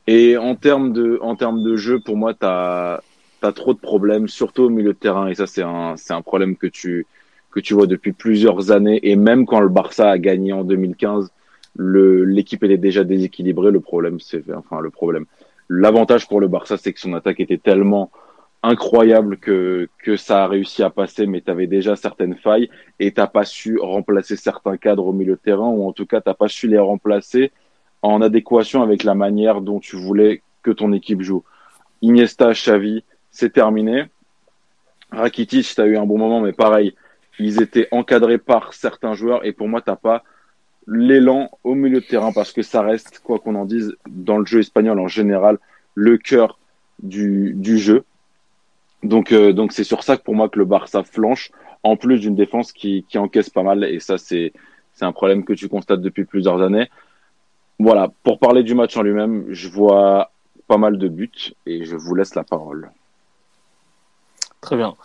Et 0.08 0.38
en 0.38 0.56
termes 0.56 0.94
de, 0.94 1.18
en 1.22 1.36
termes 1.36 1.64
de 1.64 1.76
jeu, 1.76 2.00
pour 2.00 2.18
moi, 2.18 2.34
tu 2.34 2.46
as, 2.46 3.02
as, 3.42 3.52
trop 3.52 3.74
de 3.74 3.80
problèmes, 3.80 4.28
surtout 4.28 4.64
au 4.64 4.70
milieu 4.70 4.94
de 4.94 4.98
terrain. 4.98 5.28
Et 5.28 5.36
ça, 5.36 5.48
c'est 5.48 5.64
un, 5.64 5.96
un 6.10 6.22
problème 6.22 6.56
que 6.56 6.68
tu, 6.68 7.06
que 7.52 7.60
tu 7.60 7.74
vois 7.74 7.88
depuis 7.88 8.14
plusieurs 8.14 8.72
années. 8.72 9.00
Et 9.04 9.16
même 9.16 9.46
quand 9.46 9.60
le 9.60 9.70
Barça 9.70 10.10
a 10.10 10.18
gagné 10.18 10.54
en 10.54 10.64
2015, 10.64 11.32
l'équipe 11.78 12.64
elle 12.64 12.72
est 12.72 12.78
déjà 12.78 13.04
déséquilibrée. 13.04 13.72
Le 13.72 13.80
problème, 13.80 14.20
c'est 14.20 14.44
enfin 14.54 14.82
le 14.82 14.90
problème. 14.90 15.26
L'avantage 15.76 16.28
pour 16.28 16.40
le 16.40 16.48
Barça, 16.48 16.78
c'est 16.78 16.94
que 16.94 17.00
son 17.00 17.14
attaque 17.16 17.40
était 17.40 17.58
tellement 17.58 18.12
incroyable 18.62 19.38
que 19.38 19.90
ça 20.18 20.44
a 20.44 20.48
réussi 20.48 20.84
à 20.84 20.92
passer, 20.92 21.26
mais 21.26 21.42
tu 21.42 21.50
avais 21.50 21.66
déjà 21.66 21.96
certaines 21.96 22.36
failles 22.36 22.70
et 23.00 23.12
t'as 23.12 23.26
pas 23.26 23.44
su 23.44 23.80
remplacer 23.80 24.36
certains 24.36 24.78
cadres 24.78 25.08
au 25.08 25.14
milieu 25.14 25.34
de 25.34 25.40
terrain 25.40 25.68
ou 25.68 25.88
en 25.88 25.92
tout 25.92 26.06
cas 26.06 26.22
t'as 26.22 26.36
pas 26.36 26.48
su 26.48 26.68
les 26.68 26.78
remplacer 26.78 27.52
en 28.04 28.22
adéquation 28.22 28.84
avec 28.84 29.04
la 29.04 29.16
manière 29.16 29.62
dont 29.62 29.80
tu 29.80 29.96
voulais 29.96 30.44
que 30.62 30.70
ton 30.70 30.94
équipe 30.94 31.24
joue. 31.24 31.44
Iniesta, 32.04 32.52
Xavi, 32.52 33.04
c'est 33.32 33.52
terminé. 33.52 34.06
Rakitic, 35.12 35.66
tu 35.74 35.82
eu 35.82 35.98
un 35.98 36.06
bon 36.06 36.20
moment, 36.20 36.40
mais 36.40 36.54
pareil, 36.54 36.94
ils 37.40 37.64
étaient 37.64 37.88
encadrés 37.92 38.38
par 38.38 38.74
certains 38.74 39.14
joueurs 39.16 39.44
et 39.44 39.54
pour 39.54 39.68
moi, 39.68 39.82
t'as 39.82 39.96
pas 39.96 40.24
l'élan 40.88 41.50
au 41.64 41.76
milieu 41.76 42.02
de 42.02 42.06
terrain 42.06 42.32
parce 42.32 42.52
que 42.52 42.62
ça 42.62 42.82
reste, 42.82 43.20
quoi 43.24 43.40
qu'on 43.40 43.56
en 43.56 43.66
dise, 43.66 43.96
dans 44.08 44.38
le 44.38 44.46
jeu 44.46 44.60
espagnol 44.60 45.00
en 45.00 45.08
général, 45.08 45.60
le 45.96 46.18
cœur 46.18 46.60
du, 47.02 47.78
jeu. 47.78 48.04
Donc, 49.04 49.32
euh, 49.32 49.54
donc 49.54 49.72
c'est 49.72 49.84
sur 49.84 50.04
ça 50.04 50.18
que 50.18 50.24
pour 50.24 50.36
moi 50.36 50.50
que 50.50 50.60
le 50.60 50.66
Barça 50.66 51.04
flanche, 51.04 51.52
en 51.84 51.98
plus 51.98 52.20
d'une 52.20 52.36
défense 52.36 52.72
qui, 52.72 53.06
qui 53.10 53.18
encaisse 53.18 53.50
pas 53.50 53.64
mal. 53.64 53.84
Et 53.84 54.00
ça, 54.00 54.18
c'est, 54.18 54.54
c'est 54.94 55.06
un 55.06 55.12
problème 55.12 55.44
que 55.44 55.54
tu 55.54 55.68
constates 55.68 56.02
depuis 56.02 56.26
plusieurs 56.26 56.62
années. 56.62 56.90
Voilà, 57.80 58.10
pour 58.24 58.40
parler 58.40 58.64
du 58.64 58.76
match 58.76 58.96
en 58.96 59.02
lui-même, 59.02 59.46
je 59.50 59.68
vois 59.68 60.32
pas 60.68 60.78
mal 60.78 60.98
de 60.98 61.08
buts 61.08 61.54
et 61.66 61.84
je 61.84 61.96
vous 61.96 62.16
laisse 62.16 62.36
la 62.36 62.44
parole. 62.44 62.92
Très 64.62 64.78
bien. 64.78 64.96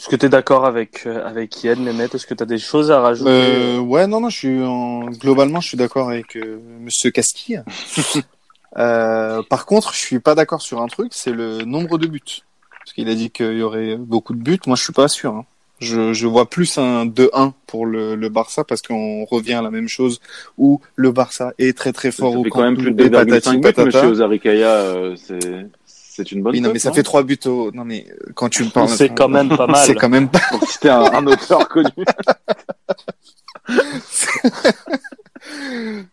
Est-ce 0.00 0.08
que 0.08 0.16
tu 0.16 0.24
es 0.24 0.28
d'accord 0.30 0.64
avec, 0.64 1.02
euh, 1.04 1.26
avec 1.26 1.62
Yann, 1.62 1.78
Mehmet? 1.78 2.08
Est-ce 2.14 2.26
que 2.26 2.32
tu 2.32 2.42
as 2.42 2.46
des 2.46 2.56
choses 2.56 2.90
à 2.90 3.00
rajouter 3.00 3.30
euh, 3.30 3.78
Ouais, 3.80 4.06
non, 4.06 4.22
non, 4.22 4.30
je 4.30 4.36
suis 4.38 4.62
en... 4.62 5.00
globalement, 5.10 5.60
je 5.60 5.68
suis 5.68 5.76
d'accord 5.76 6.08
avec 6.08 6.36
euh, 6.36 6.58
Monsieur 6.80 7.10
Castille. 7.10 7.62
euh, 8.78 9.42
par 9.50 9.66
contre, 9.66 9.92
je 9.92 9.98
suis 9.98 10.18
pas 10.18 10.34
d'accord 10.34 10.62
sur 10.62 10.80
un 10.80 10.86
truc, 10.86 11.12
c'est 11.14 11.32
le 11.32 11.64
nombre 11.66 11.98
de 11.98 12.06
buts. 12.06 12.22
Parce 12.78 12.94
qu'il 12.94 13.10
a 13.10 13.14
dit 13.14 13.28
qu'il 13.30 13.58
y 13.58 13.62
aurait 13.62 13.96
beaucoup 13.96 14.32
de 14.32 14.40
buts. 14.40 14.58
Moi, 14.66 14.74
je 14.74 14.84
suis 14.84 14.94
pas 14.94 15.06
sûr. 15.06 15.34
Hein. 15.34 15.44
Je, 15.80 16.14
je 16.14 16.26
vois 16.26 16.48
plus 16.48 16.78
un 16.78 17.04
2-1 17.04 17.52
pour 17.66 17.84
le, 17.84 18.14
le 18.14 18.28
Barça 18.30 18.64
parce 18.64 18.80
qu'on 18.80 19.26
revient 19.26 19.54
à 19.54 19.62
la 19.62 19.70
même 19.70 19.88
chose 19.88 20.20
où 20.56 20.80
le 20.96 21.12
Barça 21.12 21.52
est 21.58 21.76
très 21.76 21.92
très 21.92 22.10
fort 22.10 22.36
au 22.36 22.42
quand 22.44 22.62
même 22.62 22.76
plus 22.76 22.92
de 22.92 23.04
2,5 23.04 23.60
buts, 23.60 23.84
Monsieur 23.84 24.08
Ozarikaya. 24.08 25.14
C'est 26.20 26.32
une 26.32 26.42
bonne. 26.42 26.52
Oui, 26.52 26.60
non, 26.60 26.70
mais 26.72 26.78
ça 26.78 26.92
fait 26.92 27.02
trois 27.02 27.22
buts 27.22 27.38
au. 27.46 27.70
Non, 27.72 27.86
mais 27.86 28.06
quand 28.34 28.50
tu 28.50 28.62
me 28.64 28.68
parles. 28.68 28.90
C'est 28.90 29.08
quand 29.08 29.28
même 29.28 29.48
pas 29.48 29.66
mal. 29.66 29.80
C'est 29.86 29.94
quand 29.94 30.10
même 30.10 30.28
pas. 30.28 30.40
C'était 30.68 30.90
un, 30.90 31.00
un, 31.00 31.26
auteur 31.26 31.66
connu. 31.68 31.88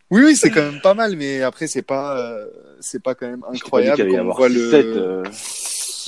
oui, 0.10 0.22
oui, 0.24 0.38
c'est 0.38 0.50
quand 0.50 0.62
même 0.62 0.80
pas 0.82 0.94
mal, 0.94 1.18
mais 1.18 1.42
après, 1.42 1.68
c'est 1.68 1.82
pas, 1.82 2.18
euh, 2.18 2.46
c'est 2.80 3.04
pas 3.04 3.16
quand 3.16 3.28
même 3.28 3.44
incroyable 3.52 4.08
quand 4.10 4.26
on 4.26 4.34
voit 4.34 4.48
le. 4.48 4.72
7, 4.72 4.86
euh... 4.86 5.24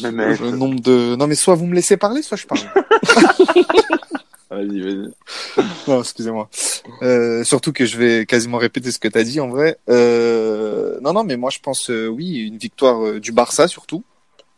le 0.04 0.52
nombre 0.52 0.80
de. 0.80 1.18
Non, 1.18 1.28
mais 1.28 1.36
soit 1.36 1.56
vous 1.56 1.66
me 1.66 1.76
laissez 1.76 1.98
parler, 1.98 2.22
soit 2.22 2.38
je 2.38 2.48
parle. 2.48 2.62
Vas-y, 4.50 4.82
vas-y. 4.82 5.12
Non, 5.88 6.02
excusez-moi. 6.02 6.50
Euh, 7.02 7.44
surtout 7.44 7.72
que 7.72 7.86
je 7.86 7.98
vais 7.98 8.26
quasiment 8.26 8.58
répéter 8.58 8.92
ce 8.92 9.00
que 9.00 9.08
tu 9.08 9.18
as 9.18 9.24
dit 9.24 9.40
en 9.40 9.50
vrai. 9.50 9.78
Euh, 9.90 11.00
non, 11.02 11.14
non, 11.14 11.24
mais 11.24 11.38
moi 11.38 11.50
je 11.50 11.60
pense, 11.60 11.90
euh, 11.90 12.08
oui, 12.08 12.40
une 12.40 12.58
victoire 12.58 13.06
euh, 13.06 13.20
du 13.20 13.32
Barça 13.32 13.68
surtout, 13.68 14.04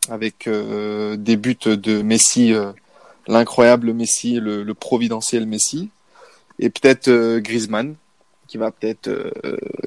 avec 0.08 0.46
euh, 0.46 1.16
des 1.16 1.36
buts 1.36 1.56
de 1.64 2.02
Messi, 2.02 2.54
l'incroyable 3.28 3.92
Messi, 3.92 4.40
le, 4.40 4.72
providentiel 4.74 5.46
Messi, 5.46 5.90
et 6.58 6.70
peut-être 6.70 7.38
Griezmann, 7.38 7.94
qui 8.48 8.58
va 8.58 8.70
peut-être 8.70 9.10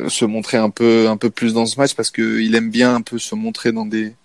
se 0.08 0.26
montrer 0.26 0.58
un 0.58 0.70
peu, 0.70 1.08
un 1.08 1.18
peu 1.18 1.30
plus 1.30 1.54
dans 1.54 1.66
ce 1.66 1.80
match 1.80 1.94
parce 1.94 2.12
qu'il 2.12 2.56
aime 2.56 2.70
bien 2.70 2.96
un 2.96 3.02
peu 3.02 3.20
se 3.20 3.36
montrer 3.36 3.72
dans 3.72 3.86
des, 3.86 4.16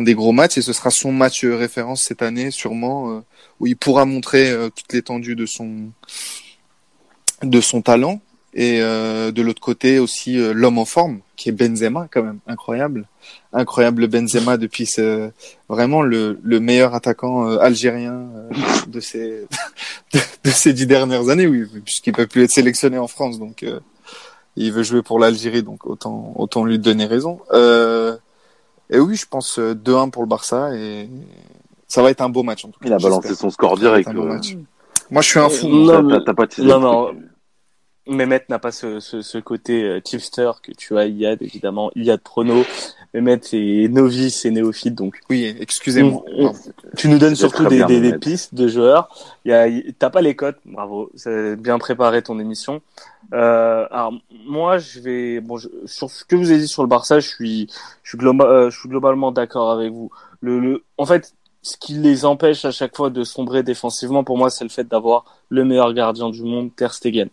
des 0.00 0.14
gros 0.14 0.32
matchs 0.32 0.58
et 0.58 0.62
ce 0.62 0.72
sera 0.72 0.90
son 0.90 1.12
match 1.12 1.44
référence 1.44 2.02
cette 2.02 2.22
année 2.22 2.50
sûrement 2.50 3.22
où 3.60 3.66
il 3.66 3.76
pourra 3.76 4.04
montrer 4.04 4.50
euh, 4.50 4.70
toute 4.70 4.92
l'étendue 4.92 5.36
de 5.36 5.46
son 5.46 5.90
de 7.42 7.60
son 7.60 7.82
talent. 7.82 8.20
Et 8.56 8.80
euh, 8.80 9.32
de 9.32 9.42
l'autre 9.42 9.60
côté 9.60 9.98
aussi 9.98 10.38
euh, 10.38 10.52
l'homme 10.54 10.78
en 10.78 10.84
forme 10.84 11.20
qui 11.34 11.48
est 11.48 11.52
Benzema 11.52 12.06
quand 12.12 12.22
même. 12.22 12.38
Incroyable. 12.46 13.08
Incroyable 13.52 14.06
Benzema 14.06 14.56
depuis 14.56 14.86
ce, 14.86 15.30
vraiment 15.68 16.02
le, 16.02 16.38
le 16.40 16.60
meilleur 16.60 16.94
attaquant 16.94 17.46
algérien 17.58 18.28
de 18.86 19.00
ces 19.00 19.46
de, 20.14 20.50
ces 20.50 20.72
dix 20.72 20.86
dernières 20.86 21.30
années 21.30 21.48
oui 21.48 21.66
puisqu'il 21.84 22.12
peut 22.12 22.28
plus 22.28 22.44
être 22.44 22.52
sélectionné 22.52 22.96
en 22.96 23.08
France 23.08 23.40
donc 23.40 23.64
il 24.56 24.72
veut 24.72 24.84
jouer 24.84 25.02
pour 25.02 25.18
l'Algérie 25.18 25.64
donc 25.64 25.84
autant 25.86 26.32
autant 26.36 26.64
lui 26.64 26.78
donner 26.78 27.06
raison 27.06 27.40
et 28.90 28.98
oui 28.98 29.16
je 29.16 29.26
pense 29.26 29.58
2-1 29.58 30.10
pour 30.10 30.22
le 30.22 30.28
Barça 30.28 30.74
et 30.76 31.08
ça 31.86 32.02
va 32.02 32.10
être 32.10 32.20
un 32.20 32.28
beau 32.28 32.42
match 32.42 32.64
en 32.64 32.68
tout 32.70 32.80
cas. 32.80 32.88
Il 32.88 32.92
a 32.92 32.98
balancé 32.98 33.34
son 33.34 33.50
score 33.50 33.76
direct. 33.78 34.08
Moi, 35.10 35.22
je 35.22 35.28
suis 35.28 35.38
un 35.38 35.48
fou. 35.48 35.68
Non, 35.68 36.02
non, 36.02 36.24
pas 36.24 36.46
non, 36.58 36.80
non. 36.80 37.14
Mehmet 38.06 38.44
n'a 38.48 38.58
pas 38.58 38.72
ce, 38.72 39.00
ce, 39.00 39.22
ce 39.22 39.38
côté 39.38 39.82
euh, 39.82 40.00
tipster 40.00 40.50
que 40.62 40.72
tu 40.72 40.96
as 40.98 41.06
Yad, 41.06 41.40
évidemment. 41.42 41.90
Yad 41.94 42.20
Prono. 42.20 42.64
Mehmet 43.14 43.40
est 43.52 43.88
novice 43.92 44.44
et 44.44 44.50
néophyte, 44.50 44.96
donc. 44.96 45.20
Oui, 45.30 45.54
excusez-moi. 45.60 46.24
Tu 46.96 47.08
nous 47.08 47.18
donnes 47.18 47.36
surtout 47.36 47.64
des, 47.66 47.84
des, 47.84 48.00
des, 48.00 48.18
pistes 48.18 48.54
de 48.54 48.66
joueurs. 48.66 49.08
Il 49.44 49.52
y 49.52 49.54
a, 49.54 49.68
t'as 49.96 50.10
pas 50.10 50.20
les 50.20 50.34
cotes. 50.34 50.58
Bravo. 50.64 51.10
C'est 51.14 51.54
bien 51.54 51.78
préparé 51.78 52.22
ton 52.22 52.40
émission. 52.40 52.82
Euh, 53.32 53.86
alors, 53.92 54.14
moi, 54.46 54.78
je 54.78 54.98
vais, 54.98 55.40
bon, 55.40 55.58
sur 55.84 56.10
ce 56.10 56.24
que 56.24 56.34
vous 56.34 56.50
avez 56.50 56.58
dit 56.58 56.68
sur 56.68 56.82
le 56.82 56.88
Barça, 56.88 57.20
je 57.20 57.28
suis, 57.28 57.68
je 58.02 58.10
suis, 58.10 58.18
global, 58.18 58.48
euh, 58.48 58.70
je 58.70 58.80
suis 58.80 58.88
globalement 58.88 59.30
d'accord 59.30 59.70
avec 59.70 59.92
vous. 59.92 60.10
Le, 60.40 60.58
le, 60.58 60.84
en 60.98 61.06
fait, 61.06 61.34
ce 61.62 61.76
qui 61.76 61.94
les 61.94 62.24
empêche 62.24 62.64
à 62.64 62.72
chaque 62.72 62.96
fois 62.96 63.10
de 63.10 63.22
sombrer 63.22 63.62
défensivement, 63.62 64.24
pour 64.24 64.36
moi, 64.36 64.50
c'est 64.50 64.64
le 64.64 64.70
fait 64.70 64.88
d'avoir 64.88 65.24
le 65.50 65.64
meilleur 65.64 65.94
gardien 65.94 66.30
du 66.30 66.42
monde, 66.42 66.70
Ter 66.74 66.92
Stegen. 66.92 67.28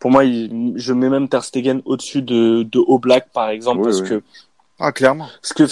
Pour 0.00 0.10
moi, 0.10 0.24
je 0.24 0.92
mets 0.92 1.08
même 1.08 1.28
Ter 1.28 1.44
Stegen 1.44 1.80
au-dessus 1.84 2.22
de, 2.22 2.64
de 2.64 2.80
Oblak, 2.80 3.30
par 3.32 3.50
exemple, 3.50 3.84
parce 3.84 4.02
que 4.02 4.20
ah 4.82 4.92
clairement. 4.92 5.28
Parce 5.40 5.52
que 5.52 5.64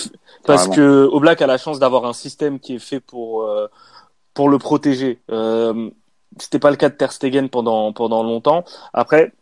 parce 0.47 0.69
que 0.69 1.09
Oblak 1.13 1.43
a 1.43 1.47
la 1.47 1.59
chance 1.59 1.79
d'avoir 1.79 2.07
un 2.07 2.13
système 2.13 2.61
qui 2.61 2.77
est 2.77 2.79
fait 2.79 3.01
pour 3.01 3.43
euh, 3.43 3.67
pour 4.35 4.49
le 4.49 4.59
protéger. 4.59 5.21
Euh, 5.31 5.91
C'était 6.39 6.61
pas 6.61 6.71
le 6.71 6.77
cas 6.77 6.89
de 6.89 6.95
Ter 6.95 7.11
Stegen 7.13 7.49
pendant 7.49 7.93
pendant 7.93 8.23
longtemps. 8.23 8.65
Après, 8.93 9.33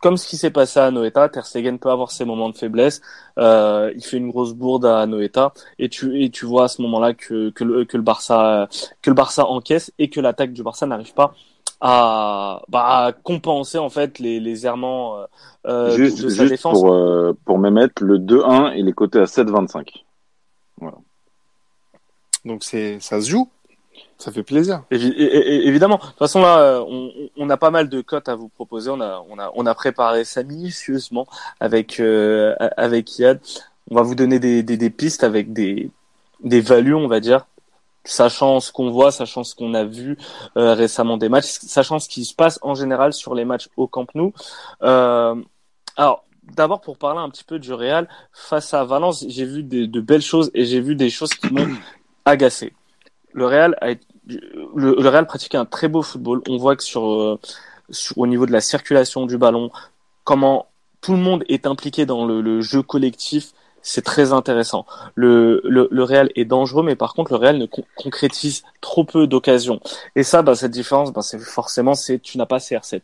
comme 0.00 0.16
ce 0.16 0.26
qui 0.26 0.36
s'est 0.36 0.50
passé 0.50 0.80
à 0.80 0.90
Noeta, 0.90 1.28
Ter 1.28 1.46
Stegen 1.46 1.78
peut 1.78 1.90
avoir 1.90 2.10
ses 2.10 2.24
moments 2.24 2.50
de 2.50 2.56
faiblesse. 2.56 3.00
Euh, 3.38 3.92
il 3.94 4.04
fait 4.04 4.16
une 4.16 4.30
grosse 4.30 4.54
bourde 4.54 4.84
à 4.86 5.06
Noeta 5.06 5.52
et 5.78 5.88
tu 5.88 6.20
et 6.22 6.30
tu 6.30 6.44
vois 6.44 6.64
à 6.64 6.68
ce 6.68 6.82
moment-là 6.82 7.14
que 7.14 7.50
que 7.50 7.64
le, 7.64 7.84
que 7.84 7.96
le 7.96 8.02
Barça 8.02 8.68
que 9.02 9.10
le 9.10 9.14
Barça 9.14 9.46
encaisse 9.46 9.92
et 9.98 10.10
que 10.10 10.20
l'attaque 10.20 10.52
du 10.52 10.62
Barça 10.64 10.84
n'arrive 10.86 11.14
pas 11.14 11.32
à, 11.80 12.62
bah, 12.68 13.12
compenser 13.22 13.78
en 13.78 13.90
fait 13.90 14.18
les, 14.18 14.40
les 14.40 14.66
errements 14.66 15.26
euh, 15.66 15.90
juste, 15.96 16.22
de, 16.22 16.28
sa 16.28 16.46
défense. 16.46 16.78
Pour, 16.78 16.92
euh, 16.92 17.36
pour 17.44 17.58
Mehmet, 17.58 17.88
le 18.00 18.18
2-1, 18.18 18.74
il 18.76 18.88
est 18.88 18.92
coté 18.92 19.18
à 19.18 19.24
7,25. 19.24 20.04
Voilà. 20.78 20.96
Donc 22.44 22.62
c'est 22.62 23.00
ça 23.00 23.20
se 23.20 23.28
joue. 23.28 23.48
Ça 24.18 24.32
fait 24.32 24.42
plaisir. 24.42 24.82
évidemment. 24.90 25.96
De 25.96 26.02
toute 26.02 26.18
façon, 26.18 26.40
là, 26.40 26.82
on, 26.88 27.10
on, 27.36 27.50
a 27.50 27.56
pas 27.58 27.70
mal 27.70 27.90
de 27.90 28.00
cotes 28.00 28.30
à 28.30 28.34
vous 28.34 28.48
proposer. 28.48 28.90
On 28.90 29.00
a, 29.00 29.22
on 29.28 29.38
a, 29.38 29.50
on 29.54 29.66
a 29.66 29.74
préparé 29.74 30.24
ça 30.24 30.42
minutieusement 30.42 31.26
avec, 31.60 32.00
euh, 32.00 32.54
avec 32.78 33.18
Yad. 33.18 33.40
On 33.90 33.94
va 33.94 34.02
vous 34.02 34.14
donner 34.14 34.38
des, 34.38 34.62
des, 34.62 34.78
des, 34.78 34.90
pistes 34.90 35.22
avec 35.22 35.52
des, 35.52 35.90
des 36.40 36.60
values, 36.60 36.94
on 36.94 37.08
va 37.08 37.20
dire, 37.20 37.46
sachant 38.06 38.60
ce 38.60 38.72
qu'on 38.72 38.90
voit, 38.90 39.10
sachant 39.10 39.44
ce 39.44 39.54
qu'on 39.54 39.74
a 39.74 39.84
vu 39.84 40.16
euh, 40.56 40.74
récemment 40.74 41.16
des 41.16 41.28
matchs, 41.28 41.58
sachant 41.60 41.98
ce 41.98 42.08
qui 42.08 42.24
se 42.24 42.34
passe 42.34 42.58
en 42.62 42.74
général 42.74 43.12
sur 43.12 43.34
les 43.34 43.44
matchs 43.44 43.68
au 43.76 43.86
Camp 43.86 44.06
Nou. 44.14 44.32
Euh, 44.82 45.34
alors, 45.96 46.24
d'abord 46.54 46.80
pour 46.80 46.98
parler 46.98 47.20
un 47.20 47.30
petit 47.30 47.44
peu 47.44 47.58
du 47.58 47.72
Real 47.72 48.08
face 48.32 48.72
à 48.74 48.84
Valence, 48.84 49.24
j'ai 49.28 49.44
vu 49.44 49.62
de, 49.62 50.00
belles 50.00 50.22
choses 50.22 50.50
et 50.54 50.64
j'ai 50.64 50.80
vu 50.80 50.94
des 50.94 51.10
choses 51.10 51.34
qui 51.34 51.52
m'ont 51.52 51.68
agacé 52.24 52.72
le 53.36 53.46
Real 53.46 53.76
a 53.80 53.94
le, 54.74 55.08
Real 55.08 55.26
pratique 55.26 55.54
un 55.54 55.66
très 55.66 55.88
beau 55.88 56.02
football. 56.02 56.42
On 56.48 56.56
voit 56.56 56.74
que 56.74 56.82
sur, 56.82 57.06
euh, 57.06 57.38
sur, 57.90 58.18
au 58.18 58.26
niveau 58.26 58.46
de 58.46 58.50
la 58.50 58.60
circulation 58.60 59.26
du 59.26 59.38
ballon, 59.38 59.70
comment 60.24 60.66
tout 61.00 61.12
le 61.12 61.18
monde 61.18 61.44
est 61.48 61.66
impliqué 61.66 62.06
dans 62.06 62.26
le, 62.26 62.60
jeu 62.60 62.82
collectif, 62.82 63.52
c'est 63.88 64.02
très 64.02 64.32
intéressant. 64.32 64.84
Le, 65.14 65.62
le, 65.64 66.02
Real 66.02 66.28
est 66.34 66.44
dangereux, 66.44 66.82
mais 66.82 66.96
par 66.96 67.14
contre, 67.14 67.30
le 67.30 67.38
Real 67.38 67.56
ne 67.56 67.66
concrétise 67.94 68.64
trop 68.80 69.04
peu 69.04 69.28
d'occasions. 69.28 69.80
Et 70.16 70.24
ça, 70.24 70.42
bah, 70.42 70.56
cette 70.56 70.72
différence, 70.72 71.12
bah, 71.12 71.22
c'est 71.22 71.38
forcément, 71.38 71.94
c'est 71.94 72.18
tu 72.18 72.36
n'as 72.36 72.46
pas 72.46 72.58
CR7. 72.58 73.02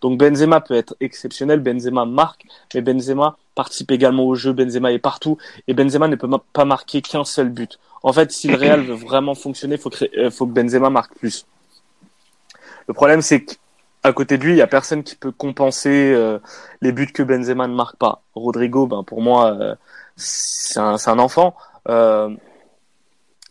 Donc 0.00 0.18
Benzema 0.18 0.60
peut 0.60 0.74
être 0.74 0.96
exceptionnel, 0.98 1.60
Benzema 1.60 2.04
marque, 2.04 2.46
mais 2.74 2.80
Benzema 2.80 3.36
participe 3.54 3.92
également 3.92 4.24
au 4.24 4.34
jeu, 4.34 4.52
Benzema 4.52 4.92
est 4.92 4.98
partout, 4.98 5.38
et 5.68 5.74
Benzema 5.74 6.08
ne 6.08 6.16
peut 6.16 6.28
pas 6.52 6.64
marquer 6.64 7.00
qu'un 7.00 7.24
seul 7.24 7.50
but. 7.50 7.78
En 8.02 8.12
fait, 8.12 8.32
si 8.32 8.48
le 8.48 8.56
Real 8.56 8.82
veut 8.82 8.94
vraiment 8.94 9.36
fonctionner, 9.36 9.76
faut, 9.76 9.90
euh, 10.18 10.32
faut 10.32 10.48
que 10.48 10.52
Benzema 10.52 10.90
marque 10.90 11.14
plus. 11.14 11.46
Le 12.88 12.94
problème, 12.94 13.22
c'est 13.22 13.44
qu'à 13.44 14.12
côté 14.12 14.36
de 14.36 14.42
lui, 14.42 14.54
il 14.54 14.58
y 14.58 14.62
a 14.62 14.66
personne 14.66 15.04
qui 15.04 15.14
peut 15.14 15.30
compenser 15.32 16.12
euh, 16.12 16.40
les 16.80 16.90
buts 16.90 17.12
que 17.12 17.22
Benzema 17.22 17.68
ne 17.68 17.74
marque 17.74 17.96
pas. 17.96 18.22
Rodrigo, 18.34 18.88
ben 18.88 19.04
pour 19.04 19.22
moi, 19.22 19.56
euh, 19.60 19.74
c'est 20.16 20.78
un, 20.78 20.96
un, 21.06 21.18
enfant. 21.18 21.56
Euh, 21.88 22.34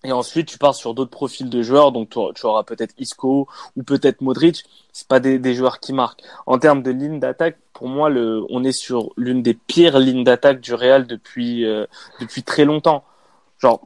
et 0.04 0.12
ensuite, 0.12 0.48
tu 0.48 0.58
pars 0.58 0.76
sur 0.76 0.94
d'autres 0.94 1.12
profils 1.12 1.50
de 1.50 1.62
joueurs, 1.62 1.92
donc 1.92 2.10
tu, 2.10 2.46
auras 2.46 2.64
peut-être 2.64 2.94
Isco 2.98 3.48
ou 3.78 3.84
peut-être 3.84 4.22
Modric. 4.22 4.64
C'est 4.92 5.08
pas 5.08 5.20
des, 5.20 5.40
des, 5.40 5.54
joueurs 5.56 5.80
qui 5.80 5.94
marquent. 5.94 6.22
En 6.46 6.60
termes 6.60 6.84
de 6.84 6.92
ligne 6.92 7.20
d'attaque, 7.20 7.58
pour 7.72 7.88
moi, 7.88 8.10
le, 8.10 8.44
on 8.50 8.64
est 8.64 8.74
sur 8.74 9.12
l'une 9.18 9.42
des 9.42 9.54
pires 9.54 10.00
lignes 10.00 10.24
d'attaque 10.24 10.60
du 10.60 10.74
Real 10.74 11.08
depuis 11.08 11.66
depuis 12.20 12.44
très 12.44 12.66
longtemps. 12.66 13.04
Genre, 13.60 13.82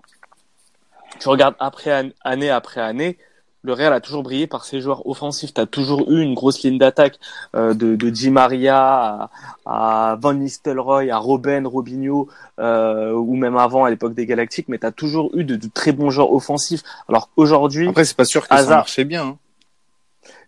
tu 1.19 1.29
regardes 1.29 1.55
après 1.59 2.11
année 2.23 2.49
après 2.49 2.81
année, 2.81 3.17
le 3.63 3.73
Real 3.73 3.93
a 3.93 3.99
toujours 3.99 4.23
brillé 4.23 4.47
par 4.47 4.65
ses 4.65 4.81
joueurs 4.81 5.07
offensifs. 5.07 5.53
Tu 5.53 5.61
as 5.61 5.65
toujours 5.65 6.09
eu 6.11 6.21
une 6.21 6.33
grosse 6.33 6.63
ligne 6.63 6.77
d'attaque 6.77 7.19
euh, 7.55 7.73
de, 7.73 7.95
de 7.95 8.09
Di 8.09 8.29
Maria 8.29 9.29
à, 9.65 10.17
Van 10.19 10.33
Nistelrooy, 10.33 11.09
à 11.09 11.17
Robben, 11.17 11.67
Robinho, 11.67 12.29
euh, 12.59 13.11
ou 13.11 13.35
même 13.35 13.57
avant 13.57 13.83
à 13.83 13.89
l'époque 13.89 14.13
des 14.13 14.25
Galactiques, 14.25 14.69
mais 14.69 14.77
tu 14.77 14.85
as 14.85 14.91
toujours 14.91 15.31
eu 15.35 15.43
de, 15.43 15.59
très 15.73 15.91
bons 15.91 16.09
joueurs 16.09 16.31
offensifs. 16.31 16.83
Alors 17.09 17.29
aujourd'hui... 17.35 17.89
Après, 17.89 18.05
c'est 18.05 18.17
pas 18.17 18.25
sûr 18.25 18.47
que 18.47 18.55
ça 18.55 18.65
marchait 18.69 19.05
bien. 19.05 19.25
Hein. 19.25 19.37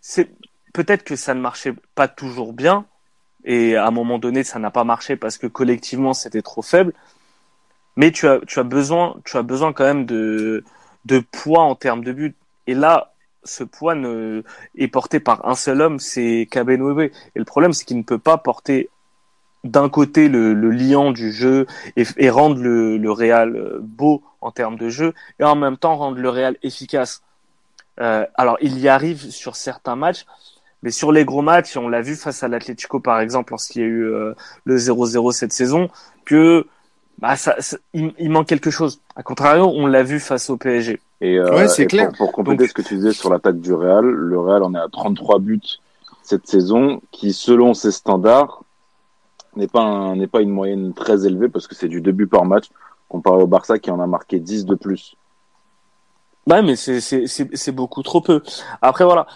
C'est 0.00 0.30
Peut-être 0.72 1.02
que 1.02 1.16
ça 1.16 1.34
ne 1.34 1.40
marchait 1.40 1.74
pas 1.94 2.06
toujours 2.06 2.52
bien, 2.52 2.84
et 3.44 3.76
à 3.76 3.86
un 3.86 3.90
moment 3.90 4.18
donné, 4.18 4.44
ça 4.44 4.58
n'a 4.58 4.70
pas 4.70 4.84
marché 4.84 5.16
parce 5.16 5.36
que 5.36 5.46
collectivement, 5.46 6.14
c'était 6.14 6.42
trop 6.42 6.62
faible. 6.62 6.92
Mais 7.96 8.12
tu 8.12 8.28
as, 8.28 8.38
tu 8.46 8.60
as 8.60 8.62
besoin, 8.62 9.16
tu 9.24 9.36
as 9.36 9.42
besoin 9.42 9.72
quand 9.72 9.84
même 9.84 10.06
de, 10.06 10.62
de 11.06 11.18
poids 11.32 11.62
en 11.62 11.74
termes 11.74 12.04
de 12.04 12.12
but 12.12 12.36
et 12.66 12.74
là, 12.74 13.12
ce 13.44 13.64
poids 13.64 13.94
ne, 13.94 14.42
est 14.76 14.88
porté 14.88 15.20
par 15.20 15.46
un 15.48 15.54
seul 15.54 15.80
homme, 15.80 15.98
c'est 15.98 16.46
Kabenwebe. 16.50 17.00
Et 17.00 17.38
le 17.38 17.44
problème, 17.44 17.72
c'est 17.72 17.84
qu'il 17.84 17.96
ne 17.96 18.02
peut 18.02 18.18
pas 18.18 18.36
porter 18.36 18.90
d'un 19.64 19.88
côté 19.88 20.28
le, 20.28 20.54
le, 20.54 20.70
liant 20.70 21.12
du 21.12 21.32
jeu 21.32 21.66
et, 21.96 22.30
rendre 22.30 22.60
le, 22.60 23.10
Real 23.10 23.56
euh, 23.56 23.78
beau 23.80 24.22
en 24.40 24.50
termes 24.50 24.76
de 24.76 24.88
jeu, 24.88 25.12
et 25.38 25.44
en 25.44 25.54
même 25.54 25.76
temps 25.76 25.96
rendre 25.96 26.18
le 26.18 26.28
Real 26.28 26.56
efficace. 26.62 27.22
Euh, 28.00 28.24
alors, 28.34 28.56
il 28.62 28.78
y 28.78 28.88
arrive 28.88 29.30
sur 29.30 29.56
certains 29.56 29.96
matchs, 29.96 30.24
mais 30.82 30.90
sur 30.90 31.12
les 31.12 31.26
gros 31.26 31.42
matchs, 31.42 31.76
on 31.76 31.88
l'a 31.88 32.00
vu 32.00 32.16
face 32.16 32.42
à 32.42 32.48
l'Atlético 32.48 33.00
par 33.00 33.20
exemple, 33.20 33.52
lorsqu'il 33.52 33.82
y 33.82 33.84
a 33.84 33.88
eu 33.88 34.04
euh, 34.04 34.34
le 34.64 34.78
0-0 34.78 35.32
cette 35.32 35.52
saison, 35.52 35.90
que 36.24 36.66
bah, 37.18 37.36
ça, 37.36 37.56
il, 37.92 38.30
manque 38.30 38.46
quelque 38.46 38.70
chose. 38.70 39.02
A 39.14 39.22
contrario, 39.22 39.70
on 39.74 39.86
l'a 39.86 40.02
vu 40.02 40.20
face 40.20 40.48
au 40.48 40.56
PSG. 40.56 41.00
Et, 41.20 41.38
euh, 41.38 41.68
c'est 41.68 41.86
clair. 41.86 42.12
Pour, 42.16 42.32
compléter 42.32 42.66
ce 42.66 42.74
que 42.74 42.82
tu 42.82 42.94
disais 42.94 43.12
sur 43.12 43.30
l'attaque 43.30 43.60
du 43.60 43.74
Real, 43.74 44.04
le 44.04 44.38
Real 44.38 44.62
en 44.62 44.74
est 44.74 44.78
à 44.78 44.88
33 44.88 45.38
buts 45.38 45.60
cette 46.22 46.46
saison, 46.46 47.02
qui 47.10 47.32
selon 47.32 47.74
ses 47.74 47.90
standards 47.90 48.62
n'est 49.56 49.66
pas 49.66 50.14
n'est 50.14 50.28
pas 50.28 50.40
une 50.40 50.50
moyenne 50.50 50.94
très 50.94 51.26
élevée 51.26 51.48
parce 51.48 51.66
que 51.66 51.74
c'est 51.74 51.88
du 51.88 52.00
début 52.00 52.28
par 52.28 52.44
match 52.44 52.66
comparé 53.08 53.42
au 53.42 53.46
Barça 53.46 53.78
qui 53.78 53.90
en 53.90 53.98
a 54.00 54.06
marqué 54.06 54.38
10 54.38 54.64
de 54.64 54.76
plus. 54.76 55.16
Ouais, 56.46 56.62
mais 56.62 56.76
c'est 56.76 57.00
c'est 57.00 57.72
beaucoup 57.72 58.02
trop 58.02 58.20
peu. 58.20 58.42
Après 58.80 59.04
voilà, 59.04 59.26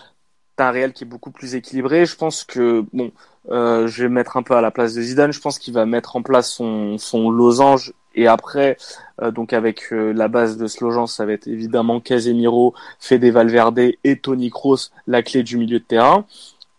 t'as 0.57 0.69
un 0.69 0.73
Real 0.73 0.93
qui 0.93 1.05
est 1.05 1.07
beaucoup 1.07 1.31
plus 1.31 1.55
équilibré. 1.55 2.07
Je 2.07 2.17
pense 2.17 2.45
que 2.45 2.85
bon, 2.93 3.13
euh, 3.51 3.87
je 3.87 4.05
vais 4.05 4.09
mettre 4.09 4.37
un 4.37 4.43
peu 4.43 4.55
à 4.55 4.61
la 4.61 4.71
place 4.71 4.95
de 4.95 5.03
Zidane. 5.03 5.33
Je 5.33 5.41
pense 5.41 5.59
qu'il 5.59 5.75
va 5.75 5.85
mettre 5.87 6.17
en 6.17 6.23
place 6.23 6.51
son, 6.51 6.97
son 6.99 7.31
losange 7.31 7.93
et 8.15 8.27
après, 8.27 8.77
euh, 9.23 9.31
donc 9.31 9.53
avec 9.53 9.93
euh, 9.93 10.13
la 10.13 10.29
base 10.29 10.57
de 10.57 10.67
losange, 10.81 11.11
ça 11.11 11.27
va 11.27 11.33
être 11.33 11.49
évidemment 11.49 12.01
Casemiro, 12.01 12.75
Fede 13.01 13.25
Valverde 13.25 13.81
et 14.05 14.19
Tony 14.21 14.51
Kroos, 14.51 14.91
la 15.07 15.23
clé 15.23 15.43
du 15.43 15.57
milieu 15.57 15.81
de 15.81 15.85
terrain. 15.85 16.25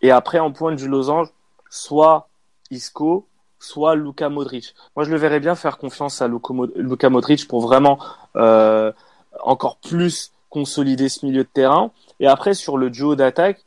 Et 0.02 0.10
après, 0.10 0.38
en 0.38 0.50
point 0.52 0.74
du 0.74 0.88
losange, 0.88 1.28
soit 1.70 2.28
Isco, 2.70 3.26
soit 3.58 3.94
Luka 3.94 4.28
Modric. 4.28 4.74
Moi, 4.94 5.04
je 5.04 5.10
le 5.10 5.16
verrais 5.16 5.40
bien 5.40 5.54
faire 5.54 5.78
confiance 5.78 6.22
à 6.22 6.28
Luka 6.28 7.10
Modric 7.10 7.46
pour 7.48 7.60
vraiment 7.60 7.98
euh, 8.36 8.92
encore 9.42 9.76
plus 9.78 10.32
consolider 10.48 11.08
ce 11.08 11.26
milieu 11.26 11.44
de 11.44 11.48
terrain. 11.48 11.90
Et 12.20 12.26
après, 12.26 12.54
sur 12.54 12.78
le 12.78 12.90
duo 12.90 13.14
d'attaque, 13.14 13.64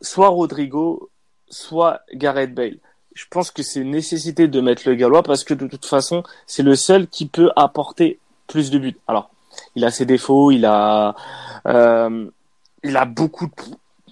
soit 0.00 0.28
Rodrigo, 0.28 1.10
soit 1.48 2.00
Gareth 2.12 2.54
Bale. 2.54 2.78
Je 3.14 3.24
pense 3.30 3.50
que 3.50 3.62
c'est 3.62 3.80
une 3.80 3.90
nécessité 3.90 4.48
de 4.48 4.60
mettre 4.60 4.82
le 4.86 4.94
Gallois 4.94 5.22
parce 5.22 5.44
que 5.44 5.54
de 5.54 5.66
toute 5.66 5.86
façon, 5.86 6.22
c'est 6.46 6.62
le 6.62 6.74
seul 6.76 7.06
qui 7.08 7.26
peut 7.26 7.50
apporter 7.56 8.18
plus 8.46 8.70
de 8.70 8.78
buts. 8.78 8.98
Alors, 9.06 9.30
il 9.76 9.84
a 9.84 9.90
ses 9.90 10.06
défauts, 10.06 10.50
il 10.50 10.64
a, 10.64 11.14
euh, 11.66 12.26
il 12.82 12.96
a 12.96 13.04
beaucoup 13.04 13.46
de, 13.46 13.52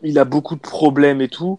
il 0.02 0.18
a 0.18 0.24
beaucoup 0.24 0.54
de 0.54 0.60
problèmes 0.60 1.20
et 1.20 1.28
tout. 1.28 1.58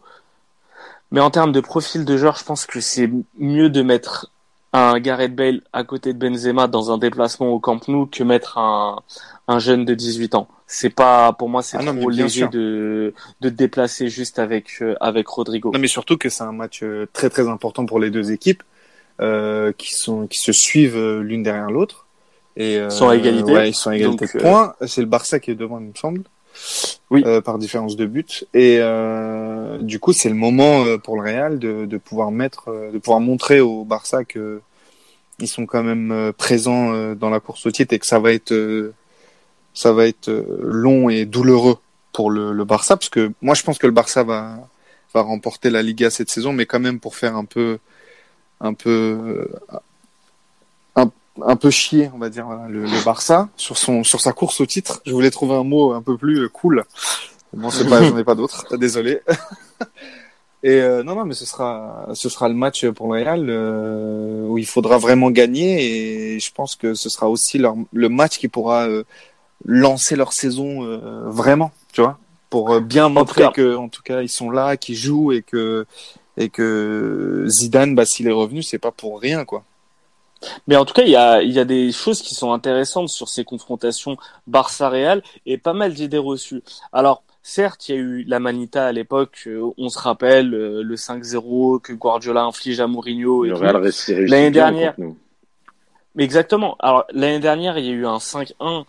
Mais 1.12 1.20
en 1.20 1.30
termes 1.30 1.52
de 1.52 1.60
profil 1.60 2.06
de 2.06 2.16
joueur, 2.16 2.38
je 2.38 2.44
pense 2.44 2.66
que 2.66 2.80
c'est 2.80 3.10
mieux 3.38 3.70
de 3.70 3.82
mettre 3.82 4.32
un 4.74 5.00
Gareth 5.00 5.36
Bale 5.36 5.62
à 5.74 5.84
côté 5.84 6.14
de 6.14 6.18
Benzema 6.18 6.68
dans 6.68 6.92
un 6.92 6.98
déplacement 6.98 7.50
au 7.50 7.60
Camp 7.60 7.88
Nou 7.90 8.06
que 8.06 8.24
mettre 8.24 8.58
un, 8.58 9.02
un 9.48 9.60
jeune 9.60 9.86
de 9.86 9.94
18 9.94 10.36
ans. 10.36 10.48
C'est 10.68 10.90
pas 10.90 11.34
pour 11.34 11.50
moi 11.50 11.62
c'est 11.62 11.78
ah 11.78 11.84
trop 11.84 12.10
léger 12.10 12.48
de 12.48 13.14
de 13.42 13.50
déplacer 13.50 14.08
juste 14.08 14.40
avec 14.40 14.82
euh, 14.82 14.96
avec 15.02 15.28
Rodrigo. 15.28 15.72
Non 15.74 15.80
mais 15.80 15.88
surtout 15.88 16.18
que 16.18 16.30
c'est 16.30 16.44
un 16.44 16.54
match 16.54 16.82
euh, 16.84 17.08
très 17.12 17.30
très 17.30 17.48
important 17.48 17.86
pour 17.86 18.00
les 18.00 18.10
deux 18.10 18.32
équipes 18.32 18.64
euh, 19.22 19.72
qui 19.78 19.94
sont 19.94 20.26
qui 20.26 20.40
se 20.40 20.52
suivent 20.52 20.98
euh, 20.98 21.22
l'une 21.22 21.44
derrière 21.44 21.70
l'autre 21.70 22.08
et 22.58 22.78
euh, 22.78 22.90
sont 22.90 23.08
à 23.08 23.16
égalité. 23.16 23.52
Ouais, 23.52 23.70
ils 23.70 23.76
sont 23.76 23.92
à 23.92 23.96
égalité 23.96 24.26
de 24.26 24.40
points. 24.40 24.74
C'est 24.88 25.02
le 25.02 25.08
Barça 25.08 25.40
qui 25.40 25.52
est 25.52 25.56
devant, 25.56 25.80
il 25.80 25.88
me 25.88 25.94
semble. 25.96 26.24
Oui. 27.12 27.24
par 27.46 27.58
différence 27.60 27.96
de 27.96 28.06
but. 28.06 28.46
Et 28.54 28.80
du 29.82 30.00
coup, 30.00 30.12
c'est 30.12 30.28
le 30.30 30.36
moment 30.36 30.86
pour 31.04 31.22
le 31.22 31.22
Real 31.22 31.60
de, 31.60 31.86
de 31.86 31.98
pouvoir 31.98 32.32
mettre, 32.32 32.70
de 32.92 32.98
pouvoir 32.98 33.20
montrer 33.20 33.62
au 33.62 33.86
Barça 33.86 34.24
que 34.26 34.62
ils 35.40 35.48
sont 35.48 35.66
quand 35.66 35.84
même 35.84 36.34
présents 36.38 37.14
dans 37.16 37.30
la 37.30 37.40
course 37.40 37.66
au 37.66 37.72
titre 37.72 37.94
et 37.94 38.00
que 38.00 38.06
ça 38.06 38.20
va 38.20 38.34
être 38.34 38.54
ça 39.74 39.94
va 39.94 40.08
être 40.08 40.30
euh, 40.30 40.60
long 40.62 41.10
et 41.10 41.26
douloureux 41.26 41.78
pour 42.14 42.30
le, 42.30 42.64
Barça, 42.66 42.98
parce 42.98 43.10
que 43.10 43.32
moi 43.42 43.56
je 43.56 43.64
pense 43.64 43.78
que 43.78 43.88
le 43.88 43.94
Barça 43.94 44.24
va, 44.24 44.58
va 45.14 45.22
remporter 45.22 45.70
la 45.70 45.82
Liga 45.82 46.10
cette 46.10 46.30
saison, 46.30 46.54
mais 46.54 46.66
quand 46.66 46.80
même 46.80 47.00
pour 47.00 47.16
faire 47.16 47.36
un 47.36 47.46
peu, 47.46 47.80
un 48.60 48.74
peu, 48.74 49.50
un, 50.96 51.56
peu 51.56 51.70
chier, 51.70 52.12
on 52.14 52.18
va 52.18 52.30
dire, 52.30 52.48
le, 52.70 52.86
Barça 53.06 53.50
sur 53.56 53.78
son, 53.78 54.04
sur 54.04 54.20
sa 54.20 54.34
course 54.34 54.60
au 54.60 54.66
titre. 54.66 55.02
Je 55.06 55.14
voulais 55.14 55.32
trouver 55.32 55.56
un 55.56 55.64
mot 55.64 55.94
un 55.94 56.02
peu 56.02 56.18
plus 56.18 56.50
cool. 56.50 56.84
Bon, 57.54 57.70
c'est 57.70 57.88
pas, 57.88 58.04
j'en 58.04 58.18
ai 58.18 58.24
pas 58.24 58.36
d'autre. 58.36 58.78
Désolé. 58.78 59.22
Et 60.64 60.80
euh, 60.80 61.02
non, 61.02 61.16
non, 61.16 61.26
mais 61.26 61.34
ce 61.34 61.46
sera, 61.46 62.10
ce 62.14 62.30
sera 62.30 62.48
le 62.48 62.54
match 62.54 62.86
pour 62.90 63.12
le 63.12 63.24
Real 63.24 63.48
euh, 63.50 64.46
où 64.48 64.60
il 64.60 64.68
faudra 64.68 65.00
vraiment 65.00 65.32
gagner 65.32 66.36
et 66.36 66.40
je 66.40 66.52
pense 66.52 66.76
que 66.76 66.94
ce 66.94 67.10
sera 67.10 67.28
aussi 67.30 67.60
le 67.60 68.10
match 68.10 68.38
qui 68.38 68.48
pourra 68.48 68.88
euh, 68.88 69.04
lancer 69.66 70.16
leur 70.16 70.34
saison 70.34 70.84
euh, 70.84 71.24
vraiment, 71.26 71.72
tu 71.94 72.02
vois, 72.02 72.18
pour 72.50 72.72
euh, 72.72 72.80
bien 72.80 73.10
montrer 73.10 73.48
que 73.54 73.76
en 73.76 73.90
tout 73.90 74.02
cas 74.02 74.22
ils 74.22 74.30
sont 74.30 74.50
là, 74.50 74.78
qu'ils 74.78 74.96
jouent 74.96 75.32
et 75.32 75.42
que 75.42 75.86
et 76.38 76.50
que 76.50 77.46
Zidane, 77.48 77.94
bah, 77.94 78.06
s'il 78.06 78.28
est 78.28 78.32
revenu, 78.32 78.64
c'est 78.64 78.80
pas 78.80 78.92
pour 78.92 79.20
rien, 79.20 79.46
quoi. 79.46 79.64
Mais 80.68 80.76
en 80.76 80.86
tout 80.86 80.94
cas, 80.94 81.04
il 81.04 81.10
y 81.10 81.16
a, 81.16 81.44
il 81.44 81.52
y 81.52 81.60
a 81.60 81.66
des 81.66 81.92
choses 81.92 82.22
qui 82.22 82.34
sont 82.34 82.52
intéressantes 82.52 83.10
sur 83.10 83.30
ces 83.30 83.44
confrontations 83.44 84.18
Barça-Real 84.48 85.22
et 85.46 85.60
pas 85.60 85.74
mal 85.74 85.94
d'idées 85.94 86.18
reçues. 86.18 86.64
Alors, 86.94 87.24
certes, 87.44 87.90
il 87.90 87.96
y 87.96 87.98
a 87.98 88.02
eu 88.02 88.24
la 88.24 88.40
Manita 88.40 88.88
à 88.88 88.92
l'époque, 88.92 89.44
euh, 89.46 89.70
on 89.78 89.90
se 89.90 90.00
rappelle 90.00 90.50
le 90.50 90.96
5-0 90.96 91.80
que 91.82 91.94
Guardiola 91.94 92.44
inflige 92.44 92.80
à 92.80 92.88
Mourinho. 92.88 93.44
L'année 93.44 94.52
dernière. 94.52 94.96
Mais 96.16 96.24
exactement. 96.24 96.76
Alors, 96.80 97.06
l'année 97.12 97.40
dernière, 97.40 97.78
il 97.78 97.86
y 97.86 97.90
a 97.90 97.94
eu 97.94 98.06
un 98.06 98.18
5-1 98.18 98.86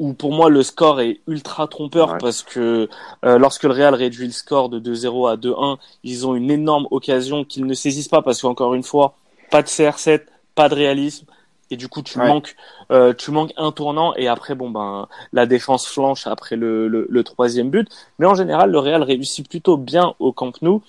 où 0.00 0.14
pour 0.14 0.32
moi 0.32 0.48
le 0.48 0.62
score 0.62 1.02
est 1.02 1.20
ultra 1.28 1.68
trompeur 1.68 2.16
parce 2.18 2.42
que 2.42 2.88
euh, 3.24 3.38
lorsque 3.38 3.64
le 3.64 3.72
Real 3.72 3.94
réduit 3.94 4.26
le 4.26 4.32
score 4.32 4.70
de 4.70 4.80
2-0 4.80 5.30
à 5.30 5.36
2-1, 5.36 5.76
ils 6.04 6.26
ont 6.26 6.34
une 6.34 6.50
énorme 6.50 6.88
occasion 6.90 7.44
qu'ils 7.44 7.66
ne 7.66 7.74
saisissent 7.74 8.08
pas 8.08 8.22
parce 8.22 8.40
qu'encore 8.40 8.74
une 8.74 8.82
fois, 8.82 9.14
pas 9.50 9.62
de 9.62 9.68
CR7, 9.68 10.22
pas 10.54 10.70
de 10.70 10.74
réalisme. 10.74 11.26
Et 11.70 11.76
du 11.76 11.86
coup 11.86 12.02
tu 12.02 12.18
manques 12.18 12.56
euh, 12.90 13.12
tu 13.12 13.30
manques 13.30 13.52
un 13.56 13.70
tournant 13.70 14.12
et 14.16 14.26
après 14.26 14.56
bon 14.56 14.70
ben 14.70 15.06
la 15.32 15.46
défense 15.46 15.86
flanche 15.86 16.26
après 16.26 16.56
le, 16.56 16.88
le, 16.88 17.06
le, 17.08 17.22
troisième 17.22 17.70
but. 17.70 17.86
Mais 18.18 18.26
en 18.26 18.34
général 18.34 18.72
le 18.72 18.78
Real 18.78 19.02
réussit 19.04 19.48
plutôt 19.48 19.76
bien 19.76 20.14
au 20.18 20.32
Camp 20.32 20.60
Nou. 20.62 20.82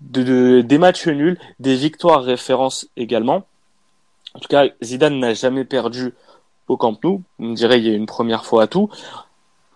De, 0.00 0.60
des 0.60 0.78
matchs 0.78 1.08
nuls, 1.08 1.38
des 1.58 1.74
victoires 1.74 2.22
références 2.22 2.88
également. 2.96 3.46
En 4.34 4.38
tout 4.38 4.48
cas, 4.48 4.66
Zidane 4.82 5.18
n'a 5.18 5.32
jamais 5.32 5.64
perdu 5.64 6.12
au 6.68 6.76
Camp 6.76 6.98
Nou. 7.02 7.22
On 7.38 7.52
dirait 7.52 7.78
il 7.78 7.86
y 7.86 7.90
a 7.90 7.94
une 7.94 8.06
première 8.06 8.44
fois 8.44 8.64
à 8.64 8.66
tout. 8.66 8.90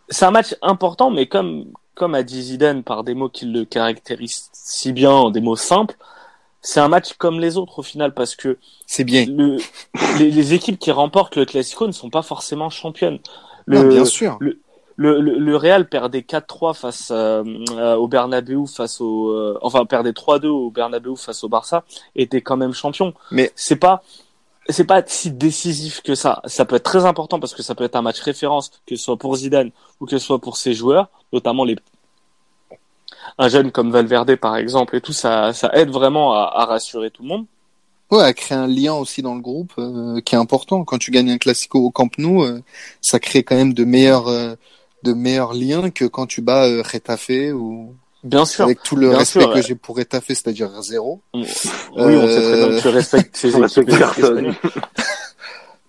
C'est 0.08 0.24
un 0.24 0.30
match 0.30 0.56
important, 0.62 1.10
mais 1.10 1.26
comme 1.26 1.66
comme 1.94 2.14
a 2.14 2.22
dit 2.22 2.42
Zidane 2.42 2.82
par 2.82 3.04
des 3.04 3.14
mots 3.14 3.28
qui 3.28 3.44
le 3.44 3.64
caractérisent 3.64 4.48
si 4.52 4.92
bien, 4.92 5.30
des 5.30 5.42
mots 5.42 5.56
simples, 5.56 5.96
c'est 6.62 6.80
un 6.80 6.88
match 6.88 7.14
comme 7.14 7.40
les 7.40 7.56
autres 7.56 7.80
au 7.80 7.82
final 7.82 8.14
parce 8.14 8.36
que 8.36 8.58
c'est 8.86 9.04
bien. 9.04 9.26
Le, 9.26 9.58
les, 10.18 10.54
équipes 10.54 10.78
qui 10.78 10.90
remportent 10.92 11.36
le 11.36 11.44
Classico 11.44 11.86
ne 11.86 11.92
sont 11.92 12.10
pas 12.10 12.22
forcément 12.22 12.70
championnes. 12.70 13.18
Le, 13.66 13.88
bien 13.88 14.04
sûr. 14.04 14.36
Le, 14.40 14.58
le, 14.96 15.20
le, 15.20 15.56
Real 15.56 15.88
perdait 15.88 16.20
4-3 16.20 16.74
face 16.74 17.10
euh, 17.10 17.42
au 17.96 18.08
Bernabeu 18.08 18.66
face 18.66 19.00
au 19.00 19.30
euh, 19.30 19.58
enfin 19.62 19.86
perdait 19.86 20.10
3-2 20.10 20.46
au 20.46 20.70
Bernabeu 20.70 21.14
face 21.16 21.42
au 21.42 21.48
Barça 21.48 21.84
était 22.16 22.42
quand 22.42 22.56
même 22.56 22.74
champion. 22.74 23.14
Mais 23.30 23.50
c'est 23.54 23.76
pas 23.76 24.02
c'est 24.72 24.84
pas 24.84 25.02
si 25.06 25.30
décisif 25.30 26.02
que 26.02 26.14
ça. 26.14 26.42
Ça 26.46 26.64
peut 26.64 26.76
être 26.76 26.84
très 26.84 27.04
important 27.04 27.40
parce 27.40 27.54
que 27.54 27.62
ça 27.62 27.74
peut 27.74 27.84
être 27.84 27.96
un 27.96 28.02
match 28.02 28.20
référence, 28.20 28.70
que 28.86 28.96
ce 28.96 29.02
soit 29.02 29.16
pour 29.16 29.36
Zidane 29.36 29.70
ou 30.00 30.06
que 30.06 30.18
ce 30.18 30.24
soit 30.24 30.38
pour 30.38 30.56
ses 30.56 30.74
joueurs, 30.74 31.08
notamment 31.32 31.64
les 31.64 31.76
un 33.38 33.48
jeune 33.48 33.70
comme 33.70 33.90
Valverde 33.90 34.36
par 34.36 34.56
exemple 34.56 34.96
et 34.96 35.00
tout 35.00 35.12
ça 35.12 35.52
ça 35.52 35.70
aide 35.74 35.90
vraiment 35.90 36.34
à, 36.34 36.52
à 36.54 36.64
rassurer 36.64 37.10
tout 37.10 37.22
le 37.22 37.28
monde. 37.28 37.46
Ouais, 38.10 38.24
à 38.24 38.32
créer 38.32 38.58
un 38.58 38.66
lien 38.66 38.94
aussi 38.94 39.22
dans 39.22 39.36
le 39.36 39.40
groupe 39.40 39.72
euh, 39.78 40.20
qui 40.20 40.34
est 40.34 40.38
important. 40.38 40.84
Quand 40.84 40.98
tu 40.98 41.12
gagnes 41.12 41.30
un 41.30 41.38
classico 41.38 41.78
au 41.78 41.90
Camp 41.90 42.10
Nou, 42.18 42.42
euh, 42.42 42.60
ça 43.00 43.20
crée 43.20 43.44
quand 43.44 43.54
même 43.54 43.72
de 43.72 43.84
meilleurs 43.84 44.26
euh, 44.26 44.56
de 45.04 45.12
meilleurs 45.12 45.54
liens 45.54 45.90
que 45.90 46.04
quand 46.04 46.26
tu 46.26 46.42
bats 46.42 46.64
euh, 46.66 46.82
Retafe 46.82 47.54
ou 47.54 47.94
Bien 48.22 48.44
sûr. 48.44 48.64
Avec 48.64 48.82
tout 48.82 48.96
le 48.96 49.10
respect 49.10 49.46
que 49.46 49.62
j'ai 49.62 49.74
pour 49.74 49.96
Retafe, 49.96 50.28
c'est-à-dire 50.28 50.70
zéro. 50.82 51.22
Oui, 51.34 51.46
on 51.96 52.26
sait 52.26 52.42
très 52.42 52.56
bien 52.56 52.76
que 52.76 52.80
tu 52.80 52.88
respectes 52.88 53.36
ces 53.36 53.48
équipes. 53.56 53.90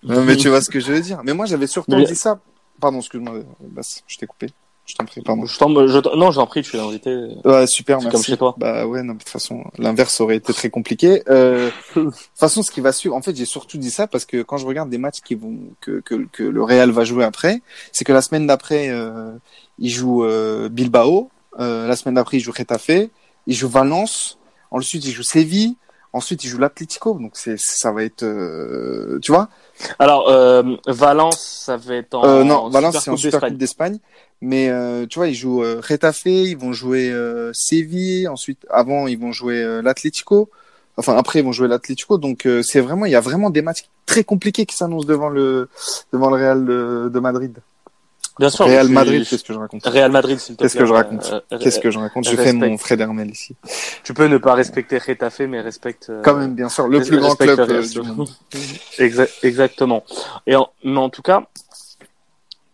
mais 0.02 0.36
tu 0.36 0.48
vois 0.48 0.60
ce 0.60 0.70
que 0.70 0.80
je 0.80 0.92
veux 0.92 1.00
dire. 1.00 1.20
Mais 1.24 1.34
moi, 1.34 1.46
j'avais 1.46 1.66
surtout 1.66 2.04
dit 2.04 2.16
ça. 2.16 2.40
Pardon, 2.80 2.98
excuse-moi, 2.98 3.40
je 4.06 4.18
t'ai 4.18 4.26
coupé. 4.26 4.48
Je 4.84 4.96
t'en 4.96 5.04
prie, 5.04 5.20
pardon. 5.20 5.46
Je 5.46 6.16
non, 6.16 6.32
j'en 6.32 6.46
prie, 6.46 6.62
tu 6.62 6.76
es 6.76 6.80
invité. 6.80 7.16
Ouais, 7.44 7.66
super, 7.68 7.98
merci. 7.98 8.10
Comme 8.10 8.22
chez 8.24 8.36
toi. 8.36 8.54
Bah 8.58 8.84
ouais, 8.84 9.02
non, 9.04 9.14
de 9.14 9.18
toute 9.20 9.28
façon, 9.28 9.62
l'inverse 9.78 10.20
aurait 10.20 10.36
été 10.36 10.52
très 10.52 10.70
compliqué. 10.70 11.22
Euh, 11.28 11.70
de 11.96 12.02
toute 12.02 12.14
façon, 12.34 12.62
ce 12.62 12.72
qui 12.72 12.80
va 12.80 12.90
suivre, 12.90 13.14
en 13.14 13.22
fait, 13.22 13.36
j'ai 13.36 13.44
surtout 13.44 13.78
dit 13.78 13.90
ça 13.90 14.08
parce 14.08 14.24
que 14.24 14.42
quand 14.42 14.56
je 14.56 14.66
regarde 14.66 14.90
des 14.90 14.98
matchs 14.98 15.20
qui 15.20 15.36
vont 15.36 15.56
que 15.80 16.00
que, 16.00 16.26
que 16.32 16.42
le 16.42 16.62
Real 16.64 16.90
va 16.90 17.04
jouer 17.04 17.24
après, 17.24 17.62
c'est 17.92 18.04
que 18.04 18.12
la 18.12 18.22
semaine 18.22 18.48
d'après, 18.48 18.88
euh, 18.88 19.30
il 19.78 19.88
joue 19.88 20.24
euh, 20.24 20.68
Bilbao, 20.68 21.30
euh, 21.58 21.86
la 21.86 21.96
semaine 21.96 22.14
d'après, 22.14 22.38
il 22.38 22.40
joue 22.40 22.52
Retafe, 22.52 22.90
il 23.46 23.54
joue 23.54 23.68
Valence, 23.68 24.38
ensuite 24.70 25.04
il 25.04 25.12
joue 25.12 25.22
Séville, 25.22 25.76
ensuite 26.12 26.44
il 26.44 26.48
joue 26.48 26.58
l'Atlético. 26.58 27.18
Donc 27.18 27.32
c'est 27.34 27.58
ça 27.58 27.92
va 27.92 28.04
être, 28.04 28.22
euh, 28.22 29.18
tu 29.20 29.32
vois? 29.32 29.48
Alors 29.98 30.28
euh, 30.28 30.62
Valence, 30.86 31.62
ça 31.64 31.76
va 31.76 31.94
être 31.96 32.14
en 32.14 32.44
non, 32.44 32.68
Valence 32.68 32.98
c'est 33.00 33.10
en 33.10 33.16
Super 33.16 33.40
Coupe 33.40 33.56
d'Espagne. 33.56 33.98
Mais 34.44 34.70
euh, 34.70 35.06
tu 35.06 35.20
vois, 35.20 35.28
ils 35.28 35.36
jouent 35.36 35.62
euh, 35.62 35.80
Retafe, 35.80 36.26
ils 36.26 36.56
vont 36.56 36.72
jouer 36.72 37.10
euh, 37.10 37.52
Séville, 37.54 38.26
ensuite 38.26 38.66
avant 38.70 39.06
ils 39.06 39.18
vont 39.18 39.30
jouer 39.30 39.62
euh, 39.62 39.82
l'Atlético. 39.82 40.50
Enfin 40.96 41.16
après 41.16 41.38
ils 41.38 41.44
vont 41.44 41.52
jouer 41.52 41.68
l'Atlético. 41.68 42.18
Donc 42.18 42.48
c'est 42.62 42.80
vraiment, 42.80 43.06
il 43.06 43.12
y 43.12 43.14
a 43.16 43.20
vraiment 43.20 43.50
des 43.50 43.62
matchs 43.62 43.84
très 44.04 44.24
compliqués 44.24 44.66
qui 44.66 44.76
s'annoncent 44.76 45.06
devant 45.06 45.28
le 45.28 45.68
devant 46.12 46.28
le 46.28 46.36
Real 46.36 46.64
de, 46.64 47.08
de 47.12 47.20
Madrid. 47.20 47.56
Bien 48.38 48.50
sûr. 48.50 48.66
Real 48.66 48.88
Madrid, 48.88 49.26
qu'est-ce 49.28 49.44
que 49.44 49.52
je 49.52 49.58
raconte 49.58 49.86
Real 49.86 50.10
Madrid, 50.10 50.38
s'il 50.38 50.56
Qu'est-ce 50.56 50.76
que 50.76 50.86
je 50.86 50.92
raconte 50.92 51.44
Qu'est-ce 51.60 51.80
que 51.80 51.90
je 51.90 51.98
raconte 51.98 52.28
Je 52.28 52.36
fais 52.36 52.52
mon 52.52 52.78
Fred 52.78 53.00
Hermel 53.00 53.30
ici. 53.30 53.56
Tu 54.04 54.14
peux 54.14 54.26
ne 54.26 54.38
pas 54.38 54.54
respecter 54.54 54.98
Retafe, 54.98 55.40
mais 55.40 55.60
respecte. 55.60 56.10
Quand 56.22 56.36
même, 56.36 56.54
bien 56.54 56.68
sûr, 56.68 56.88
le 56.88 57.00
plus 57.00 57.18
grand 57.18 57.34
club 57.34 57.84
du 57.88 58.02
monde. 58.02 58.28
Exactement. 59.42 60.04
Et 60.46 60.54
mais 60.84 60.98
en 60.98 61.10
tout 61.10 61.22
cas, 61.22 61.44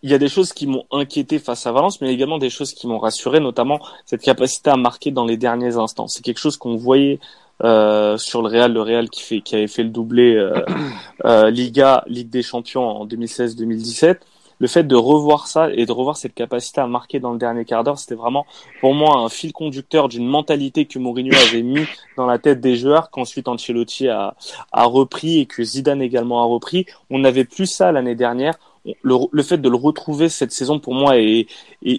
il 0.02 0.11
y 0.11 0.14
a 0.14 0.18
des 0.18 0.28
choses 0.28 0.52
qui 0.52 0.66
m'ont 0.66 0.84
inquiété 0.92 1.38
face 1.38 1.66
à 1.66 1.72
Valence, 1.72 2.00
mais 2.00 2.12
également 2.12 2.38
des 2.38 2.50
choses 2.50 2.72
qui 2.72 2.86
m'ont 2.86 2.98
rassuré, 2.98 3.40
notamment 3.40 3.80
cette 4.06 4.22
capacité 4.22 4.70
à 4.70 4.76
marquer 4.76 5.11
dans 5.11 5.24
les 5.24 5.36
derniers 5.36 5.76
instants. 5.76 6.06
C'est 6.06 6.22
quelque 6.22 6.38
chose 6.38 6.56
qu'on 6.56 6.76
voyait 6.76 7.18
euh, 7.64 8.16
sur 8.16 8.42
le 8.42 8.48
Real, 8.48 8.72
le 8.72 8.82
Real 8.82 9.11
qui 9.11 9.22
fait, 9.22 9.40
qui 9.40 9.56
avait 9.56 9.66
fait 9.66 9.82
le 9.82 9.88
doublé 9.88 10.36
euh, 10.36 10.64
euh, 11.24 11.50
Liga, 11.50 12.04
Ligue 12.06 12.30
des 12.30 12.42
Champions 12.42 12.84
en 12.84 13.06
2016-2017. 13.06 14.18
Le 14.59 14.66
fait 14.66 14.82
de 14.84 14.96
revoir 14.96 15.46
ça 15.46 15.70
et 15.72 15.86
de 15.86 15.92
revoir 15.92 16.16
cette 16.16 16.34
capacité 16.34 16.80
à 16.80 16.86
marquer 16.86 17.20
dans 17.20 17.32
le 17.32 17.38
dernier 17.38 17.64
quart 17.64 17.84
d'heure, 17.84 17.98
c'était 17.98 18.14
vraiment 18.14 18.46
pour 18.80 18.94
moi 18.94 19.18
un 19.18 19.28
fil 19.28 19.52
conducteur 19.52 20.09
d'une 20.09 20.26
mentalité 20.26 20.86
que 20.86 20.98
Mourinho 20.98 21.34
avait 21.48 21.62
mis 21.62 21.86
dans 22.16 22.26
la 22.26 22.38
tête 22.38 22.61
des 22.61 22.76
joueurs, 22.76 23.11
qu'ensuite 23.11 23.48
Ancelotti 23.48 24.09
a, 24.09 24.34
a 24.72 24.84
repris 24.84 25.40
et 25.40 25.46
que 25.46 25.62
Zidane 25.62 26.02
également 26.02 26.42
a 26.42 26.46
repris. 26.46 26.86
On 27.11 27.18
n'avait 27.18 27.44
plus 27.44 27.66
ça 27.66 27.92
l'année 27.92 28.16
dernière 28.16 28.59
le, 29.02 29.42
fait 29.42 29.59
de 29.59 29.68
le 29.68 29.76
retrouver 29.76 30.28
cette 30.28 30.52
saison 30.52 30.78
pour 30.78 30.94
moi 30.94 31.18
est, 31.18 31.46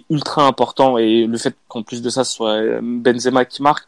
ultra 0.08 0.46
important 0.46 0.98
et 0.98 1.26
le 1.26 1.38
fait 1.38 1.56
qu'en 1.68 1.82
plus 1.82 2.02
de 2.02 2.10
ça 2.10 2.24
ce 2.24 2.32
soit 2.32 2.80
Benzema 2.80 3.44
qui 3.44 3.62
marque, 3.62 3.86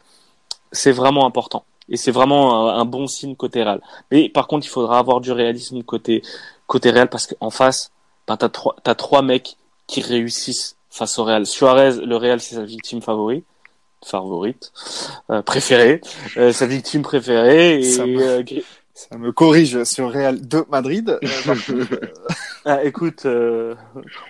c'est 0.71 0.91
vraiment 0.91 1.25
important 1.25 1.65
et 1.89 1.97
c'est 1.97 2.11
vraiment 2.11 2.69
un, 2.69 2.85
bon 2.85 3.07
signe 3.07 3.35
côté 3.35 3.61
Real. 3.61 3.81
Mais 4.09 4.29
par 4.29 4.47
contre, 4.47 4.65
il 4.65 4.69
faudra 4.69 4.99
avoir 4.99 5.19
du 5.19 5.31
réalisme 5.31 5.83
côté 5.83 6.21
côté 6.65 6.91
Real 6.91 7.09
parce 7.09 7.27
qu'en 7.27 7.49
face, 7.49 7.91
ben, 8.27 8.37
t'as 8.37 8.49
trois 8.49 8.75
t'as 8.83 8.95
trois 8.95 9.21
mecs 9.21 9.57
qui 9.87 10.01
réussissent 10.01 10.77
face 10.89 11.17
au 11.19 11.23
Real. 11.23 11.45
Suarez, 11.45 12.05
le 12.05 12.15
Real, 12.15 12.39
c'est 12.39 12.55
sa 12.55 12.63
victime 12.63 13.01
favorite 13.01 13.45
favorite, 14.05 14.71
euh, 15.29 15.41
préférée, 15.41 16.01
euh, 16.37 16.51
sa 16.51 16.65
victime 16.65 17.01
préférée 17.01 17.81
et 17.81 17.99
euh, 17.99 18.43
ça 18.93 19.17
me 19.17 19.31
corrige 19.31 19.83
sur 19.85 20.11
Real 20.11 20.45
de 20.47 20.63
Madrid. 20.69 21.19
ah, 22.65 22.83
écoute, 22.83 23.25
euh, 23.25 23.73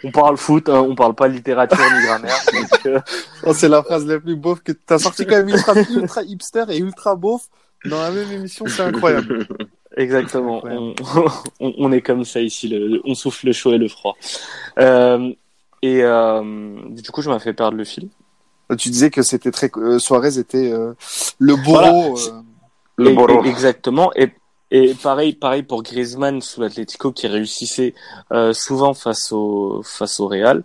on 0.04 0.12
parle 0.12 0.38
foot, 0.38 0.70
hein, 0.70 0.86
on 0.88 0.96
parle 0.96 1.16
pas 1.16 1.28
littérature 1.28 1.78
ni 1.78 2.06
grammaire. 2.06 2.40
oh, 3.46 3.54
c'est 3.54 3.68
la 3.68 3.84
phrase 3.84 4.06
la 4.06 4.20
plus 4.20 4.36
beauf 4.36 4.62
que 4.64 4.72
t'as 4.72 5.00
sorti 5.00 5.26
quand 5.26 5.38
même 5.38 5.50
ultra, 5.50 5.74
ultra 5.76 6.24
hipster 6.24 6.66
et 6.70 6.78
ultra 6.78 7.16
beauf 7.16 7.50
dans 7.86 8.00
la 8.02 8.12
même 8.12 8.32
émission, 8.32 8.66
c'est 8.68 8.84
incroyable. 8.84 9.46
Exactement. 9.96 10.64
On, 11.60 11.74
on, 11.78 11.92
est 11.92 12.02
comme 12.02 12.26
ça 12.26 12.42
ici, 12.42 12.68
le, 12.68 13.02
on 13.06 13.14
souffle 13.14 13.48
le 13.48 13.54
chaud 13.54 13.74
et 13.74 13.78
le 13.78 13.88
froid. 13.88 14.16
Euh, 14.80 15.32
et 15.82 16.04
euh, 16.04 16.76
du 16.90 17.12
coup, 17.12 17.22
je 17.22 17.30
m'ai 17.30 17.40
fait 17.40 17.54
perdre 17.54 17.78
le 17.78 17.84
fil. 17.84 18.10
Tu 18.78 18.90
disais 18.90 19.12
que 19.12 19.22
c'était 19.22 19.52
très 19.52 19.70
Suarez 20.00 20.40
était 20.40 20.72
le 21.38 21.56
bourreau. 21.64 22.18
Le 22.98 23.12
bourreau. 23.12 23.44
Exactement. 23.44 24.12
Et 24.16 24.32
et 24.74 24.96
pareil, 24.96 25.34
pareil 25.34 25.62
pour 25.62 25.84
Griezmann 25.84 26.42
sous 26.42 26.60
l'Atlético 26.60 27.12
qui 27.12 27.28
réussissait 27.28 27.94
euh, 28.32 28.54
souvent 28.54 28.96
face 28.96 29.32
au 29.32 29.84
face 29.84 30.20
au 30.20 30.26
Real. 30.26 30.64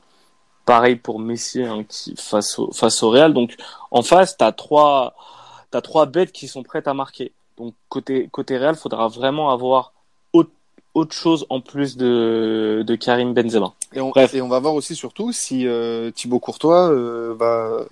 Pareil 0.65 0.97
pour 0.97 1.21
Messi 1.21 1.63
hein, 1.63 1.85
qui 1.87 2.15
face 2.17 2.59
au 2.59 2.73
face 2.73 3.03
au 3.03 3.11
Real. 3.11 3.35
Donc 3.35 3.55
en 3.91 4.01
face, 4.01 4.35
t'as 4.39 4.53
trois 4.53 5.15
t'as 5.71 5.83
trois 5.83 6.07
bêtes 6.07 6.33
qui 6.33 6.49
sont 6.49 6.63
prêtes 6.63 6.89
à 6.89 6.95
marquer. 6.95 7.33
Donc 7.59 7.75
côté 7.89 8.29
côté 8.31 8.57
Real, 8.57 8.77
faudra 8.77 9.09
vraiment 9.09 9.51
avoir 9.51 9.93
autre, 10.33 10.51
autre 10.95 11.15
chose 11.15 11.47
en 11.51 11.61
plus 11.61 11.97
de 11.97 12.85
de 12.87 12.95
Karim 12.95 13.35
Benzema. 13.35 13.75
Et 13.93 14.01
on, 14.01 14.11
Bref. 14.11 14.33
et 14.35 14.41
on 14.41 14.49
va 14.49 14.61
voir 14.61 14.75
aussi 14.75 14.95
surtout 14.95 15.33
si 15.33 15.67
euh, 15.67 16.11
Thibaut 16.11 16.39
Courtois 16.39 16.91
euh, 16.91 17.35
va 17.39 17.85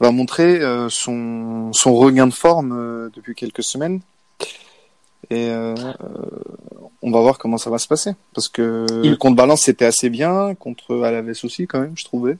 va 0.00 0.10
montrer 0.10 0.60
euh, 0.60 0.88
son 0.88 1.72
son 1.72 1.94
regain 1.94 2.26
de 2.26 2.32
forme 2.32 2.72
euh, 2.72 3.10
depuis 3.14 3.34
quelques 3.34 3.62
semaines 3.62 4.00
et 5.28 5.50
on 7.02 7.10
va 7.10 7.20
voir 7.20 7.36
comment 7.36 7.58
ça 7.58 7.68
va 7.68 7.78
se 7.78 7.88
passer. 7.88 8.14
Parce 8.32 8.48
que 8.48 8.86
il... 9.02 9.18
contre 9.18 9.34
Balance, 9.34 9.62
c'était 9.62 9.84
assez 9.84 10.08
bien. 10.08 10.54
Contre 10.54 11.02
Alaves 11.02 11.40
aussi, 11.42 11.66
quand 11.66 11.80
même, 11.80 11.94
je 11.96 12.04
trouvais. 12.04 12.36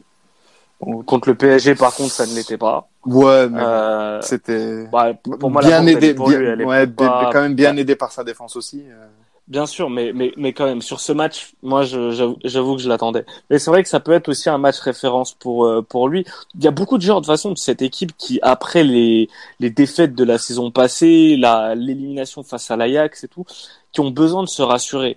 Contre 0.79 1.31
le 1.31 1.35
PSG, 1.35 1.75
par 1.75 1.95
contre, 1.95 2.13
ça 2.13 2.27
ne 2.27 2.35
l'était 2.35 2.59
pas. 2.59 2.89
Ouais, 3.07 3.49
mais 3.49 3.61
euh... 3.63 4.21
c'était 4.21 4.87
bah, 4.89 5.15
pour 5.15 5.51
moi, 5.51 5.63
bien 5.63 5.87
aidé, 5.87 6.13
bien, 6.13 6.59
ouais, 6.59 6.89
quand 6.97 7.41
même 7.41 7.55
bien 7.55 7.77
aidé 7.77 7.95
par 7.97 8.13
sa 8.13 8.25
défense 8.25 8.57
aussi. 8.57 8.83
Euh. 8.89 9.07
Bien 9.49 9.67
sûr, 9.67 9.89
mais, 9.91 10.13
mais, 10.13 10.33
mais 10.37 10.53
quand 10.53 10.65
même, 10.65 10.83
sur 10.83 10.99
ce 10.99 11.13
match, 11.13 11.53
moi, 11.63 11.85
j'avoue 11.85 12.75
que 12.75 12.83
je 12.83 12.89
l'attendais. 12.89 13.25
Mais 13.49 13.61
c'est 13.61 13.71
vrai 13.71 13.85
que 13.85 13.89
ça 13.89 14.01
peut 14.01 14.11
être 14.11 14.29
aussi 14.29 14.51
un 14.51 14.59
match 14.59 14.81
référence 14.81 15.35
pour, 15.35 15.67
euh, 15.67 15.83
pour 15.83 16.09
lui. 16.09 16.27
Il 16.57 16.65
y 16.65 16.67
a 16.67 16.73
beaucoup 16.73 16.99
de 16.99 17.03
joueurs, 17.03 17.21
de 17.21 17.27
façon, 17.27 17.53
de 17.53 17.57
cette 17.57 17.81
équipe 17.81 18.17
qui, 18.17 18.41
après 18.43 18.83
les, 18.83 19.29
les 19.61 19.71
défaites 19.71 20.17
de 20.17 20.25
la 20.25 20.39
saison 20.39 20.73
passée, 20.73 21.37
l'élimination 21.37 22.43
face 22.43 22.73
à 22.73 22.77
l'Ajax 22.77 23.23
et 23.23 23.29
tout, 23.29 23.45
qui 23.93 24.01
ont 24.01 24.11
besoin 24.11 24.43
de 24.43 24.49
se 24.49 24.63
rassurer. 24.63 25.17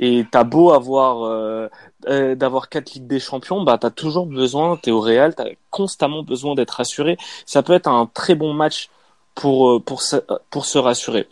Et 0.00 0.26
t'as 0.28 0.44
beau 0.44 0.72
avoir 0.72 1.22
euh, 1.22 1.68
euh 2.08 2.34
d'avoir 2.34 2.68
quatre 2.68 2.94
ligues 2.94 3.06
des 3.06 3.20
champions, 3.20 3.62
bah 3.62 3.78
t'as 3.78 3.90
toujours 3.90 4.26
besoin, 4.26 4.76
t'es 4.76 4.90
au 4.90 5.00
Real, 5.00 5.34
t'as 5.34 5.50
constamment 5.70 6.22
besoin 6.22 6.54
d'être 6.54 6.70
rassuré. 6.70 7.16
Ça 7.46 7.62
peut 7.62 7.72
être 7.72 7.88
un 7.88 8.06
très 8.12 8.34
bon 8.34 8.52
match 8.52 8.88
pour 9.34 9.70
euh, 9.70 9.80
pour 9.80 10.02
pour 10.50 10.64
se 10.64 10.78
rassurer. 10.78 11.28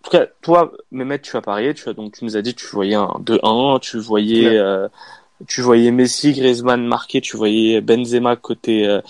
En 0.00 0.04
tout 0.04 0.10
cas, 0.10 0.26
toi, 0.40 0.72
Mehmet, 0.92 1.20
tu 1.20 1.36
as 1.36 1.42
parié, 1.42 1.74
tu 1.74 1.88
as 1.88 1.92
donc 1.92 2.14
tu 2.18 2.24
nous 2.24 2.36
as 2.36 2.42
dit 2.42 2.54
que 2.54 2.60
tu 2.60 2.68
voyais 2.68 2.94
un 2.94 3.20
2-1, 3.22 3.80
tu 3.80 3.98
voyais 3.98 4.56
euh, 4.56 4.88
tu 5.46 5.60
voyais 5.62 5.90
Messi, 5.90 6.32
Griezmann 6.32 6.86
marqué, 6.86 7.20
tu 7.20 7.36
voyais 7.36 7.80
Benzema 7.80 8.36
côté 8.36 8.86
euh, 8.86 9.00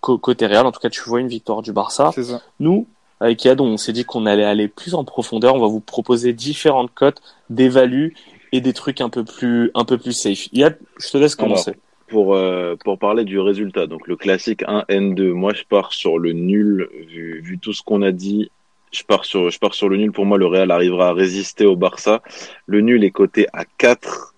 côté 0.00 0.46
Real. 0.46 0.66
En 0.66 0.72
tout 0.72 0.80
cas, 0.80 0.90
tu 0.90 1.02
vois 1.02 1.20
une 1.20 1.28
victoire 1.28 1.62
du 1.62 1.72
Barça. 1.72 2.12
Ça. 2.12 2.40
Nous, 2.58 2.86
avec 3.20 3.44
Yad, 3.44 3.60
on 3.60 3.76
s'est 3.76 3.92
dit 3.92 4.04
qu'on 4.04 4.26
allait 4.26 4.44
aller 4.44 4.66
plus 4.66 4.94
en 4.94 5.04
profondeur. 5.04 5.54
On 5.54 5.60
va 5.60 5.68
vous 5.68 5.80
proposer 5.80 6.32
différentes 6.32 6.92
cotes, 6.94 7.20
des 7.50 7.68
values 7.68 8.14
et 8.52 8.60
des 8.60 8.72
trucs 8.72 9.00
un 9.00 9.08
peu 9.08 9.24
plus 9.24 9.70
un 9.74 9.84
peu 9.84 9.98
plus 9.98 10.12
safe. 10.12 10.48
Yad, 10.52 10.78
je 10.98 11.10
te 11.10 11.18
laisse 11.18 11.34
commencer. 11.34 11.72
pour 12.08 12.34
euh, 12.34 12.76
pour 12.84 12.98
parler 12.98 13.24
du 13.24 13.38
résultat, 13.38 13.86
donc 13.86 14.06
le 14.06 14.16
classique 14.16 14.62
1 14.66 14.84
N2. 14.88 15.32
Moi, 15.32 15.52
je 15.54 15.64
pars 15.64 15.92
sur 15.92 16.18
le 16.18 16.32
nul 16.32 16.88
vu 17.08 17.40
vu 17.40 17.58
tout 17.58 17.72
ce 17.72 17.82
qu'on 17.82 18.02
a 18.02 18.12
dit. 18.12 18.50
Je 18.92 19.04
pars 19.04 19.24
sur 19.24 19.50
je 19.50 19.58
pars 19.58 19.74
sur 19.74 19.88
le 19.88 19.96
nul. 19.96 20.12
Pour 20.12 20.26
moi, 20.26 20.38
le 20.38 20.46
Real 20.46 20.70
arrivera 20.70 21.08
à 21.08 21.12
résister 21.12 21.66
au 21.66 21.76
Barça. 21.76 22.22
Le 22.66 22.80
nul 22.80 23.04
est 23.04 23.10
coté 23.10 23.46
à 23.52 23.64
4 23.78 24.30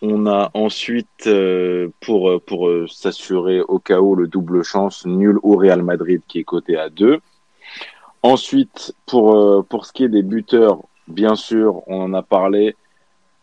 on 0.00 0.26
a 0.26 0.50
ensuite, 0.54 1.26
euh, 1.26 1.88
pour, 2.00 2.40
pour 2.42 2.68
euh, 2.68 2.86
s'assurer 2.86 3.60
au 3.60 3.78
cas 3.78 4.00
où 4.00 4.14
le 4.14 4.28
double 4.28 4.62
chance, 4.62 5.04
nul 5.06 5.38
au 5.42 5.56
Real 5.56 5.82
Madrid 5.82 6.22
qui 6.28 6.38
est 6.38 6.44
coté 6.44 6.76
à 6.76 6.88
2. 6.88 7.20
Ensuite, 8.22 8.94
pour, 9.06 9.36
euh, 9.36 9.62
pour 9.68 9.86
ce 9.86 9.92
qui 9.92 10.04
est 10.04 10.08
des 10.08 10.22
buteurs, 10.22 10.82
bien 11.08 11.34
sûr, 11.34 11.82
on 11.86 12.02
en 12.02 12.14
a 12.14 12.22
parlé. 12.22 12.76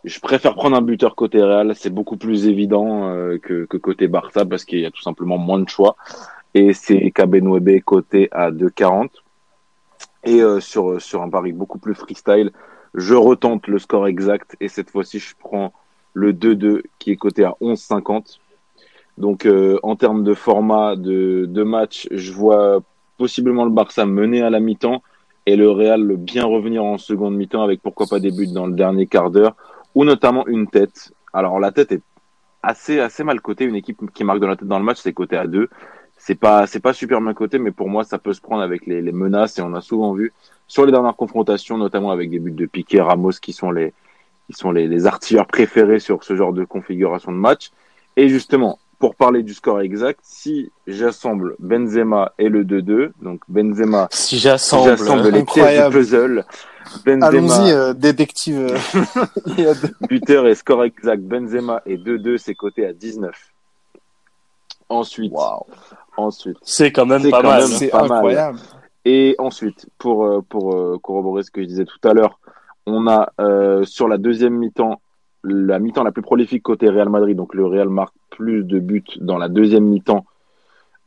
Je 0.05 0.19
préfère 0.19 0.55
prendre 0.55 0.77
un 0.77 0.81
buteur 0.81 1.15
côté 1.15 1.41
Real, 1.41 1.75
c'est 1.75 1.89
beaucoup 1.89 2.15
plus 2.15 2.47
évident 2.47 3.09
que, 3.41 3.65
que 3.65 3.77
côté 3.77 4.07
Barça 4.07 4.45
parce 4.45 4.63
qu'il 4.63 4.79
y 4.79 4.85
a 4.85 4.91
tout 4.91 5.01
simplement 5.01 5.37
moins 5.37 5.59
de 5.59 5.67
choix. 5.67 5.97
Et 6.53 6.73
c'est 6.73 7.11
Kabenwebe 7.11 7.81
côté 7.83 8.29
à 8.31 8.51
2,40. 8.51 9.09
Et 10.25 10.41
sur, 10.61 11.01
sur 11.01 11.21
un 11.21 11.29
pari 11.29 11.51
beaucoup 11.51 11.79
plus 11.79 11.95
freestyle, 11.95 12.51
je 12.95 13.13
retente 13.13 13.67
le 13.67 13.77
score 13.77 14.07
exact 14.07 14.55
et 14.61 14.67
cette 14.69 14.89
fois-ci 14.89 15.19
je 15.19 15.35
prends 15.37 15.73
le 16.13 16.33
2-2 16.33 16.81
qui 16.97 17.11
est 17.11 17.17
coté 17.17 17.43
à 17.43 17.55
11,50. 17.61 18.39
Donc 19.17 19.45
euh, 19.45 19.79
en 19.83 19.95
termes 19.95 20.23
de 20.23 20.33
format 20.33 20.95
de, 20.95 21.45
de, 21.47 21.63
match, 21.63 22.07
je 22.11 22.31
vois 22.31 22.81
possiblement 23.17 23.65
le 23.65 23.71
Barça 23.71 24.05
mener 24.05 24.41
à 24.41 24.49
la 24.49 24.59
mi-temps 24.59 25.03
et 25.45 25.55
le 25.55 25.69
Real 25.69 26.15
bien 26.17 26.45
revenir 26.45 26.83
en 26.83 26.97
seconde 26.97 27.35
mi-temps 27.35 27.61
avec 27.61 27.81
pourquoi 27.81 28.07
pas 28.07 28.19
des 28.19 28.31
buts 28.31 28.47
dans 28.47 28.65
le 28.65 28.73
dernier 28.73 29.07
quart 29.07 29.29
d'heure 29.29 29.55
ou 29.95 30.03
notamment 30.05 30.45
une 30.47 30.67
tête. 30.67 31.13
Alors 31.33 31.59
la 31.59 31.71
tête 31.71 31.91
est 31.91 32.01
assez 32.61 32.99
assez 32.99 33.23
mal 33.23 33.41
cotée. 33.41 33.65
Une 33.65 33.75
équipe 33.75 33.99
qui 34.13 34.23
marque 34.23 34.39
de 34.39 34.45
la 34.45 34.55
tête 34.55 34.67
dans 34.67 34.79
le 34.79 34.85
match, 34.85 34.99
c'est 35.01 35.13
coté 35.13 35.37
à 35.37 35.47
2. 35.47 35.69
C'est 36.17 36.35
pas 36.35 36.67
c'est 36.67 36.79
pas 36.79 36.93
super 36.93 37.21
bien 37.21 37.33
coté, 37.33 37.57
mais 37.57 37.71
pour 37.71 37.89
moi 37.89 38.03
ça 38.03 38.19
peut 38.19 38.33
se 38.33 38.41
prendre 38.41 38.61
avec 38.61 38.85
les, 38.85 39.01
menaces 39.11 39.57
et 39.57 39.61
on 39.61 39.73
a 39.73 39.81
souvent 39.81 40.13
vu 40.13 40.33
sur 40.67 40.85
les 40.85 40.91
dernières 40.91 41.15
confrontations, 41.15 41.77
notamment 41.77 42.11
avec 42.11 42.29
des 42.29 42.39
buts 42.39 42.51
de 42.51 42.65
Piqué, 42.65 43.01
Ramos 43.01 43.31
qui 43.41 43.53
sont 43.53 43.71
les 43.71 43.93
ils 44.49 44.55
sont 44.55 44.71
les 44.71 45.07
artilleurs 45.07 45.47
préférés 45.47 45.99
sur 45.99 46.23
ce 46.23 46.35
genre 46.35 46.53
de 46.53 46.65
configuration 46.65 47.31
de 47.31 47.37
match. 47.37 47.71
Et 48.15 48.29
justement, 48.29 48.79
pour 48.99 49.15
parler 49.15 49.43
du 49.43 49.53
score 49.53 49.81
exact, 49.81 50.19
si 50.23 50.71
j'assemble 50.87 51.55
Benzema 51.59 52.33
et 52.37 52.49
le 52.49 52.63
2-2, 52.63 53.11
donc 53.21 53.41
Benzema, 53.47 54.07
si 54.11 54.37
j'assemble, 54.37 55.29
les 55.29 55.43
pièces 55.43 55.85
du 55.85 55.91
puzzle, 55.91 56.45
Benzema, 57.05 57.25
allons-y, 57.25 57.71
euh, 57.71 57.93
détective. 57.93 58.77
buteur 60.09 60.47
et 60.47 60.55
score 60.55 60.83
exact, 60.83 61.21
Benzema 61.21 61.81
et 61.85 61.97
2-2, 61.97 62.37
c'est 62.37 62.55
coté 62.55 62.85
à 62.85 62.93
19. 62.93 63.35
Ensuite, 64.87 65.33
wow. 65.33 65.65
ensuite, 66.17 66.57
c'est 66.61 66.91
quand 66.91 67.05
même 67.05 67.29
pas 67.29 67.41
mal, 67.41 67.63
c'est 67.63 67.93
incroyable. 67.93 68.59
Et 69.05 69.35
ensuite, 69.37 69.87
pour 69.99 70.25
euh, 70.25 70.41
pour 70.47 70.75
euh, 70.75 70.97
corroborer 71.01 71.43
ce 71.43 71.51
que 71.51 71.61
je 71.61 71.67
disais 71.67 71.85
tout 71.85 72.07
à 72.07 72.13
l'heure, 72.13 72.39
on 72.87 73.07
a 73.07 73.31
euh, 73.39 73.85
sur 73.85 74.07
la 74.07 74.17
deuxième 74.17 74.55
mi-temps, 74.55 74.99
la 75.45 75.79
mi-temps 75.79 76.03
la 76.03 76.11
plus 76.11 76.21
prolifique 76.21 76.63
côté 76.63 76.89
Real 76.89 77.09
Madrid, 77.09 77.35
donc 77.35 77.53
le 77.53 77.65
Real 77.65 77.89
marque 77.89 78.13
plus 78.29 78.63
de 78.63 78.79
buts 78.79 79.03
dans 79.19 79.37
la 79.37 79.47
deuxième 79.47 79.85
mi-temps, 79.85 80.25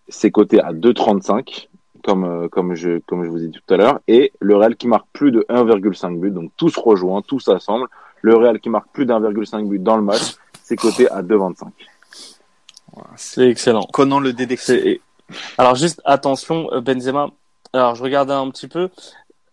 c'est 0.08 0.30
coté 0.30 0.60
à 0.60 0.72
2,35, 0.72 1.68
comme, 2.04 2.24
euh, 2.24 2.48
comme, 2.48 2.74
je, 2.74 2.98
comme 3.06 3.24
je 3.24 3.30
vous 3.30 3.44
ai 3.44 3.48
dit 3.48 3.58
tout 3.58 3.74
à 3.74 3.76
l'heure, 3.76 4.00
et 4.08 4.32
le 4.40 4.56
Real 4.56 4.76
qui 4.76 4.88
marque 4.88 5.06
plus 5.12 5.30
de 5.30 5.44
1,5 5.48 6.18
but, 6.18 6.32
donc 6.32 6.52
tout 6.56 6.68
se 6.68 6.80
rejoint, 6.80 7.22
tout 7.22 7.40
s'assemble. 7.40 7.86
Le 8.22 8.34
Real 8.34 8.58
qui 8.60 8.68
marque 8.68 8.88
plus 8.92 9.06
d'1,5 9.06 9.68
but 9.68 9.82
dans 9.82 9.96
le 9.96 10.02
match, 10.02 10.36
c'est 10.62 10.76
coté 10.76 11.10
à 11.10 11.22
2,25. 11.22 11.68
C'est 13.16 13.48
excellent. 13.48 13.82
Conan 13.92 14.18
le 14.18 14.32
dédecté. 14.32 15.00
Alors 15.56 15.76
juste 15.76 16.00
attention, 16.04 16.68
euh, 16.72 16.80
Benzema. 16.80 17.30
Alors 17.72 17.94
je 17.94 18.02
regardais 18.02 18.32
un 18.32 18.50
petit 18.50 18.66
peu. 18.66 18.88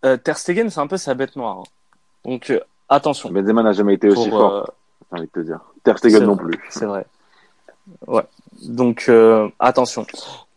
Ter 0.02 0.38
Stegen, 0.38 0.70
c'est 0.70 0.80
un 0.80 0.88
peu 0.88 0.98
sa 0.98 1.16
bête 1.16 1.36
noire. 1.36 1.60
Hein. 1.60 1.64
Donc 2.26 2.50
euh, 2.50 2.60
attention. 2.90 3.32
Benzema 3.32 3.64
n'a 3.64 3.74
jamais 3.74 3.96
été 3.96 4.10
aussi 4.10 4.30
fort. 4.30 4.54
Euh, 4.54 4.64
j'ai 5.12 5.20
envie 5.20 5.28
de 5.28 5.32
te 5.32 5.40
dire. 5.46 5.60
Ter 5.84 5.98
Stegen 5.98 6.24
non 6.24 6.38
plus. 6.38 6.60
C'est 6.70 6.86
vrai. 6.86 7.06
Ouais. 8.08 8.24
Donc 8.64 9.06
euh, 9.10 9.50
attention. 9.60 10.06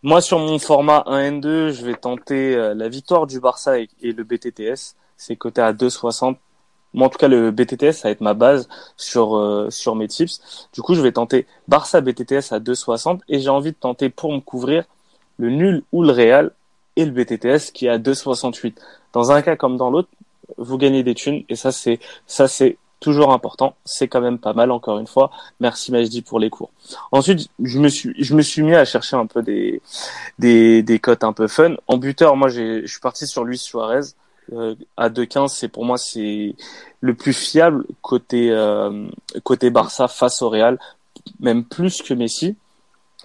Moi 0.02 0.20
sur 0.20 0.38
mon 0.38 0.58
format 0.58 1.04
1N2, 1.06 1.70
je 1.70 1.84
vais 1.84 1.94
tenter 1.94 2.56
la 2.74 2.88
victoire 2.88 3.26
du 3.26 3.40
Barça 3.40 3.78
et, 3.78 3.88
le 4.02 4.22
BTTS. 4.22 4.94
C'est 5.16 5.36
coté 5.36 5.60
à 5.60 5.72
2,60. 5.72 6.36
Moi 6.94 7.06
en 7.06 7.10
tout 7.10 7.18
cas 7.18 7.28
le 7.28 7.50
BTTS 7.50 7.92
ça 7.92 8.08
va 8.08 8.12
être 8.12 8.20
ma 8.20 8.34
base 8.34 8.68
sur 8.96 9.66
sur 9.70 9.96
mes 9.96 10.08
tips. 10.08 10.68
Du 10.72 10.80
coup 10.80 10.94
je 10.94 11.02
vais 11.02 11.12
tenter 11.12 11.46
Barça 11.66 12.00
BTTS 12.00 12.52
à 12.52 12.60
2,60 12.60 13.20
et 13.28 13.40
j'ai 13.40 13.50
envie 13.50 13.72
de 13.72 13.76
tenter 13.76 14.08
pour 14.08 14.32
me 14.32 14.40
couvrir 14.40 14.84
le 15.38 15.50
nul 15.50 15.82
ou 15.92 16.02
le 16.02 16.12
Real 16.12 16.52
et 16.98 17.04
le 17.04 17.12
BTTS 17.12 17.70
qui 17.72 17.86
est 17.86 17.90
à 17.90 17.98
2,68. 17.98 18.74
Dans 19.12 19.30
un 19.30 19.40
cas 19.40 19.56
comme 19.56 19.76
dans 19.76 19.90
l'autre, 19.90 20.08
vous 20.56 20.78
gagnez 20.78 21.02
des 21.02 21.14
thunes 21.14 21.44
et 21.48 21.56
ça 21.56 21.72
c'est 21.72 22.00
ça 22.26 22.48
c'est 22.48 22.78
toujours 23.00 23.32
important. 23.32 23.74
C'est 23.84 24.08
quand 24.08 24.20
même 24.20 24.38
pas 24.38 24.52
mal 24.52 24.70
encore 24.70 24.98
une 24.98 25.06
fois. 25.06 25.30
Merci 25.60 25.92
Majdi 25.92 26.22
pour 26.22 26.38
les 26.38 26.50
cours. 26.50 26.70
Ensuite, 27.12 27.48
je 27.62 27.78
me 27.78 27.88
suis 27.88 28.12
je 28.18 28.34
me 28.34 28.42
suis 28.42 28.62
mis 28.62 28.74
à 28.74 28.84
chercher 28.84 29.16
un 29.16 29.26
peu 29.26 29.42
des 29.42 29.80
des 30.38 30.82
des 30.82 30.98
cotes 30.98 31.24
un 31.24 31.32
peu 31.32 31.48
fun. 31.48 31.74
En 31.86 31.96
buteur, 31.96 32.36
moi 32.36 32.48
j'ai 32.48 32.82
je 32.82 32.90
suis 32.90 33.00
parti 33.00 33.26
sur 33.26 33.44
Luis 33.44 33.58
Suarez 33.58 34.00
euh, 34.52 34.74
à 34.96 35.08
2,15. 35.10 35.48
C'est 35.48 35.68
pour 35.68 35.84
moi 35.84 35.98
c'est 35.98 36.54
le 37.00 37.14
plus 37.14 37.32
fiable 37.32 37.84
côté 38.02 38.50
euh, 38.50 39.06
côté 39.44 39.70
Barça 39.70 40.08
face 40.08 40.42
au 40.42 40.48
Real, 40.48 40.78
même 41.40 41.64
plus 41.64 42.02
que 42.02 42.14
Messi. 42.14 42.56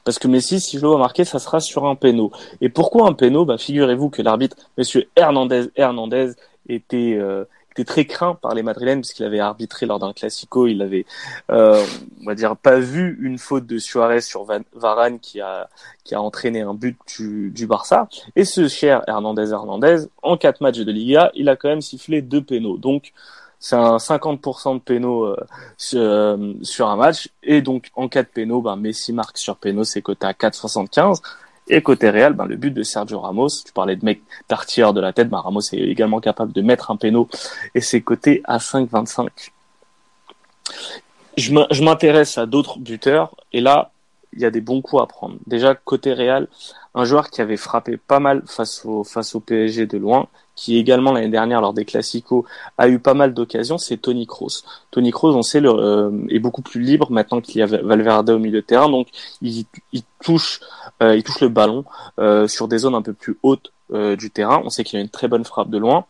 Parce 0.03 0.19
que 0.19 0.27
Messi, 0.27 0.59
si 0.59 0.77
je 0.77 0.81
le 0.81 0.89
vois 0.89 0.97
marquer, 0.97 1.23
ça 1.23 1.39
sera 1.39 1.61
sur 1.61 1.85
un 1.85 1.95
péno. 1.95 2.29
Et 2.59 2.67
pourquoi 2.67 3.07
un 3.07 3.13
péno? 3.13 3.45
Bah, 3.45 3.57
Figurez-vous 3.57 4.09
que 4.09 4.21
l'arbitre, 4.21 4.57
Monsieur 4.77 5.07
Hernandez, 5.15 5.69
Hernandez 5.77 6.33
était 6.67 7.17
euh, 7.19 7.45
était 7.73 7.85
très 7.85 8.05
craint 8.05 8.35
par 8.35 8.53
les 8.53 8.63
Madrilènes 8.63 9.01
puisqu'il 9.01 9.25
avait 9.25 9.39
arbitré 9.39 9.85
lors 9.85 9.99
d'un 9.99 10.13
classico, 10.13 10.67
il 10.67 10.81
avait 10.81 11.05
euh, 11.51 11.83
on 12.21 12.25
va 12.25 12.35
dire 12.35 12.55
pas 12.55 12.79
vu 12.79 13.17
une 13.21 13.37
faute 13.37 13.65
de 13.65 13.77
Suarez 13.77 14.21
sur 14.21 14.45
Varane 14.73 15.19
qui 15.19 15.41
a 15.41 15.69
qui 16.03 16.15
a 16.15 16.21
entraîné 16.21 16.61
un 16.61 16.73
but 16.73 16.97
du, 17.17 17.49
du 17.51 17.67
Barça. 17.67 18.07
Et 18.35 18.45
ce 18.45 18.67
cher 18.67 19.03
Hernandez 19.07 19.51
Hernandez 19.51 20.05
en 20.21 20.37
quatre 20.37 20.61
matchs 20.61 20.79
de 20.79 20.91
Liga, 20.91 21.31
il 21.35 21.49
a 21.49 21.55
quand 21.55 21.69
même 21.69 21.81
sifflé 21.81 22.21
deux 22.21 22.43
pénaux. 22.43 22.77
Donc 22.77 23.13
c'est 23.59 23.77
un 23.77 23.95
50% 23.95 24.75
de 24.75 24.79
pénaux 24.79 25.23
euh, 25.23 25.37
sur, 25.77 26.37
sur, 26.63 26.89
un 26.89 26.97
match. 26.97 27.29
Et 27.43 27.61
donc 27.61 27.91
en 27.95 28.09
cas 28.09 28.23
de 28.23 28.27
pénaux, 28.27 28.61
ben 28.61 28.75
Messi 28.75 29.13
marque 29.13 29.37
sur 29.37 29.55
pénaux, 29.55 29.85
c'est 29.85 30.01
coté 30.01 30.27
à 30.27 30.33
4,75 30.33 31.21
et 31.67 31.81
côté 31.81 32.09
Real, 32.09 32.33
ben, 32.33 32.45
le 32.45 32.55
but 32.55 32.71
de 32.71 32.83
Sergio 32.83 33.19
Ramos, 33.19 33.49
tu 33.65 33.71
parlais 33.73 33.95
de 33.95 34.03
mec 34.03 34.21
d'artilleur 34.49 34.93
de 34.93 35.01
la 35.01 35.13
tête, 35.13 35.29
ben, 35.29 35.39
Ramos 35.39 35.61
est 35.61 35.77
également 35.77 36.19
capable 36.19 36.51
de 36.51 36.61
mettre 36.61 36.91
un 36.91 36.97
péno 36.97 37.29
et 37.75 37.81
c'est 37.81 38.01
coté 38.01 38.41
à 38.45 38.57
5,25. 38.57 39.29
Je 41.37 41.83
m'intéresse 41.83 42.37
à 42.37 42.45
d'autres 42.45 42.79
buteurs 42.79 43.35
et 43.53 43.61
là, 43.61 43.91
il 44.33 44.41
y 44.41 44.45
a 44.45 44.51
des 44.51 44.61
bons 44.61 44.81
coups 44.81 45.01
à 45.01 45.05
prendre. 45.05 45.37
Déjà, 45.47 45.75
côté 45.75 46.13
Real, 46.13 46.47
un 46.95 47.05
joueur 47.05 47.29
qui 47.29 47.41
avait 47.41 47.57
frappé 47.57 47.97
pas 47.97 48.19
mal 48.19 48.43
face 48.45 48.85
au, 48.85 49.03
face 49.03 49.35
au 49.35 49.39
PSG 49.39 49.85
de 49.85 49.97
loin, 49.97 50.27
qui 50.55 50.77
également 50.77 51.11
l'année 51.11 51.29
dernière 51.29 51.61
lors 51.61 51.73
des 51.73 51.85
Classicos 51.85 52.45
a 52.77 52.87
eu 52.87 52.99
pas 52.99 53.13
mal 53.13 53.33
d'occasions, 53.33 53.77
c'est 53.77 53.97
Tony 53.97 54.27
Kroos. 54.27 54.63
Tony 54.91 55.11
Kroos, 55.11 55.35
on 55.35 55.41
sait, 55.41 55.59
le, 55.59 55.69
euh, 55.69 56.11
est 56.29 56.39
beaucoup 56.39 56.61
plus 56.61 56.81
libre 56.81 57.11
maintenant 57.11 57.41
qu'il 57.41 57.57
y 57.57 57.61
a 57.61 57.65
Valverde 57.65 58.29
au 58.29 58.39
milieu 58.39 58.61
de 58.61 58.65
terrain, 58.65 58.89
donc 58.89 59.07
il, 59.41 59.65
il 59.91 60.03
touche, 60.21 60.59
euh, 61.01 61.15
il 61.15 61.23
touche 61.23 61.41
le 61.41 61.49
ballon 61.49 61.85
euh, 62.19 62.47
sur 62.47 62.67
des 62.67 62.79
zones 62.79 62.95
un 62.95 63.01
peu 63.01 63.13
plus 63.13 63.37
hautes 63.43 63.71
du 64.17 64.31
terrain. 64.31 64.59
On 64.65 64.71
sait 64.71 64.83
qu'il 64.83 64.97
a 64.97 65.03
une 65.03 65.09
très 65.09 65.27
bonne 65.27 65.45
frappe 65.45 65.69
de 65.69 65.77
loin. 65.77 66.05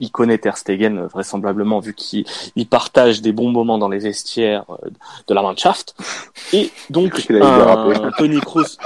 Il 0.00 0.10
connaît 0.10 0.36
Ter 0.36 0.58
Stegen 0.58 1.06
vraisemblablement 1.06 1.80
vu 1.80 1.94
qu'il 1.94 2.26
partage 2.68 3.22
des 3.22 3.32
bons 3.32 3.50
moments 3.50 3.78
dans 3.78 3.88
les 3.88 4.00
vestiaires 4.00 4.66
de 5.26 5.32
la 5.32 5.40
Mannschaft. 5.40 5.94
Et 6.52 6.70
donc 6.90 7.26
Tony 8.18 8.38
Kroos. 8.40 8.76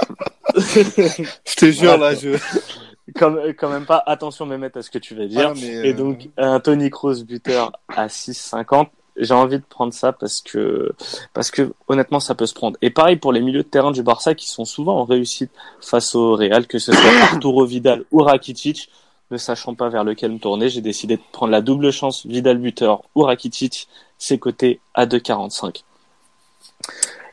je 0.55 1.55
te 1.57 1.71
jure 1.71 1.97
là, 1.97 2.15
je 2.15 2.37
quand, 3.15 3.35
quand 3.57 3.69
même 3.69 3.85
pas. 3.85 4.03
Attention, 4.05 4.45
Mehmet, 4.45 4.77
à 4.77 4.81
ce 4.81 4.89
que 4.89 4.99
tu 4.99 5.15
vas 5.15 5.25
dire. 5.25 5.53
Ah, 5.55 5.59
et 5.83 5.93
donc, 5.93 6.29
un 6.37 6.59
Tony 6.59 6.89
Kroos 6.89 7.23
buteur 7.23 7.71
à 7.87 8.07
6,50. 8.07 8.87
J'ai 9.17 9.33
envie 9.33 9.59
de 9.59 9.63
prendre 9.67 9.93
ça 9.93 10.13
parce 10.13 10.41
que, 10.41 10.93
parce 11.33 11.51
que 11.51 11.73
honnêtement, 11.87 12.19
ça 12.19 12.33
peut 12.33 12.45
se 12.45 12.53
prendre. 12.53 12.77
Et 12.81 12.89
pareil 12.89 13.17
pour 13.17 13.33
les 13.33 13.41
milieux 13.41 13.63
de 13.63 13.67
terrain 13.67 13.91
du 13.91 14.03
Barça 14.03 14.35
qui 14.35 14.49
sont 14.49 14.65
souvent 14.65 14.99
en 14.99 15.03
réussite 15.03 15.51
face 15.81 16.15
au 16.15 16.35
Real, 16.35 16.65
que 16.65 16.79
ce 16.79 16.93
soit 16.93 17.11
Arturo 17.21 17.65
Vidal 17.65 18.05
ou 18.11 18.23
Rakitic. 18.23 18.89
Ne 19.29 19.37
sachant 19.37 19.75
pas 19.75 19.89
vers 19.89 20.03
lequel 20.03 20.31
me 20.31 20.39
tourner, 20.39 20.69
j'ai 20.69 20.81
décidé 20.81 21.15
de 21.15 21.21
prendre 21.31 21.51
la 21.51 21.61
double 21.61 21.91
chance 21.91 22.25
Vidal 22.25 22.57
buteur 22.57 23.03
ou 23.15 23.21
Rakitic, 23.21 23.87
c'est 24.17 24.37
coté 24.37 24.81
à 24.93 25.05
2,45. 25.05 25.83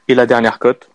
Et 0.06 0.14
la 0.14 0.26
dernière 0.26 0.58
cote, 0.58 0.90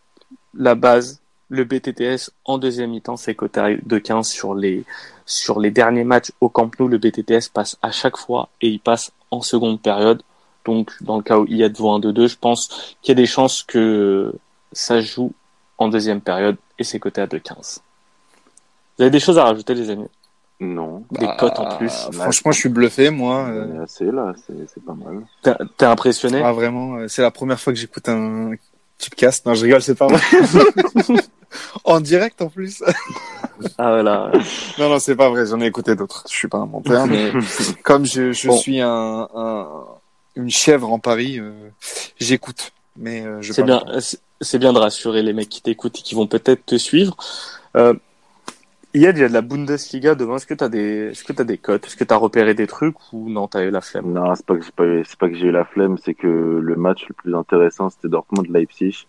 la 0.53 0.75
base, 0.75 1.21
le 1.49 1.63
BTTS 1.63 2.31
en 2.45 2.57
deuxième 2.57 2.91
mi-temps, 2.91 3.17
c'est 3.17 3.35
coté 3.35 3.79
de 3.85 3.97
15 3.97 4.27
sur 4.27 4.55
les, 4.55 4.83
sur 5.25 5.59
les 5.59 5.71
derniers 5.71 6.03
matchs 6.03 6.31
au 6.41 6.49
Camp 6.49 6.71
Nou. 6.79 6.87
Le 6.87 6.97
BTTS 6.97 7.49
passe 7.53 7.77
à 7.81 7.91
chaque 7.91 8.17
fois 8.17 8.49
et 8.61 8.69
il 8.69 8.79
passe 8.79 9.11
en 9.31 9.41
seconde 9.41 9.81
période. 9.81 10.23
Donc, 10.65 10.91
dans 11.01 11.17
le 11.17 11.23
cas 11.23 11.39
où 11.39 11.45
il 11.47 11.57
y 11.57 11.63
a 11.63 11.69
devant 11.69 11.95
un 11.95 11.99
2-2, 11.99 12.27
je 12.27 12.37
pense 12.37 12.95
qu'il 13.01 13.11
y 13.11 13.17
a 13.17 13.21
des 13.21 13.25
chances 13.25 13.63
que 13.63 14.33
ça 14.71 15.01
joue 15.01 15.33
en 15.77 15.89
deuxième 15.89 16.21
période 16.21 16.57
et 16.79 16.83
c'est 16.83 16.99
coté 16.99 17.21
à 17.21 17.27
2-15. 17.27 17.79
Vous 18.97 19.01
avez 19.03 19.11
des 19.11 19.19
choses 19.19 19.37
à 19.37 19.43
rajouter, 19.43 19.73
les 19.73 19.89
amis? 19.89 20.07
Non. 20.59 21.03
Des 21.11 21.27
cotes 21.37 21.59
en 21.59 21.77
plus 21.77 21.91
Franchement, 22.11 22.51
je 22.51 22.59
suis 22.59 22.69
bluffé, 22.69 23.09
moi. 23.09 23.47
Euh... 23.49 23.83
assez 23.83 24.05
là, 24.05 24.33
c'est 24.47 24.83
pas 24.83 24.93
mal. 24.93 25.23
T'es 25.77 25.85
impressionné? 25.85 26.41
Ah, 26.41 26.53
vraiment, 26.53 26.95
euh, 26.95 27.07
c'est 27.07 27.21
la 27.21 27.31
première 27.31 27.59
fois 27.59 27.73
que 27.73 27.79
j'écoute 27.79 28.07
un 28.07 28.51
typecast. 29.03 29.45
Non, 29.45 29.53
je 29.53 29.63
rigole, 29.63 29.81
c'est 29.81 29.95
pas 29.95 30.07
vrai. 30.07 30.21
en 31.83 31.99
direct 31.99 32.41
en 32.41 32.49
plus. 32.49 32.83
ah 33.77 33.91
voilà. 33.91 34.31
Non, 34.79 34.89
non, 34.89 34.99
c'est 34.99 35.15
pas 35.15 35.29
vrai. 35.29 35.45
J'en 35.45 35.61
ai 35.61 35.67
écouté 35.67 35.95
d'autres. 35.95 36.25
Je 36.29 36.35
suis 36.35 36.47
pas 36.47 36.59
un 36.59 36.65
menteur, 36.65 37.07
mais 37.07 37.31
comme 37.83 38.05
je, 38.05 38.31
je 38.31 38.51
suis 38.51 38.81
un, 38.81 39.27
un, 39.35 39.67
une 40.35 40.49
chèvre 40.49 40.91
en 40.91 40.99
Paris, 40.99 41.39
euh, 41.39 41.51
j'écoute. 42.19 42.71
Mais 42.95 43.25
euh, 43.25 43.41
c'est 43.41 43.63
bien, 43.63 43.83
c'est 44.39 44.59
bien 44.59 44.71
de 44.71 44.77
rassurer 44.77 45.23
les 45.23 45.33
mecs 45.33 45.49
qui 45.49 45.61
t'écoutent 45.61 45.97
et 45.97 46.01
qui 46.01 46.13
vont 46.13 46.27
peut-être 46.27 46.65
te 46.65 46.77
suivre. 46.77 47.17
Euh, 47.75 47.93
il 48.93 49.01
y 49.01 49.07
a 49.07 49.13
de 49.13 49.25
la 49.25 49.41
Bundesliga 49.41 50.15
demain. 50.15 50.35
Est-ce 50.35 50.45
que 50.45 50.53
tu 50.53 50.63
as 50.63 50.69
des, 50.69 51.09
est-ce 51.11 51.23
que 51.23 51.33
tu 51.33 51.41
as 51.41 51.45
des 51.45 51.57
cotes? 51.57 51.85
Est-ce 51.85 51.97
que 51.97 52.03
tu 52.03 52.13
as 52.13 52.17
repéré 52.17 52.53
des 52.53 52.67
trucs 52.67 52.95
ou 53.11 53.29
non, 53.29 53.47
tu 53.47 53.57
as 53.57 53.63
eu 53.63 53.71
la 53.71 53.81
flemme? 53.81 54.13
Non, 54.13 54.35
c'est 54.35 54.45
pas 54.45 54.55
que 54.55 54.63
j'ai 54.63 54.71
pas 54.71 54.85
eu, 54.85 55.03
c'est 55.05 55.17
pas 55.17 55.29
que 55.29 55.35
j'ai 55.35 55.47
eu 55.47 55.51
la 55.51 55.65
flemme, 55.65 55.97
c'est 55.97 56.13
que 56.13 56.27
le 56.27 56.75
match 56.75 57.05
le 57.07 57.15
plus 57.15 57.35
intéressant, 57.35 57.89
c'était 57.89 58.09
Dortmund-Leipzig 58.09 59.07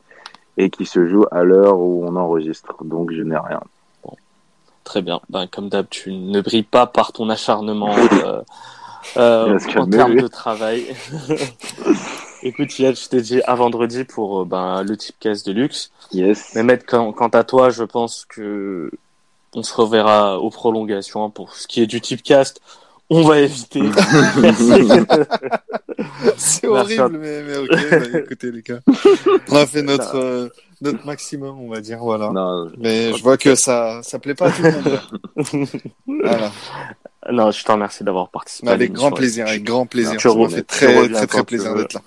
et 0.57 0.71
qui 0.71 0.87
se 0.87 1.07
joue 1.07 1.27
à 1.31 1.45
l'heure 1.45 1.79
où 1.79 2.05
on 2.07 2.17
enregistre. 2.17 2.83
Donc, 2.85 3.13
je 3.13 3.23
n'ai 3.23 3.37
rien. 3.37 3.61
Bon. 4.03 4.15
Très 4.85 5.03
bien. 5.03 5.21
Ben, 5.29 5.47
comme 5.47 5.69
d'hab, 5.69 5.87
tu 5.91 6.13
ne 6.13 6.41
brilles 6.41 6.63
pas 6.63 6.87
par 6.87 7.13
ton 7.13 7.29
acharnement, 7.29 7.95
euh, 8.25 8.41
euh, 9.17 9.59
en 9.77 9.87
termes 9.89 10.17
de 10.17 10.29
travail. 10.29 10.87
Écoute, 12.43 12.79
Yann, 12.79 12.95
je 12.95 13.09
t'ai 13.09 13.21
dit 13.21 13.41
à 13.43 13.55
vendredi 13.55 14.05
pour 14.05 14.43
euh, 14.43 14.45
ben, 14.45 14.83
le 14.83 14.97
type 14.97 15.17
caisse 15.19 15.45
de 15.45 15.53
luxe. 15.53 15.91
Yes. 16.13 16.53
Mais 16.55 16.63
mettre 16.63 16.87
quant, 16.87 17.13
quant 17.13 17.29
à 17.29 17.43
toi, 17.43 17.71
je 17.71 17.85
pense 17.85 18.25
que 18.27 18.91
on 19.55 19.63
se 19.63 19.75
reverra 19.75 20.39
aux 20.39 20.51
prolongations. 20.51 21.31
Pour 21.31 21.55
ce 21.55 21.67
qui 21.67 21.83
est 21.83 21.87
du 21.87 22.01
type 22.01 22.23
cast, 22.23 22.61
on 23.11 23.23
va 23.23 23.41
éviter. 23.41 23.83
C'est 26.37 26.67
horrible, 26.67 27.19
mais, 27.19 27.43
mais 27.43 27.57
ok, 27.57 27.69
bah, 27.91 28.19
écoutez 28.19 28.51
les 28.51 28.63
gars. 28.63 28.81
On 29.51 29.57
a 29.57 29.67
fait 29.67 29.83
notre, 29.83 30.17
euh, 30.17 30.49
notre 30.81 31.05
maximum, 31.07 31.59
on 31.61 31.69
va 31.69 31.81
dire, 31.81 31.99
voilà. 31.99 32.31
Non, 32.31 32.71
mais 32.79 33.13
je 33.13 33.23
vois 33.23 33.37
que 33.37 33.55
ça, 33.55 34.01
ça 34.03 34.19
plaît 34.19 34.35
pas 34.35 34.49
à 34.49 34.51
tout 34.51 34.63
le 34.63 34.73
monde. 34.73 35.01
voilà. 36.07 36.51
Non, 37.31 37.51
je 37.51 37.65
te 37.65 37.73
remercie 37.73 38.05
d'avoir 38.05 38.29
participé. 38.29 38.69
avec 38.71 38.93
grand 38.93 39.11
plaisir, 39.11 39.47
avec 39.47 39.65
grand 39.65 39.87
plaisir. 39.87 40.21
Ça 40.21 40.35
m'a 40.35 40.49
fait 40.49 40.63
très, 40.63 41.09
très, 41.09 41.27
très 41.27 41.45
plaisir 41.45 41.75
d'être 41.75 41.95
là. 41.95 42.03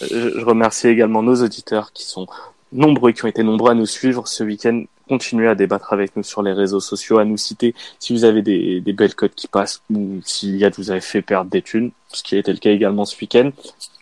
Je 0.00 0.44
remercie 0.44 0.88
également 0.88 1.22
nos 1.22 1.42
auditeurs 1.42 1.92
qui 1.92 2.04
sont 2.04 2.26
nombreux, 2.72 3.12
qui 3.12 3.24
ont 3.24 3.28
été 3.28 3.42
nombreux 3.42 3.70
à 3.72 3.74
nous 3.74 3.86
suivre 3.86 4.26
ce 4.26 4.42
week-end. 4.44 4.84
Continuez 5.10 5.48
à 5.48 5.56
débattre 5.56 5.92
avec 5.92 6.14
nous 6.14 6.22
sur 6.22 6.40
les 6.40 6.52
réseaux 6.52 6.78
sociaux, 6.78 7.18
à 7.18 7.24
nous 7.24 7.36
citer 7.36 7.74
si 7.98 8.12
vous 8.12 8.22
avez 8.24 8.42
des, 8.42 8.80
des 8.80 8.92
belles 8.92 9.16
codes 9.16 9.34
qui 9.34 9.48
passent 9.48 9.82
ou 9.92 10.20
s'il 10.24 10.56
y 10.56 10.64
a 10.64 10.70
vous 10.70 10.92
avez 10.92 11.00
fait 11.00 11.20
perdre 11.20 11.50
des 11.50 11.62
thunes, 11.62 11.90
ce 12.12 12.22
qui 12.22 12.36
a 12.36 12.38
été 12.38 12.52
le 12.52 12.58
cas 12.58 12.70
également 12.70 13.04
ce 13.04 13.16
week-end. 13.20 13.50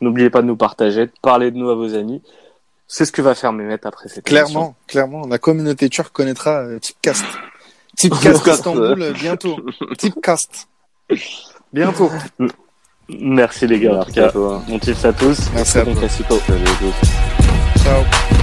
N'oubliez 0.03 0.29
pas 0.29 0.43
de 0.43 0.47
nous 0.47 0.57
partager, 0.57 1.07
de 1.07 1.13
parler 1.23 1.51
de 1.51 1.57
nous 1.57 1.71
à 1.71 1.75
vos 1.75 1.95
amis. 1.95 2.21
C'est 2.87 3.07
ce 3.07 3.13
que 3.13 3.23
va 3.23 3.35
faire 3.35 3.55
Mehmet 3.55 3.79
après 3.87 4.11
cette 4.11 4.25
Clairement, 4.27 4.49
émission. 4.49 4.75
clairement. 4.87 5.27
La 5.27 5.39
communauté 5.39 5.89
turque 5.89 6.13
connaîtra 6.13 6.59
euh, 6.63 6.79
Tipcast. 6.79 7.25
Tipcast 7.97 8.47
Istanbul, 8.47 9.01
euh, 9.03 9.13
bientôt. 9.15 9.57
Tipcast. 9.97 10.69
Bientôt. 11.73 12.11
Merci 13.09 13.67
les 13.67 13.81
gars. 13.81 13.95
Merci 14.05 14.21
à 14.21 14.31
toi. 14.31 14.63
Bon 14.69 14.79
tips 14.79 15.05
à 15.07 15.13
tous. 15.15 15.51
Merci 15.55 15.79
à 15.79 15.85
toi. 15.85 16.39
Ciao. 17.83 18.38